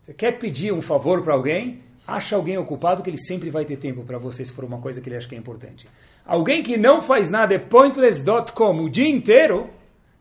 Você 0.00 0.14
quer 0.14 0.38
pedir 0.38 0.72
um 0.72 0.80
favor 0.80 1.22
para 1.22 1.34
alguém? 1.34 1.82
Acha 2.06 2.34
alguém 2.34 2.56
ocupado 2.56 3.02
que 3.02 3.10
ele 3.10 3.18
sempre 3.18 3.50
vai 3.50 3.66
ter 3.66 3.76
tempo 3.76 4.04
para 4.04 4.16
você 4.16 4.42
se 4.42 4.52
for 4.52 4.64
uma 4.64 4.80
coisa 4.80 5.02
que 5.02 5.08
ele 5.10 5.16
acha 5.16 5.28
que 5.28 5.34
é 5.34 5.38
importante. 5.38 5.86
Alguém 6.24 6.62
que 6.62 6.78
não 6.78 7.02
faz 7.02 7.28
nada 7.28 7.54
é 7.54 7.58
pointless.com 7.58 8.80
o 8.80 8.88
dia 8.88 9.06
inteiro, 9.06 9.68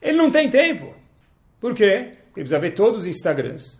ele 0.01 0.17
não 0.17 0.29
tem 0.29 0.49
tempo. 0.49 0.93
Por 1.61 1.73
quê? 1.73 1.85
Ele 1.85 2.33
precisa 2.33 2.59
ver 2.59 2.71
todos 2.71 3.01
os 3.01 3.07
Instagrams, 3.07 3.79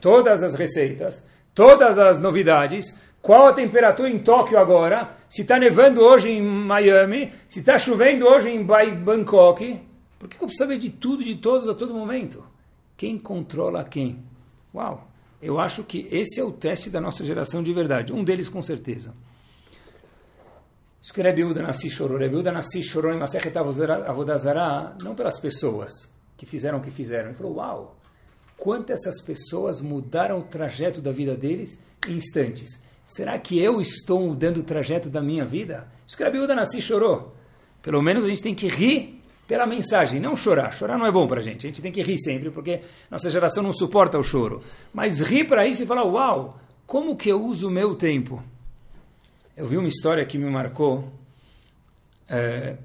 todas 0.00 0.42
as 0.42 0.56
receitas, 0.56 1.24
todas 1.54 1.96
as 1.96 2.18
novidades, 2.18 2.86
qual 3.24 3.48
a 3.48 3.54
temperatura 3.54 4.10
em 4.10 4.18
Tóquio 4.18 4.58
agora, 4.58 5.16
se 5.30 5.40
está 5.40 5.58
nevando 5.58 6.02
hoje 6.02 6.28
em 6.28 6.42
Miami, 6.42 7.32
se 7.48 7.60
está 7.60 7.78
chovendo 7.78 8.26
hoje 8.26 8.50
em 8.50 8.62
Bangkok. 8.62 9.80
Por 10.18 10.28
que 10.28 10.36
eu 10.36 10.40
preciso 10.40 10.58
saber 10.58 10.78
de 10.78 10.90
tudo, 10.90 11.24
de 11.24 11.34
todos, 11.36 11.66
a 11.66 11.74
todo 11.74 11.94
momento? 11.94 12.44
Quem 12.98 13.18
controla 13.18 13.82
quem? 13.82 14.22
Uau! 14.74 15.08
Eu 15.40 15.58
acho 15.58 15.82
que 15.84 16.06
esse 16.12 16.38
é 16.38 16.44
o 16.44 16.52
teste 16.52 16.90
da 16.90 17.00
nossa 17.00 17.24
geração 17.24 17.62
de 17.62 17.72
verdade. 17.72 18.12
Um 18.12 18.22
deles, 18.22 18.46
com 18.46 18.60
certeza. 18.60 19.14
Isso 21.00 21.14
que 21.14 21.22
Rebbe 21.22 21.44
Uda 21.44 21.72
chorou. 21.72 22.18
Rebbe 22.18 22.36
Uda 22.36 22.62
chorou 22.82 23.10
em 23.10 23.18
Masechet 23.18 23.56
Avodazara, 23.56 24.98
não 25.02 25.14
pelas 25.14 25.40
pessoas, 25.40 25.90
que 26.36 26.44
fizeram 26.44 26.76
o 26.76 26.82
que 26.82 26.90
fizeram. 26.90 27.30
Ele 27.30 27.38
falou, 27.38 27.54
uau, 27.54 27.96
quantas 28.58 29.00
essas 29.00 29.22
pessoas 29.22 29.80
mudaram 29.80 30.40
o 30.40 30.44
trajeto 30.44 31.00
da 31.00 31.10
vida 31.10 31.34
deles 31.34 31.80
em 32.06 32.16
instantes. 32.16 32.83
Será 33.04 33.38
que 33.38 33.58
eu 33.58 33.80
estou 33.80 34.20
mudando 34.20 34.58
o 34.58 34.62
trajeto 34.62 35.10
da 35.10 35.20
minha 35.20 35.44
vida? 35.44 35.86
Escreve 36.06 36.46
da 36.46 36.54
Nasci 36.54 36.80
chorou. 36.80 37.34
Pelo 37.82 38.02
menos 38.02 38.24
a 38.24 38.28
gente 38.28 38.42
tem 38.42 38.54
que 38.54 38.66
rir 38.66 39.20
pela 39.46 39.66
mensagem, 39.66 40.20
não 40.20 40.36
chorar. 40.36 40.72
Chorar 40.72 40.98
não 40.98 41.06
é 41.06 41.12
bom 41.12 41.28
para 41.28 41.40
a 41.40 41.42
gente. 41.42 41.66
A 41.66 41.68
gente 41.68 41.82
tem 41.82 41.92
que 41.92 42.02
rir 42.02 42.18
sempre, 42.18 42.50
porque 42.50 42.80
nossa 43.10 43.30
geração 43.30 43.62
não 43.62 43.72
suporta 43.72 44.18
o 44.18 44.22
choro. 44.22 44.62
Mas 44.92 45.20
rir 45.20 45.44
para 45.44 45.66
isso 45.66 45.82
e 45.82 45.86
falar, 45.86 46.04
uau, 46.04 46.58
como 46.86 47.16
que 47.16 47.28
eu 47.28 47.44
uso 47.44 47.68
o 47.68 47.70
meu 47.70 47.94
tempo? 47.94 48.42
Eu 49.56 49.66
vi 49.66 49.76
uma 49.76 49.88
história 49.88 50.24
que 50.24 50.38
me 50.38 50.50
marcou. 50.50 51.12
É, 52.28 52.76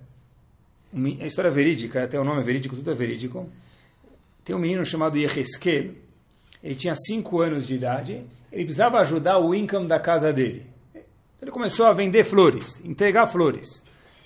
uma 0.92 1.10
história 1.26 1.50
verídica, 1.50 2.04
até 2.04 2.20
o 2.20 2.24
nome 2.24 2.42
é 2.42 2.44
verídico, 2.44 2.76
tudo 2.76 2.92
é 2.92 2.94
verídico. 2.94 3.50
Tem 4.44 4.56
um 4.56 4.60
menino 4.60 4.84
chamado 4.84 5.18
Yeheskel, 5.18 5.92
ele 6.64 6.76
tinha 6.76 6.96
5 6.96 7.42
anos 7.42 7.68
de 7.68 7.76
idade, 7.76 8.26
ele 8.52 8.64
precisava 8.64 9.00
ajudar 9.00 9.40
o 9.40 9.54
income 9.54 9.88
da 9.88 10.00
casa 10.00 10.34
dele. 10.34 10.68
Ele 11.42 11.52
começou 11.52 11.86
a 11.86 11.94
vender 11.94 12.24
flores, 12.24 12.84
entregar 12.84 13.28
flores. 13.28 13.84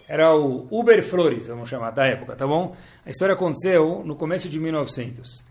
Era 0.08 0.36
o 0.36 0.68
Uber 0.70 1.04
Flores, 1.04 1.48
vamos 1.48 1.70
chamar, 1.70 1.92
da 1.92 2.06
época, 2.06 2.36
tá 2.36 2.46
bom? 2.46 2.76
A 3.06 3.10
história 3.10 3.36
aconteceu 3.36 4.04
no 4.04 4.16
começo 4.16 4.50
de 4.50 4.60
1900. 4.60 5.46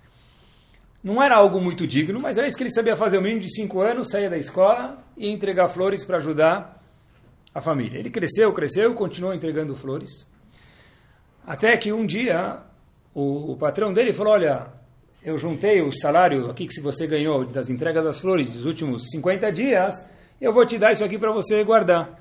Não 1.02 1.22
era 1.22 1.36
algo 1.36 1.60
muito 1.60 1.86
digno, 1.86 2.20
mas 2.20 2.38
era 2.38 2.46
isso 2.46 2.56
que 2.56 2.62
ele 2.62 2.70
sabia 2.70 2.94
fazer. 2.94 3.18
O 3.18 3.22
menino 3.22 3.40
de 3.40 3.52
5 3.54 3.80
anos 3.80 4.10
saía 4.10 4.30
da 4.30 4.36
escola 4.36 5.02
e 5.16 5.28
entregar 5.28 5.68
flores 5.68 6.04
para 6.04 6.18
ajudar 6.18 6.80
a 7.54 7.60
família. 7.60 7.98
Ele 7.98 8.10
cresceu, 8.10 8.52
cresceu, 8.52 8.94
continuou 8.94 9.34
entregando 9.34 9.74
flores. 9.74 10.10
Até 11.46 11.76
que 11.76 11.92
um 11.92 12.06
dia 12.06 12.60
o, 13.14 13.52
o 13.52 13.56
patrão 13.56 13.92
dele 13.92 14.12
falou: 14.12 14.34
Olha, 14.34 14.68
eu 15.24 15.38
juntei 15.38 15.80
o 15.80 15.92
salário 15.92 16.50
aqui 16.50 16.66
que 16.66 16.80
você 16.80 17.06
ganhou 17.06 17.44
das 17.46 17.70
entregas 17.70 18.02
das 18.02 18.20
flores 18.20 18.46
dos 18.48 18.64
últimos 18.64 19.08
50 19.10 19.52
dias, 19.52 20.04
eu 20.40 20.52
vou 20.52 20.66
te 20.66 20.78
dar 20.78 20.90
isso 20.92 21.04
aqui 21.04 21.16
para 21.16 21.30
você 21.30 21.62
guardar. 21.62 22.18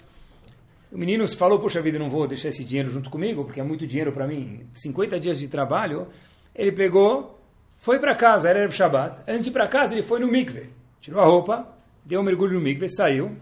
O 0.92 0.98
menino 0.98 1.26
falou: 1.36 1.60
Puxa 1.60 1.82
vida, 1.82 1.98
não 1.98 2.10
vou 2.10 2.28
deixar 2.28 2.50
esse 2.50 2.64
dinheiro 2.64 2.92
junto 2.92 3.10
comigo, 3.10 3.44
porque 3.44 3.60
é 3.60 3.64
muito 3.64 3.88
dinheiro 3.88 4.12
para 4.12 4.28
mim. 4.28 4.68
50 4.74 5.20
dias 5.20 5.40
de 5.40 5.48
trabalho. 5.48 6.08
Ele 6.54 6.72
pegou, 6.72 7.40
foi 7.80 7.98
para 7.98 8.16
casa, 8.16 8.50
era 8.50 8.68
o 8.68 8.72
Shabbat. 8.72 9.22
Antes 9.28 9.44
de 9.44 9.50
ir 9.50 9.54
para 9.54 9.68
casa, 9.68 9.94
ele 9.94 10.04
foi 10.04 10.20
no 10.20 10.28
mikve. 10.28 10.70
Tirou 11.00 11.22
a 11.22 11.26
roupa, 11.26 11.68
deu 12.06 12.20
um 12.20 12.24
mergulho 12.24 12.54
no 12.54 12.62
mikve, 12.62 12.88
saiu 12.90 13.36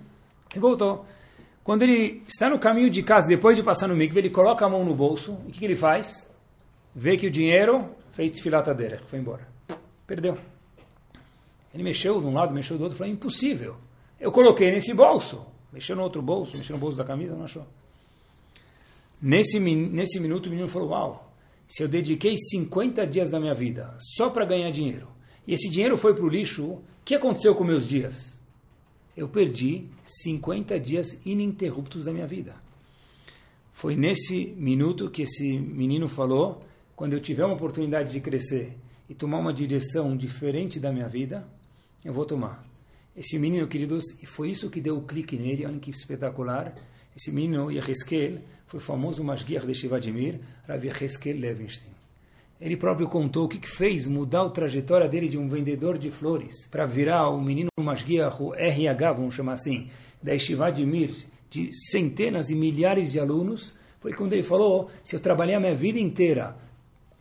e 0.55 0.59
voltou. 0.59 1.05
Quando 1.63 1.83
ele 1.83 2.23
está 2.27 2.49
no 2.49 2.59
caminho 2.59 2.89
de 2.89 3.03
casa, 3.03 3.27
depois 3.27 3.57
de 3.57 3.63
passar 3.63 3.87
no 3.87 3.95
mikve, 3.95 4.19
ele 4.19 4.29
coloca 4.29 4.65
a 4.65 4.69
mão 4.69 4.85
no 4.85 4.95
bolso. 4.95 5.37
E 5.45 5.49
o 5.49 5.51
que, 5.51 5.59
que 5.59 5.65
ele 5.65 5.75
faz? 5.75 6.29
Vê 6.95 7.17
que 7.17 7.27
o 7.27 7.31
dinheiro 7.31 7.89
fez 8.11 8.39
filatadeira, 8.39 8.99
foi 9.07 9.19
embora. 9.19 9.47
Perdeu. 10.05 10.37
Ele 11.73 11.83
mexeu 11.83 12.19
de 12.19 12.25
um 12.25 12.33
lado, 12.33 12.53
mexeu 12.53 12.77
do 12.77 12.83
outro, 12.83 12.97
falou, 12.97 13.13
impossível. 13.13 13.75
Eu 14.19 14.31
coloquei 14.31 14.71
nesse 14.71 14.93
bolso. 14.93 15.45
Mexeu 15.71 15.95
no 15.95 16.01
outro 16.01 16.21
bolso, 16.21 16.57
mexeu 16.57 16.75
no 16.75 16.79
bolso 16.79 16.97
da 16.97 17.03
camisa, 17.03 17.35
não 17.35 17.43
achou. 17.43 17.65
Nesse, 19.21 19.59
nesse 19.59 20.19
minuto 20.19 20.47
o 20.47 20.49
menino 20.49 20.67
falou, 20.67 20.89
uau, 20.89 21.33
se 21.67 21.83
eu 21.83 21.87
dediquei 21.87 22.35
50 22.35 23.05
dias 23.05 23.29
da 23.29 23.39
minha 23.39 23.53
vida 23.53 23.95
só 23.99 24.29
para 24.29 24.45
ganhar 24.45 24.71
dinheiro, 24.71 25.07
e 25.45 25.53
esse 25.53 25.69
dinheiro 25.69 25.97
foi 25.97 26.15
para 26.15 26.23
o 26.23 26.29
lixo, 26.29 26.65
o 26.65 26.83
que 27.05 27.15
aconteceu 27.15 27.53
com 27.53 27.63
meus 27.63 27.87
dias? 27.87 28.39
Eu 29.15 29.27
perdi 29.27 29.85
50 30.05 30.79
dias 30.79 31.19
ininterruptos 31.25 32.05
da 32.05 32.13
minha 32.13 32.25
vida. 32.25 32.55
Foi 33.73 33.95
nesse 33.95 34.53
minuto 34.57 35.09
que 35.09 35.23
esse 35.23 35.57
menino 35.59 36.07
falou, 36.07 36.63
quando 36.99 37.13
eu 37.13 37.21
tiver 37.21 37.45
uma 37.45 37.53
oportunidade 37.53 38.11
de 38.11 38.19
crescer 38.19 38.73
e 39.09 39.15
tomar 39.15 39.37
uma 39.37 39.53
direção 39.53 40.17
diferente 40.17 40.81
da 40.81 40.91
minha 40.91 41.07
vida, 41.07 41.47
eu 42.03 42.11
vou 42.11 42.25
tomar. 42.25 42.61
Esse 43.15 43.39
menino, 43.39 43.65
queridos, 43.69 44.03
e 44.21 44.25
foi 44.25 44.51
isso 44.51 44.69
que 44.69 44.81
deu 44.81 44.97
o 44.97 45.03
clique 45.03 45.37
nele, 45.37 45.65
olha 45.65 45.79
que 45.79 45.91
espetacular. 45.91 46.75
Esse 47.15 47.31
menino, 47.31 47.71
Yeheskel, 47.71 48.39
foi 48.67 48.81
famoso 48.81 49.23
Mashgiach 49.23 49.65
de 49.65 49.73
Shivadimir, 49.73 50.41
Rav 50.67 50.83
Yeheskel 50.83 51.39
Levinstein. 51.39 51.89
Ele 52.59 52.75
próprio 52.75 53.07
contou 53.07 53.45
o 53.45 53.47
que, 53.47 53.65
fez 53.65 54.05
mudar 54.05 54.41
a 54.41 54.49
trajetória 54.49 55.07
dele 55.07 55.29
de 55.29 55.37
um 55.37 55.47
vendedor 55.47 55.97
de 55.97 56.11
flores 56.11 56.67
para 56.69 56.85
virar 56.85 57.29
o 57.29 57.41
menino 57.41 57.69
Mashgiach, 57.79 58.43
o 58.43 58.53
RH, 58.53 59.13
vamos 59.13 59.35
chamar 59.35 59.53
assim, 59.53 59.87
da 60.21 60.37
Shivadimir, 60.37 61.15
de 61.49 61.69
centenas 61.91 62.49
e 62.49 62.55
milhares 62.55 63.09
de 63.09 63.21
alunos. 63.21 63.73
Foi 64.01 64.11
quando 64.11 64.33
ele 64.33 64.43
falou: 64.43 64.89
se 65.01 65.15
eu 65.15 65.21
trabalhar 65.21 65.55
a 65.55 65.61
minha 65.61 65.75
vida 65.75 65.97
inteira 65.97 66.67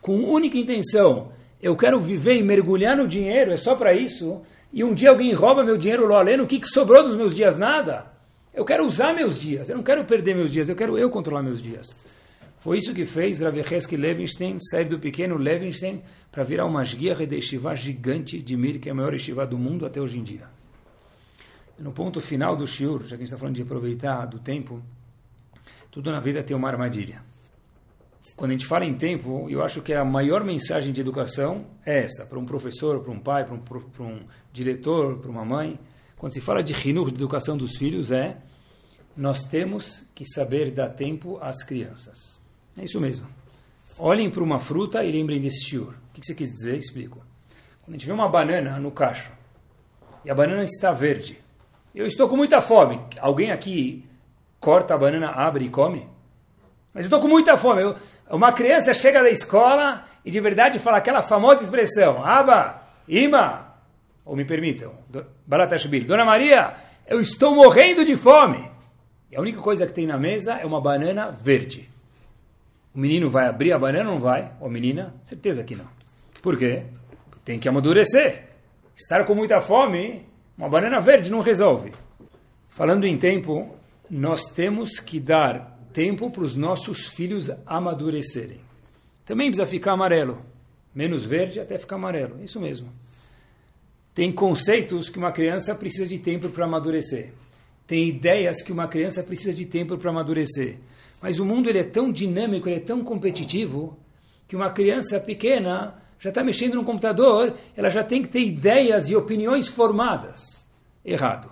com 0.01 0.23
única 0.23 0.57
intenção, 0.57 1.31
eu 1.61 1.75
quero 1.75 1.99
viver 1.99 2.35
e 2.35 2.43
mergulhar 2.43 2.95
no 2.95 3.07
dinheiro, 3.07 3.51
é 3.51 3.57
só 3.57 3.75
para 3.75 3.93
isso, 3.93 4.41
e 4.71 4.83
um 4.83 4.93
dia 4.93 5.09
alguém 5.09 5.33
rouba 5.33 5.63
meu 5.63 5.77
dinheiro 5.77 6.07
lá 6.07 6.19
além, 6.19 6.39
o 6.39 6.47
que, 6.47 6.59
que 6.59 6.67
sobrou 6.67 7.03
dos 7.03 7.17
meus 7.17 7.35
dias? 7.35 7.57
Nada. 7.57 8.11
Eu 8.53 8.65
quero 8.65 8.85
usar 8.85 9.13
meus 9.13 9.39
dias, 9.39 9.69
eu 9.69 9.75
não 9.75 9.83
quero 9.83 10.03
perder 10.05 10.35
meus 10.35 10.51
dias, 10.51 10.69
eu 10.69 10.75
quero 10.75 10.97
eu 10.97 11.09
controlar 11.09 11.43
meus 11.43 11.61
dias. 11.61 11.95
Foi 12.59 12.77
isso 12.77 12.93
que 12.93 13.05
fez 13.05 13.39
Ravecheski 13.39 13.95
Levinstein 13.95 14.57
sair 14.59 14.85
do 14.85 14.99
pequeno 14.99 15.37
Levinstein 15.37 16.01
para 16.31 16.43
virar 16.43 16.65
uma 16.65 16.83
guia 16.83 17.15
de 17.15 17.39
gigante 17.75 18.41
de 18.41 18.57
Mir, 18.57 18.79
que 18.79 18.89
é 18.89 18.91
a 18.91 18.95
maior 18.95 19.17
Shiva 19.17 19.47
do 19.47 19.57
mundo 19.57 19.85
até 19.85 20.01
hoje 20.01 20.19
em 20.19 20.23
dia. 20.23 20.47
No 21.77 21.93
ponto 21.93 22.19
final 22.19 22.57
do 22.57 22.67
Shiur, 22.67 23.03
já 23.03 23.09
que 23.09 23.13
a 23.15 23.17
gente 23.17 23.25
está 23.27 23.37
falando 23.37 23.55
de 23.55 23.61
aproveitar 23.61 24.25
do 24.25 24.39
tempo, 24.39 24.81
tudo 25.89 26.11
na 26.11 26.19
vida 26.19 26.43
tem 26.43 26.55
uma 26.55 26.67
armadilha. 26.67 27.21
Quando 28.39 28.51
a 28.51 28.53
gente 28.53 28.67
fala 28.67 28.85
em 28.85 28.93
tempo, 28.93 29.47
eu 29.49 29.61
acho 29.61 29.81
que 29.81 29.93
a 29.93 30.05
maior 30.05 30.45
mensagem 30.45 30.93
de 30.93 31.01
educação 31.01 31.65
é 31.85 32.05
essa, 32.05 32.25
para 32.25 32.39
um 32.39 32.45
professor, 32.45 33.01
para 33.01 33.11
um 33.11 33.19
pai, 33.19 33.43
para 33.43 33.53
um, 33.53 33.59
para 33.59 34.01
um 34.01 34.21
diretor, 34.53 35.19
para 35.19 35.29
uma 35.29 35.43
mãe. 35.43 35.77
Quando 36.17 36.31
se 36.31 36.39
fala 36.39 36.63
de 36.63 36.71
rinur, 36.71 37.11
de 37.11 37.15
educação 37.15 37.57
dos 37.57 37.75
filhos, 37.75 38.13
é 38.13 38.37
nós 39.13 39.43
temos 39.43 40.05
que 40.15 40.23
saber 40.23 40.71
dar 40.71 40.87
tempo 40.87 41.37
às 41.41 41.61
crianças. 41.65 42.39
É 42.77 42.85
isso 42.85 43.01
mesmo. 43.01 43.27
Olhem 43.97 44.31
para 44.31 44.41
uma 44.41 44.59
fruta 44.59 45.03
e 45.03 45.11
lembrem 45.11 45.41
desse 45.41 45.65
shiur. 45.65 45.89
O 45.89 46.13
que 46.13 46.25
você 46.25 46.33
quis 46.33 46.47
dizer? 46.47 46.77
Explico. 46.77 47.19
Quando 47.81 47.95
a 47.95 47.97
gente 47.97 48.05
vê 48.05 48.13
uma 48.13 48.29
banana 48.29 48.79
no 48.79 48.89
cacho 48.89 49.33
e 50.23 50.31
a 50.31 50.33
banana 50.33 50.63
está 50.63 50.93
verde, 50.93 51.37
eu 51.93 52.05
estou 52.05 52.29
com 52.29 52.37
muita 52.37 52.61
fome. 52.61 53.01
Alguém 53.19 53.51
aqui 53.51 54.05
corta 54.61 54.93
a 54.93 54.97
banana, 54.97 55.27
abre 55.27 55.65
e 55.65 55.69
come? 55.69 56.07
Mas 56.93 57.05
eu 57.05 57.07
estou 57.07 57.19
com 57.19 57.27
muita 57.27 57.57
fome. 57.57 57.81
Eu, 57.81 57.95
uma 58.29 58.51
criança 58.51 58.93
chega 58.93 59.21
da 59.21 59.29
escola 59.29 60.05
e 60.23 60.31
de 60.31 60.39
verdade 60.39 60.79
fala 60.79 60.97
aquela 60.97 61.21
famosa 61.21 61.63
expressão: 61.63 62.23
Aba, 62.23 62.83
Ima, 63.07 63.75
ou 64.25 64.35
me 64.35 64.45
permitam, 64.45 64.93
Baratashbil, 65.45 66.05
Dona 66.05 66.25
Maria, 66.25 66.75
eu 67.07 67.19
estou 67.19 67.55
morrendo 67.55 68.05
de 68.05 68.15
fome. 68.15 68.69
E 69.31 69.35
a 69.35 69.41
única 69.41 69.61
coisa 69.61 69.85
que 69.85 69.93
tem 69.93 70.05
na 70.05 70.17
mesa 70.17 70.53
é 70.55 70.65
uma 70.65 70.81
banana 70.81 71.31
verde. 71.31 71.89
O 72.93 72.99
menino 72.99 73.29
vai 73.29 73.47
abrir 73.47 73.71
a 73.71 73.79
banana 73.79 74.09
ou 74.09 74.15
não 74.15 74.21
vai? 74.21 74.51
Ou 74.59 74.69
menina? 74.69 75.13
Certeza 75.23 75.63
que 75.63 75.75
não. 75.75 75.87
Por 76.41 76.57
quê? 76.57 76.83
Tem 77.45 77.59
que 77.59 77.69
amadurecer. 77.69 78.49
Estar 78.95 79.25
com 79.25 79.33
muita 79.33 79.61
fome, 79.61 80.25
uma 80.57 80.67
banana 80.67 80.99
verde 80.99 81.31
não 81.31 81.41
resolve. 81.41 81.91
Falando 82.69 83.05
em 83.05 83.17
tempo, 83.17 83.75
nós 84.09 84.45
temos 84.45 84.99
que 84.99 85.19
dar 85.19 85.78
tempo 85.93 86.31
para 86.31 86.43
os 86.43 86.55
nossos 86.55 87.07
filhos 87.07 87.51
amadurecerem. 87.65 88.59
Também 89.25 89.47
precisa 89.47 89.67
ficar 89.67 89.93
amarelo. 89.93 90.41
Menos 90.93 91.23
verde 91.23 91.59
até 91.59 91.77
ficar 91.77 91.95
amarelo. 91.95 92.43
Isso 92.43 92.59
mesmo. 92.59 92.89
Tem 94.13 94.31
conceitos 94.31 95.09
que 95.09 95.17
uma 95.17 95.31
criança 95.31 95.75
precisa 95.75 96.07
de 96.07 96.17
tempo 96.17 96.49
para 96.49 96.65
amadurecer. 96.65 97.31
Tem 97.87 98.07
ideias 98.07 98.61
que 98.61 98.71
uma 98.71 98.87
criança 98.87 99.23
precisa 99.23 99.53
de 99.53 99.65
tempo 99.65 99.97
para 99.97 100.09
amadurecer. 100.09 100.77
Mas 101.21 101.39
o 101.39 101.45
mundo 101.45 101.69
ele 101.69 101.79
é 101.79 101.83
tão 101.83 102.11
dinâmico, 102.11 102.67
ele 102.67 102.77
é 102.77 102.81
tão 102.81 103.03
competitivo, 103.03 103.97
que 104.47 104.55
uma 104.55 104.71
criança 104.71 105.19
pequena 105.19 105.95
já 106.19 106.29
está 106.29 106.43
mexendo 106.43 106.75
no 106.75 106.83
computador, 106.83 107.55
ela 107.77 107.89
já 107.89 108.03
tem 108.03 108.21
que 108.21 108.27
ter 108.27 108.41
ideias 108.41 109.09
e 109.09 109.15
opiniões 109.15 109.67
formadas. 109.67 110.41
Errado. 111.05 111.49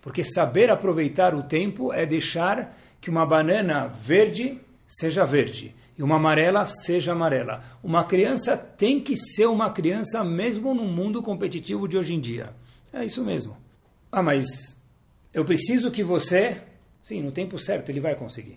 Porque 0.00 0.22
saber 0.22 0.70
aproveitar 0.70 1.34
o 1.34 1.42
tempo 1.42 1.92
é 1.92 2.06
deixar 2.06 2.76
que 3.04 3.10
uma 3.10 3.26
banana 3.26 3.86
verde 3.86 4.58
seja 4.86 5.26
verde 5.26 5.74
e 5.98 6.02
uma 6.02 6.16
amarela 6.16 6.64
seja 6.64 7.12
amarela. 7.12 7.62
Uma 7.82 8.02
criança 8.02 8.56
tem 8.56 8.98
que 8.98 9.14
ser 9.14 9.44
uma 9.44 9.70
criança 9.70 10.24
mesmo 10.24 10.72
no 10.72 10.86
mundo 10.86 11.22
competitivo 11.22 11.86
de 11.86 11.98
hoje 11.98 12.14
em 12.14 12.18
dia. 12.18 12.54
É 12.94 13.04
isso 13.04 13.22
mesmo. 13.22 13.58
Ah, 14.10 14.22
mas 14.22 14.46
eu 15.34 15.44
preciso 15.44 15.90
que 15.90 16.02
você. 16.02 16.62
Sim, 17.02 17.22
no 17.22 17.30
tempo 17.30 17.58
certo 17.58 17.90
ele 17.90 18.00
vai 18.00 18.16
conseguir. 18.16 18.56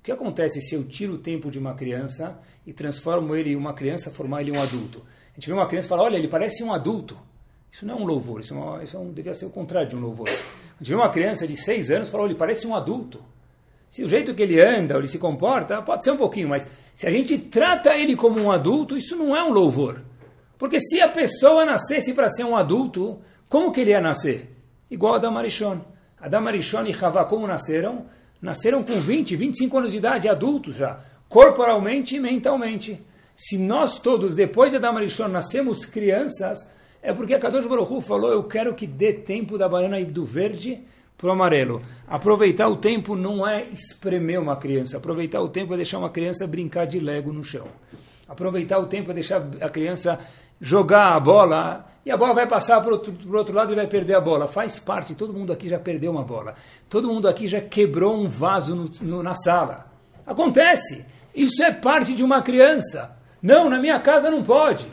O 0.00 0.02
que 0.02 0.10
acontece 0.10 0.60
se 0.60 0.74
eu 0.74 0.82
tiro 0.82 1.12
o 1.12 1.18
tempo 1.18 1.48
de 1.48 1.60
uma 1.60 1.74
criança 1.74 2.36
e 2.66 2.72
transformo 2.72 3.36
ele 3.36 3.52
em 3.52 3.56
uma 3.56 3.74
criança, 3.74 4.10
formar 4.10 4.40
ele 4.40 4.50
em 4.50 4.58
um 4.58 4.60
adulto? 4.60 5.04
A 5.30 5.34
gente 5.34 5.46
vê 5.46 5.52
uma 5.52 5.68
criança 5.68 5.86
e 5.86 5.88
fala: 5.88 6.02
olha, 6.02 6.16
ele 6.16 6.26
parece 6.26 6.64
um 6.64 6.74
adulto. 6.74 7.16
Isso 7.70 7.86
não 7.86 7.94
é 7.94 8.00
um 8.00 8.04
louvor, 8.04 8.40
isso, 8.40 8.52
é 8.54 8.56
uma, 8.56 8.82
isso 8.82 8.96
é 8.96 8.98
um, 8.98 9.12
devia 9.12 9.34
ser 9.34 9.46
o 9.46 9.50
contrário 9.50 9.88
de 9.88 9.94
um 9.94 10.00
louvor. 10.00 10.28
A 10.28 10.78
gente 10.82 10.88
vê 10.88 10.96
uma 10.96 11.10
criança 11.10 11.46
de 11.46 11.56
seis 11.56 11.92
anos 11.92 12.08
e 12.08 12.10
fala: 12.10 12.24
olha, 12.24 12.32
ele 12.32 12.38
parece 12.40 12.66
um 12.66 12.74
adulto. 12.74 13.22
Se 13.88 14.04
o 14.04 14.08
jeito 14.08 14.34
que 14.34 14.42
ele 14.42 14.60
anda 14.60 14.94
ou 14.94 15.00
ele 15.00 15.08
se 15.08 15.18
comporta, 15.18 15.80
pode 15.82 16.04
ser 16.04 16.10
um 16.10 16.16
pouquinho, 16.16 16.48
mas 16.48 16.70
se 16.94 17.06
a 17.06 17.10
gente 17.10 17.38
trata 17.38 17.96
ele 17.96 18.16
como 18.16 18.40
um 18.40 18.50
adulto, 18.50 18.96
isso 18.96 19.16
não 19.16 19.36
é 19.36 19.42
um 19.42 19.52
louvor. 19.52 20.02
Porque 20.58 20.78
se 20.80 21.00
a 21.00 21.08
pessoa 21.08 21.64
nascesse 21.64 22.12
para 22.12 22.28
ser 22.28 22.44
um 22.44 22.56
adulto, 22.56 23.18
como 23.48 23.72
que 23.72 23.80
ele 23.80 23.90
ia 23.90 24.00
nascer? 24.00 24.50
Igual 24.90 25.14
a 25.14 25.18
Damarishon. 25.18 25.80
Adam 26.20 26.48
Arishon 26.48 26.84
e 26.86 26.92
Havá, 26.92 27.24
como 27.24 27.46
nasceram? 27.46 28.06
Nasceram 28.42 28.82
com 28.82 29.00
20, 29.00 29.36
25 29.36 29.78
anos 29.78 29.92
de 29.92 29.98
idade, 29.98 30.28
adultos 30.28 30.76
já, 30.76 30.98
corporalmente 31.28 32.16
e 32.16 32.20
mentalmente. 32.20 33.00
Se 33.36 33.56
nós 33.56 33.98
todos, 34.00 34.34
depois 34.34 34.70
de 34.70 34.76
Adam 34.76 34.96
Arishon, 34.96 35.28
nascemos 35.28 35.86
crianças, 35.86 36.58
é 37.00 37.12
porque 37.12 37.34
a 37.34 37.38
Kadosh 37.38 37.66
Baruch 37.66 38.02
falou, 38.02 38.32
eu 38.32 38.42
quero 38.44 38.74
que 38.74 38.86
dê 38.86 39.12
tempo 39.12 39.56
da 39.56 39.68
banana 39.68 40.00
e 40.00 40.04
do 40.04 40.24
verde 40.24 40.82
para 41.18 41.28
o 41.28 41.32
amarelo. 41.32 41.82
Aproveitar 42.06 42.68
o 42.68 42.76
tempo 42.76 43.16
não 43.16 43.46
é 43.46 43.64
espremer 43.64 44.40
uma 44.40 44.56
criança, 44.56 44.96
aproveitar 44.96 45.40
o 45.40 45.48
tempo 45.48 45.74
é 45.74 45.76
deixar 45.76 45.98
uma 45.98 46.08
criança 46.08 46.46
brincar 46.46 46.86
de 46.86 47.00
lego 47.00 47.32
no 47.32 47.42
chão. 47.42 47.66
Aproveitar 48.28 48.78
o 48.78 48.86
tempo 48.86 49.10
é 49.10 49.14
deixar 49.14 49.46
a 49.60 49.68
criança 49.68 50.18
jogar 50.60 51.14
a 51.14 51.20
bola 51.20 51.86
e 52.06 52.10
a 52.10 52.16
bola 52.16 52.34
vai 52.34 52.46
passar 52.46 52.80
para 52.80 52.90
o 52.90 52.94
outro, 52.94 53.14
outro, 53.36 53.54
lado 53.54 53.72
e 53.72 53.76
vai 53.76 53.86
perder 53.86 54.14
a 54.14 54.20
bola. 54.20 54.46
Faz 54.46 54.78
parte, 54.78 55.14
todo 55.14 55.32
mundo 55.32 55.52
aqui 55.52 55.68
já 55.68 55.78
perdeu 55.78 56.12
uma 56.12 56.22
bola. 56.22 56.54
Todo 56.88 57.08
mundo 57.08 57.28
aqui 57.28 57.46
já 57.46 57.60
quebrou 57.60 58.16
um 58.16 58.28
vaso 58.28 58.74
no, 58.74 58.90
no, 59.02 59.22
na 59.22 59.34
sala. 59.34 59.86
Acontece. 60.26 61.04
Isso 61.34 61.62
é 61.62 61.72
parte 61.72 62.14
de 62.14 62.22
uma 62.22 62.42
criança. 62.42 63.16
Não, 63.42 63.68
na 63.68 63.78
minha 63.78 64.00
casa 64.00 64.30
não 64.30 64.42
pode. 64.42 64.86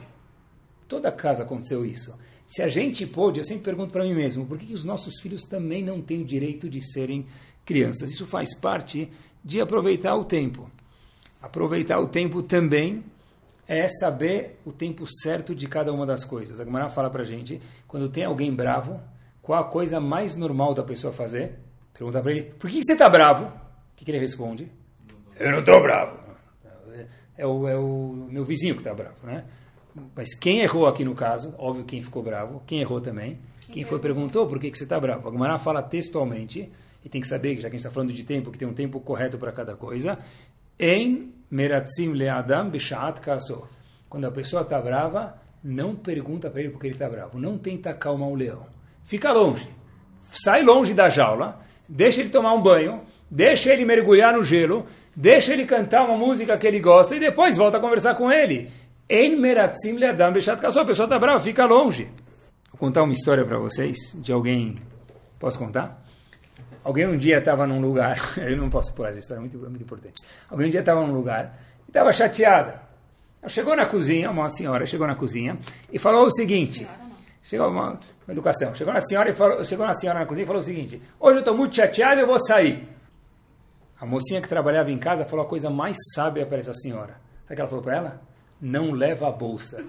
Toda 0.87 1.11
casa 1.11 1.43
aconteceu 1.43 1.85
isso. 1.85 2.13
Se 2.47 2.61
a 2.61 2.67
gente 2.67 3.05
pôde, 3.05 3.39
eu 3.39 3.43
sempre 3.43 3.63
pergunto 3.63 3.91
para 3.91 4.03
mim 4.03 4.13
mesmo, 4.13 4.45
por 4.45 4.57
que, 4.57 4.67
que 4.67 4.73
os 4.73 4.85
nossos 4.85 5.19
filhos 5.21 5.43
também 5.43 5.83
não 5.83 6.01
têm 6.01 6.21
o 6.21 6.25
direito 6.25 6.69
de 6.69 6.79
serem 6.81 7.25
crianças? 7.65 8.11
Isso 8.11 8.27
faz 8.27 8.55
parte 8.59 9.09
de 9.43 9.59
aproveitar 9.59 10.15
o 10.15 10.25
tempo. 10.25 10.69
Aproveitar 11.41 11.99
o 11.99 12.07
tempo 12.07 12.41
também 12.43 13.03
é 13.67 13.87
saber 13.87 14.59
o 14.65 14.71
tempo 14.71 15.05
certo 15.21 15.55
de 15.55 15.67
cada 15.67 15.91
uma 15.91 16.05
das 16.05 16.23
coisas. 16.23 16.59
A 16.59 16.65
Gemara 16.65 16.89
fala 16.89 17.09
para 17.09 17.23
a 17.23 17.25
gente, 17.25 17.61
quando 17.87 18.09
tem 18.09 18.23
alguém 18.23 18.53
bravo, 18.53 18.99
qual 19.41 19.59
a 19.59 19.67
coisa 19.67 19.99
mais 19.99 20.35
normal 20.35 20.73
da 20.73 20.83
pessoa 20.83 21.11
fazer? 21.11 21.59
Pergunta 21.93 22.21
para 22.21 22.31
ele, 22.31 22.43
por 22.43 22.69
que 22.69 22.81
você 22.83 22.93
está 22.93 23.09
bravo? 23.09 23.45
O 23.45 23.95
que, 23.95 24.05
que, 24.05 24.11
ele 24.11 24.19
responde? 24.19 24.71
Eu 25.39 25.51
não 25.51 25.59
estou 25.59 25.81
bravo. 25.81 26.19
É 27.37 27.45
o, 27.45 27.67
é 27.67 27.75
o 27.77 28.27
meu 28.29 28.43
vizinho 28.45 28.75
que 28.75 28.81
está 28.81 28.93
bravo, 28.93 29.15
né? 29.23 29.45
Mas 30.15 30.33
quem 30.35 30.59
errou 30.59 30.87
aqui 30.87 31.05
no 31.05 31.15
caso, 31.15 31.53
óbvio 31.57 31.85
quem 31.85 32.03
ficou 32.03 32.21
bravo, 32.21 32.61
quem 32.65 32.81
errou 32.81 32.99
também, 32.99 33.39
quem 33.71 33.83
foi 33.85 33.99
perguntou 33.99 34.47
por 34.47 34.59
que, 34.59 34.69
que 34.69 34.77
você 34.77 34.83
está 34.83 34.99
bravo. 34.99 35.29
A 35.29 35.31
Gemara 35.31 35.57
fala 35.57 35.81
textualmente, 35.81 36.69
e 37.03 37.09
tem 37.09 37.21
que 37.21 37.27
saber, 37.27 37.55
já 37.55 37.61
que 37.61 37.67
a 37.67 37.69
gente 37.69 37.79
está 37.79 37.91
falando 37.91 38.11
de 38.11 38.23
tempo, 38.23 38.51
que 38.51 38.57
tem 38.57 38.67
um 38.67 38.73
tempo 38.73 38.99
correto 38.99 39.37
para 39.37 39.51
cada 39.51 39.75
coisa, 39.75 40.17
em 40.77 41.31
meratzim 41.49 42.11
le'adam 42.11 42.69
b'shat 42.69 43.21
kaso. 43.21 43.63
Quando 44.09 44.25
a 44.25 44.31
pessoa 44.31 44.63
está 44.63 44.81
brava, 44.81 45.35
não 45.63 45.95
pergunta 45.95 46.49
para 46.49 46.61
ele 46.61 46.69
por 46.69 46.79
que 46.79 46.87
ele 46.87 46.95
está 46.95 47.07
bravo. 47.09 47.39
Não 47.39 47.57
tenta 47.57 47.91
acalmar 47.91 48.29
o 48.29 48.35
leão. 48.35 48.65
Fica 49.05 49.31
longe. 49.31 49.69
Sai 50.23 50.63
longe 50.63 50.93
da 50.93 51.07
jaula, 51.07 51.61
deixa 51.87 52.21
ele 52.21 52.29
tomar 52.29 52.53
um 52.53 52.61
banho, 52.61 53.01
deixa 53.29 53.71
ele 53.71 53.85
mergulhar 53.85 54.33
no 54.33 54.43
gelo, 54.43 54.85
deixa 55.15 55.53
ele 55.53 55.65
cantar 55.65 56.03
uma 56.05 56.17
música 56.17 56.57
que 56.57 56.67
ele 56.67 56.79
gosta 56.79 57.15
e 57.15 57.19
depois 57.19 57.57
volta 57.57 57.77
a 57.77 57.81
conversar 57.81 58.15
com 58.15 58.31
ele. 58.31 58.71
Em 59.09 59.35
meratzim 59.35 59.93
le'adam 59.93 60.33
b'shat 60.33 60.59
kaso. 60.59 60.79
A 60.79 60.85
pessoa 60.85 61.05
está 61.05 61.19
brava, 61.19 61.39
fica 61.39 61.65
longe. 61.65 62.09
Vou 62.71 62.79
contar 62.79 63.03
uma 63.03 63.13
história 63.13 63.45
para 63.45 63.57
vocês 63.59 63.97
de 64.15 64.31
alguém. 64.31 64.75
Posso 65.39 65.59
contar? 65.59 66.01
Alguém 66.83 67.07
um 67.07 67.17
dia 67.17 67.39
estava 67.39 67.65
num 67.65 67.81
lugar, 67.81 68.33
eu 68.37 68.57
não 68.57 68.69
posso 68.69 68.93
pôr 68.93 69.07
essa 69.07 69.19
história, 69.19 69.39
é 69.39 69.41
muito, 69.41 69.57
é 69.57 69.69
muito 69.69 69.83
importante. 69.83 70.21
Alguém 70.49 70.67
um 70.67 70.69
dia 70.69 70.81
estava 70.81 71.05
num 71.05 71.13
lugar 71.13 71.57
e 71.87 71.89
estava 71.89 72.11
chateada. 72.11 72.81
Chegou 73.47 73.75
na 73.75 73.85
cozinha, 73.85 74.29
uma 74.31 74.49
senhora 74.49 74.85
chegou 74.85 75.05
na 75.05 75.15
cozinha 75.15 75.57
e 75.91 75.99
falou 75.99 76.25
o 76.25 76.31
seguinte: 76.31 76.87
Chegou 77.45 77.69
uma, 77.69 77.91
uma, 77.91 77.99
educação. 78.29 78.73
Chegou 78.73 78.91
na 78.91 79.01
senhora 79.01 79.29
e 79.29 79.33
falou, 79.33 79.63
chegou 79.63 79.85
na 79.85 79.93
senhora 79.93 80.19
na 80.19 80.25
cozinha 80.25 80.43
e 80.43 80.47
falou 80.47 80.61
o 80.61 80.65
seguinte: 80.65 81.01
hoje 81.19 81.37
eu 81.37 81.39
estou 81.39 81.55
muito 81.55 81.75
chateado, 81.75 82.19
eu 82.19 82.27
vou 82.27 82.39
sair. 82.39 82.87
A 83.99 84.05
mocinha 84.05 84.41
que 84.41 84.49
trabalhava 84.49 84.91
em 84.91 84.97
casa 84.97 85.25
falou 85.25 85.45
a 85.45 85.47
coisa 85.47 85.69
mais 85.69 85.95
sábia 86.13 86.45
para 86.45 86.57
essa 86.57 86.73
senhora. 86.73 87.13
Sabe 87.47 87.53
o 87.53 87.55
que 87.55 87.61
ela 87.61 87.69
falou 87.69 87.83
para 87.83 87.95
ela? 87.95 88.21
Não 88.65 88.93
leva 88.93 89.27
a 89.27 89.31
bolsa. 89.31 89.85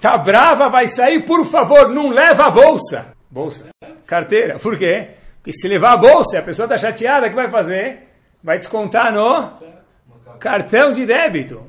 Tá 0.00 0.16
brava, 0.16 0.70
vai 0.70 0.86
sair, 0.86 1.26
por 1.26 1.44
favor, 1.44 1.90
não 1.90 2.08
leva 2.08 2.44
a 2.44 2.50
bolsa. 2.50 3.12
Bolsa, 3.30 3.66
carteira. 4.06 4.58
Por 4.58 4.78
quê? 4.78 5.10
Porque 5.36 5.52
se 5.52 5.68
levar 5.68 5.92
a 5.92 5.96
bolsa, 5.98 6.38
a 6.38 6.42
pessoa 6.42 6.64
está 6.64 6.78
chateada, 6.78 7.26
o 7.26 7.28
que 7.28 7.36
vai 7.36 7.50
fazer? 7.50 8.08
Vai 8.42 8.58
descontar 8.58 9.12
no 9.12 9.52
cartão 10.38 10.94
de 10.94 11.04
débito. 11.04 11.62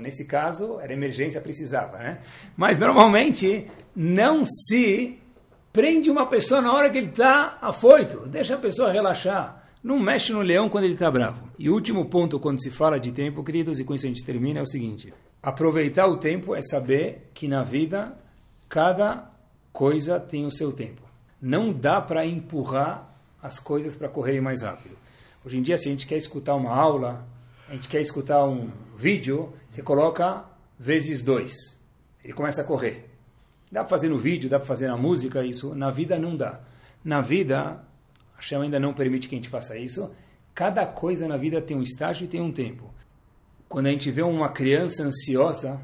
Nesse 0.00 0.26
caso, 0.26 0.80
era 0.80 0.92
emergência, 0.92 1.40
precisava, 1.40 1.98
né? 1.98 2.18
Mas 2.56 2.80
normalmente 2.80 3.70
não 3.94 4.44
se 4.44 5.16
prende 5.72 6.10
uma 6.10 6.26
pessoa 6.26 6.60
na 6.60 6.72
hora 6.72 6.90
que 6.90 6.98
ele 6.98 7.10
está 7.10 7.56
afoito. 7.62 8.26
Deixa 8.26 8.56
a 8.56 8.58
pessoa 8.58 8.90
relaxar. 8.90 9.61
Não 9.82 9.98
mexe 9.98 10.32
no 10.32 10.40
leão 10.40 10.68
quando 10.68 10.84
ele 10.84 10.94
está 10.94 11.10
bravo. 11.10 11.48
E 11.58 11.68
o 11.68 11.74
último 11.74 12.04
ponto, 12.06 12.38
quando 12.38 12.62
se 12.62 12.70
fala 12.70 13.00
de 13.00 13.10
tempo, 13.10 13.42
queridos, 13.42 13.80
e 13.80 13.84
com 13.84 13.94
isso 13.94 14.06
a 14.06 14.08
gente 14.08 14.24
termina, 14.24 14.60
é 14.60 14.62
o 14.62 14.66
seguinte: 14.66 15.12
aproveitar 15.42 16.06
o 16.06 16.18
tempo 16.18 16.54
é 16.54 16.62
saber 16.62 17.30
que 17.34 17.48
na 17.48 17.64
vida 17.64 18.16
cada 18.68 19.30
coisa 19.72 20.20
tem 20.20 20.46
o 20.46 20.50
seu 20.50 20.72
tempo. 20.72 21.02
Não 21.40 21.72
dá 21.72 22.00
para 22.00 22.24
empurrar 22.24 23.12
as 23.42 23.58
coisas 23.58 23.96
para 23.96 24.08
correrem 24.08 24.40
mais 24.40 24.62
rápido. 24.62 24.96
Hoje 25.44 25.58
em 25.58 25.62
dia, 25.62 25.76
se 25.76 25.88
a 25.88 25.90
gente 25.90 26.06
quer 26.06 26.16
escutar 26.16 26.54
uma 26.54 26.70
aula, 26.70 27.26
a 27.68 27.72
gente 27.72 27.88
quer 27.88 28.00
escutar 28.00 28.44
um 28.44 28.70
vídeo, 28.96 29.52
você 29.68 29.82
coloca 29.82 30.44
vezes 30.78 31.24
dois. 31.24 31.52
Ele 32.22 32.32
começa 32.32 32.62
a 32.62 32.64
correr. 32.64 33.10
Dá 33.70 33.80
para 33.80 33.88
fazer 33.88 34.08
no 34.08 34.18
vídeo, 34.18 34.48
dá 34.48 34.58
para 34.58 34.68
fazer 34.68 34.86
na 34.86 34.96
música, 34.96 35.44
isso. 35.44 35.74
Na 35.74 35.90
vida 35.90 36.18
não 36.18 36.36
dá. 36.36 36.60
Na 37.04 37.20
vida, 37.20 37.82
Hashem 38.42 38.62
ainda 38.62 38.80
não 38.80 38.92
permite 38.92 39.28
que 39.28 39.36
a 39.36 39.38
gente 39.38 39.48
faça 39.48 39.78
isso. 39.78 40.10
Cada 40.52 40.84
coisa 40.84 41.28
na 41.28 41.36
vida 41.36 41.62
tem 41.62 41.76
um 41.76 41.82
estágio 41.82 42.24
e 42.24 42.28
tem 42.28 42.40
um 42.40 42.52
tempo. 42.52 42.92
Quando 43.68 43.86
a 43.86 43.90
gente 43.90 44.10
vê 44.10 44.20
uma 44.20 44.50
criança 44.50 45.04
ansiosa, 45.04 45.80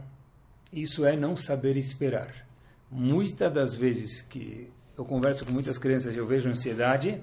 isso 0.73 1.07
é 1.07 1.17
não 1.17 1.37
saber 1.37 1.77
esperar. 1.77 2.47
Muitas 2.91 3.53
das 3.53 3.75
vezes 3.75 4.21
que 4.23 4.69
eu 4.97 5.05
converso 5.05 5.47
com 5.47 5.53
muitas 5.53 5.79
crianças 5.79 6.17
eu 6.17 6.27
vejo 6.27 6.51
ansiedade, 6.51 7.21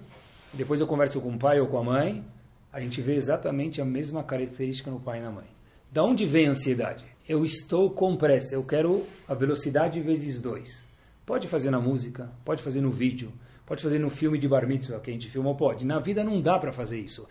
depois 0.53 0.79
eu 0.79 0.87
converso 0.87 1.19
com 1.19 1.35
o 1.35 1.37
pai 1.37 1.59
ou 1.59 1.67
com 1.67 1.77
a 1.77 1.83
mãe, 1.83 2.23
a 2.71 2.79
gente 2.79 3.01
vê 3.01 3.15
exatamente 3.15 3.81
a 3.81 3.85
mesma 3.85 4.23
característica 4.23 4.89
no 4.89 4.99
pai 4.99 5.19
e 5.19 5.21
na 5.21 5.31
mãe. 5.31 5.47
Da 5.91 6.03
onde 6.03 6.25
vem 6.25 6.47
a 6.47 6.51
ansiedade? 6.51 7.05
Eu 7.27 7.43
estou 7.43 7.89
com 7.91 8.15
pressa, 8.15 8.55
eu 8.55 8.63
quero 8.63 9.05
a 9.27 9.33
velocidade 9.33 9.99
vezes 10.01 10.41
dois. 10.41 10.87
Pode 11.25 11.47
fazer 11.47 11.71
na 11.71 11.79
música, 11.79 12.29
pode 12.43 12.63
fazer 12.63 12.81
no 12.81 12.91
vídeo, 12.91 13.33
pode 13.65 13.81
fazer 13.81 13.99
no 13.99 14.09
filme 14.09 14.37
de 14.37 14.47
bar 14.47 14.67
mitzvah 14.67 14.99
que 14.99 15.09
a 15.09 15.13
gente 15.13 15.29
filmou, 15.29 15.55
pode. 15.55 15.85
Na 15.85 15.99
vida 15.99 16.23
não 16.23 16.39
dá 16.41 16.59
para 16.59 16.71
fazer 16.71 16.99
isso. 16.99 17.27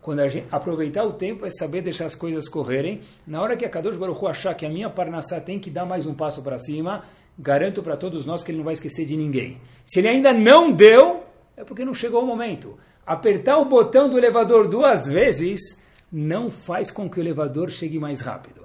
Quando 0.00 0.20
a 0.20 0.28
gente 0.28 0.46
aproveitar 0.50 1.04
o 1.04 1.12
tempo 1.12 1.46
é 1.46 1.50
saber 1.50 1.80
deixar 1.82 2.06
as 2.06 2.14
coisas 2.14 2.48
correrem. 2.48 3.00
Na 3.26 3.40
hora 3.40 3.56
que 3.56 3.64
a 3.64 3.68
Kadosh 3.68 3.96
Baruch 3.96 4.26
achar 4.26 4.54
que 4.54 4.66
a 4.66 4.68
minha 4.68 4.90
parnassá 4.90 5.40
tem 5.40 5.60
que 5.60 5.70
dar 5.70 5.86
mais 5.86 6.06
um 6.06 6.14
passo 6.14 6.42
para 6.42 6.58
cima, 6.58 7.04
garanto 7.38 7.82
para 7.82 7.96
todos 7.96 8.26
nós 8.26 8.42
que 8.42 8.50
ele 8.50 8.58
não 8.58 8.64
vai 8.64 8.74
esquecer 8.74 9.06
de 9.06 9.16
ninguém. 9.16 9.58
Se 9.86 10.00
ele 10.00 10.08
ainda 10.08 10.32
não 10.32 10.72
deu, 10.72 11.22
é 11.56 11.62
porque 11.62 11.84
não 11.84 11.94
chegou 11.94 12.22
o 12.22 12.26
momento. 12.26 12.76
Apertar 13.06 13.58
o 13.58 13.64
botão 13.64 14.08
do 14.08 14.18
elevador 14.18 14.68
duas 14.68 15.06
vezes 15.06 15.80
não 16.10 16.50
faz 16.50 16.90
com 16.90 17.08
que 17.08 17.18
o 17.18 17.22
elevador 17.22 17.70
chegue 17.70 17.98
mais 17.98 18.20
rápido. 18.20 18.62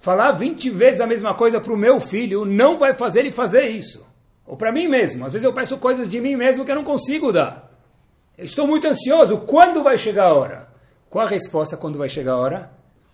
Falar 0.00 0.32
20 0.32 0.70
vezes 0.70 1.00
a 1.00 1.06
mesma 1.06 1.34
coisa 1.34 1.60
para 1.60 1.72
o 1.72 1.76
meu 1.76 2.00
filho 2.00 2.44
não 2.44 2.78
vai 2.78 2.94
fazer 2.94 3.20
ele 3.20 3.30
fazer 3.30 3.68
isso. 3.68 4.09
Ou 4.50 4.56
para 4.56 4.72
mim 4.72 4.88
mesmo. 4.88 5.24
Às 5.24 5.32
vezes 5.32 5.44
eu 5.44 5.52
peço 5.52 5.78
coisas 5.78 6.10
de 6.10 6.20
mim 6.20 6.34
mesmo 6.34 6.64
que 6.64 6.72
eu 6.72 6.74
não 6.74 6.82
consigo 6.82 7.30
dar. 7.30 7.70
Eu 8.36 8.44
estou 8.44 8.66
muito 8.66 8.84
ansioso. 8.84 9.42
Quando 9.42 9.80
vai 9.80 9.96
chegar 9.96 10.24
a 10.24 10.34
hora? 10.34 10.68
Qual 11.08 11.24
a 11.24 11.30
resposta 11.30 11.76
quando 11.76 11.96
vai 11.96 12.08
chegar 12.08 12.32
a 12.32 12.36
hora? 12.36 12.72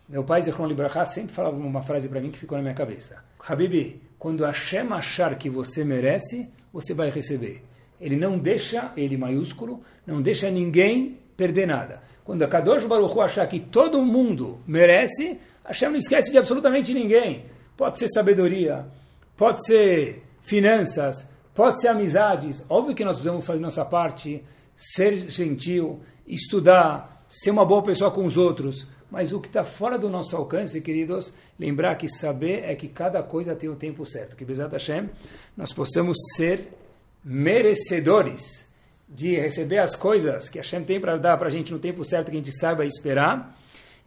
Meu 0.08 0.24
pai, 0.24 0.40
Zechron 0.40 0.66
Libraha, 0.66 1.04
sempre 1.04 1.34
falava 1.34 1.54
uma 1.54 1.82
frase 1.82 2.08
para 2.08 2.22
mim 2.22 2.30
que 2.30 2.38
ficou 2.38 2.56
na 2.56 2.62
minha 2.62 2.74
cabeça. 2.74 3.22
Habibi, 3.46 4.00
quando 4.18 4.46
Hashem 4.46 4.90
achar 4.94 5.36
que 5.36 5.50
você 5.50 5.84
merece, 5.84 6.48
você 6.72 6.94
vai 6.94 7.10
receber. 7.10 7.62
Ele 8.00 8.16
não 8.16 8.38
deixa, 8.38 8.92
ele 8.96 9.18
maiúsculo, 9.18 9.82
não 10.06 10.22
deixa 10.22 10.50
ninguém 10.50 11.18
perder 11.36 11.66
nada. 11.66 12.00
Quando 12.24 12.44
a 12.44 12.48
Kadosh 12.48 12.86
Baruch 12.86 13.14
Hu 13.14 13.20
achar 13.20 13.46
que 13.46 13.60
todo 13.60 14.02
mundo 14.02 14.58
merece, 14.66 15.38
Hashem 15.66 15.90
não 15.90 15.98
esquece 15.98 16.32
de 16.32 16.38
absolutamente 16.38 16.94
ninguém. 16.94 17.44
Pode 17.76 17.98
ser 17.98 18.08
sabedoria, 18.08 18.86
pode 19.36 19.66
ser 19.66 20.25
finanças, 20.46 21.28
pode 21.54 21.80
ser 21.80 21.88
amizades. 21.88 22.64
Óbvio 22.68 22.94
que 22.94 23.04
nós 23.04 23.16
precisamos 23.16 23.44
fazer 23.44 23.60
nossa 23.60 23.84
parte, 23.84 24.42
ser 24.74 25.28
gentil, 25.28 26.00
estudar, 26.26 27.24
ser 27.28 27.50
uma 27.50 27.64
boa 27.64 27.82
pessoa 27.82 28.10
com 28.10 28.24
os 28.24 28.36
outros. 28.36 28.86
Mas 29.10 29.32
o 29.32 29.40
que 29.40 29.48
está 29.48 29.64
fora 29.64 29.98
do 29.98 30.08
nosso 30.08 30.36
alcance, 30.36 30.80
queridos, 30.80 31.32
lembrar 31.58 31.94
que 31.94 32.08
saber 32.08 32.64
é 32.64 32.74
que 32.74 32.88
cada 32.88 33.22
coisa 33.22 33.54
tem 33.54 33.70
o 33.70 33.76
tempo 33.76 34.04
certo. 34.04 34.34
Que, 34.36 34.44
Bezat 34.44 34.72
Hashem, 34.72 35.08
nós 35.56 35.72
possamos 35.72 36.16
ser 36.34 36.68
merecedores 37.24 38.66
de 39.08 39.36
receber 39.36 39.78
as 39.78 39.94
coisas 39.94 40.48
que 40.48 40.58
Hashem 40.58 40.82
tem 40.84 41.00
para 41.00 41.16
dar 41.16 41.36
para 41.36 41.46
a 41.46 41.50
gente 41.50 41.72
no 41.72 41.78
tempo 41.78 42.04
certo, 42.04 42.26
que 42.26 42.36
a 42.36 42.40
gente 42.40 42.52
saiba 42.52 42.84
esperar 42.84 43.56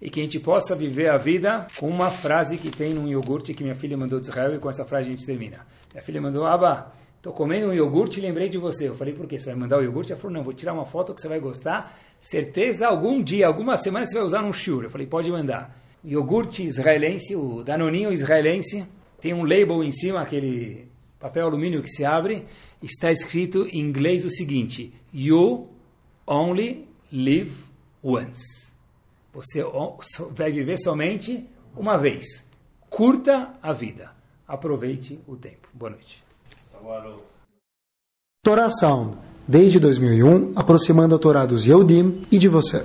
e 0.02 0.10
que 0.10 0.20
a 0.20 0.24
gente 0.24 0.39
possa 0.39 0.76
viver 0.76 1.10
a 1.10 1.18
vida 1.18 1.68
com 1.78 1.88
uma 1.88 2.10
frase 2.10 2.58
que 2.58 2.70
tem 2.70 2.93
num 2.93 3.08
iogurte 3.08 3.54
que 3.54 3.64
minha 3.64 3.76
filha 3.76 3.97
mandou 3.97 4.20
de 4.20 4.28
Israel 4.28 4.56
e 4.56 4.60
com 4.60 4.70
essa 4.70 4.86
frase 4.86 5.08
a 5.08 5.12
gente 5.12 5.26
termina. 5.26 5.66
Minha 5.91 6.04
filha 6.04 6.22
mandou, 6.22 6.45
Aba, 6.45 6.93
estou 7.18 7.34
comendo 7.34 7.68
um 7.68 7.74
iogurte 7.74 8.20
e 8.20 8.24
lembrei 8.24 8.47
de 8.47 8.58
você. 8.58 8.88
Eu 8.88 8.95
falei, 8.95 9.14
por 9.14 9.28
quê? 9.28 9.38
Você 9.38 9.47
vai 9.47 9.60
mandar 9.60 9.80
o 9.80 9.84
iogurte? 9.84 10.12
Ela 10.12 10.22
falou, 10.22 10.38
não, 10.38 10.43
vou 10.43 10.54
tirar 10.54 10.74
uma 10.74 10.86
foto 10.86 11.14
que 11.14 11.22
você 11.22 11.28
vai 11.28 11.39
gostar 11.39 11.97
certeza 12.22 12.88
algum 12.88 13.22
dia, 13.24 13.47
alguma 13.47 13.78
semana 13.78 14.06
você 14.06 14.14
vai 14.14 14.24
usar 14.24 14.41
num 14.41 14.54
shiur. 14.54 14.84
Eu 14.84 14.89
falei, 14.89 15.08
pode 15.08 15.32
mandar. 15.32 15.78
Iogurte 16.04 16.64
israelense, 16.64 17.36
o 17.36 17.64
danoninho 17.64 18.12
israelense, 18.12 18.86
tem 19.22 19.34
um 19.34 19.43
label 19.43 19.84
em 19.84 19.91
cima, 19.91 20.22
aquele 20.22 20.88
papel 21.20 21.47
alumínio 21.47 21.82
que 21.82 21.89
se 21.89 22.06
abre, 22.06 22.45
está 22.82 23.12
escrito 23.12 23.68
em 23.68 23.80
inglês 23.80 24.24
o 24.24 24.30
seguinte, 24.30 24.93
You 25.14 25.68
only 26.26 26.88
live 27.12 27.52
once. 28.02 28.59
Você 29.39 29.63
vai 30.31 30.51
viver 30.51 30.77
somente 30.77 31.47
uma 31.73 31.97
vez. 31.97 32.25
Curta 32.89 33.53
a 33.63 33.71
vida. 33.71 34.11
Aproveite 34.45 35.17
o 35.25 35.37
tempo. 35.37 35.69
Boa 35.73 35.91
noite. 35.91 36.21
Torá 38.43 38.69
Sound 38.69 39.17
desde 39.47 39.79
2001, 39.79 40.51
aproximando 40.57 41.15
a 41.15 41.19
Torá 41.19 41.45
dos 41.45 41.65
Yehudim 41.65 42.21
e 42.29 42.37
de 42.37 42.49
você. 42.49 42.83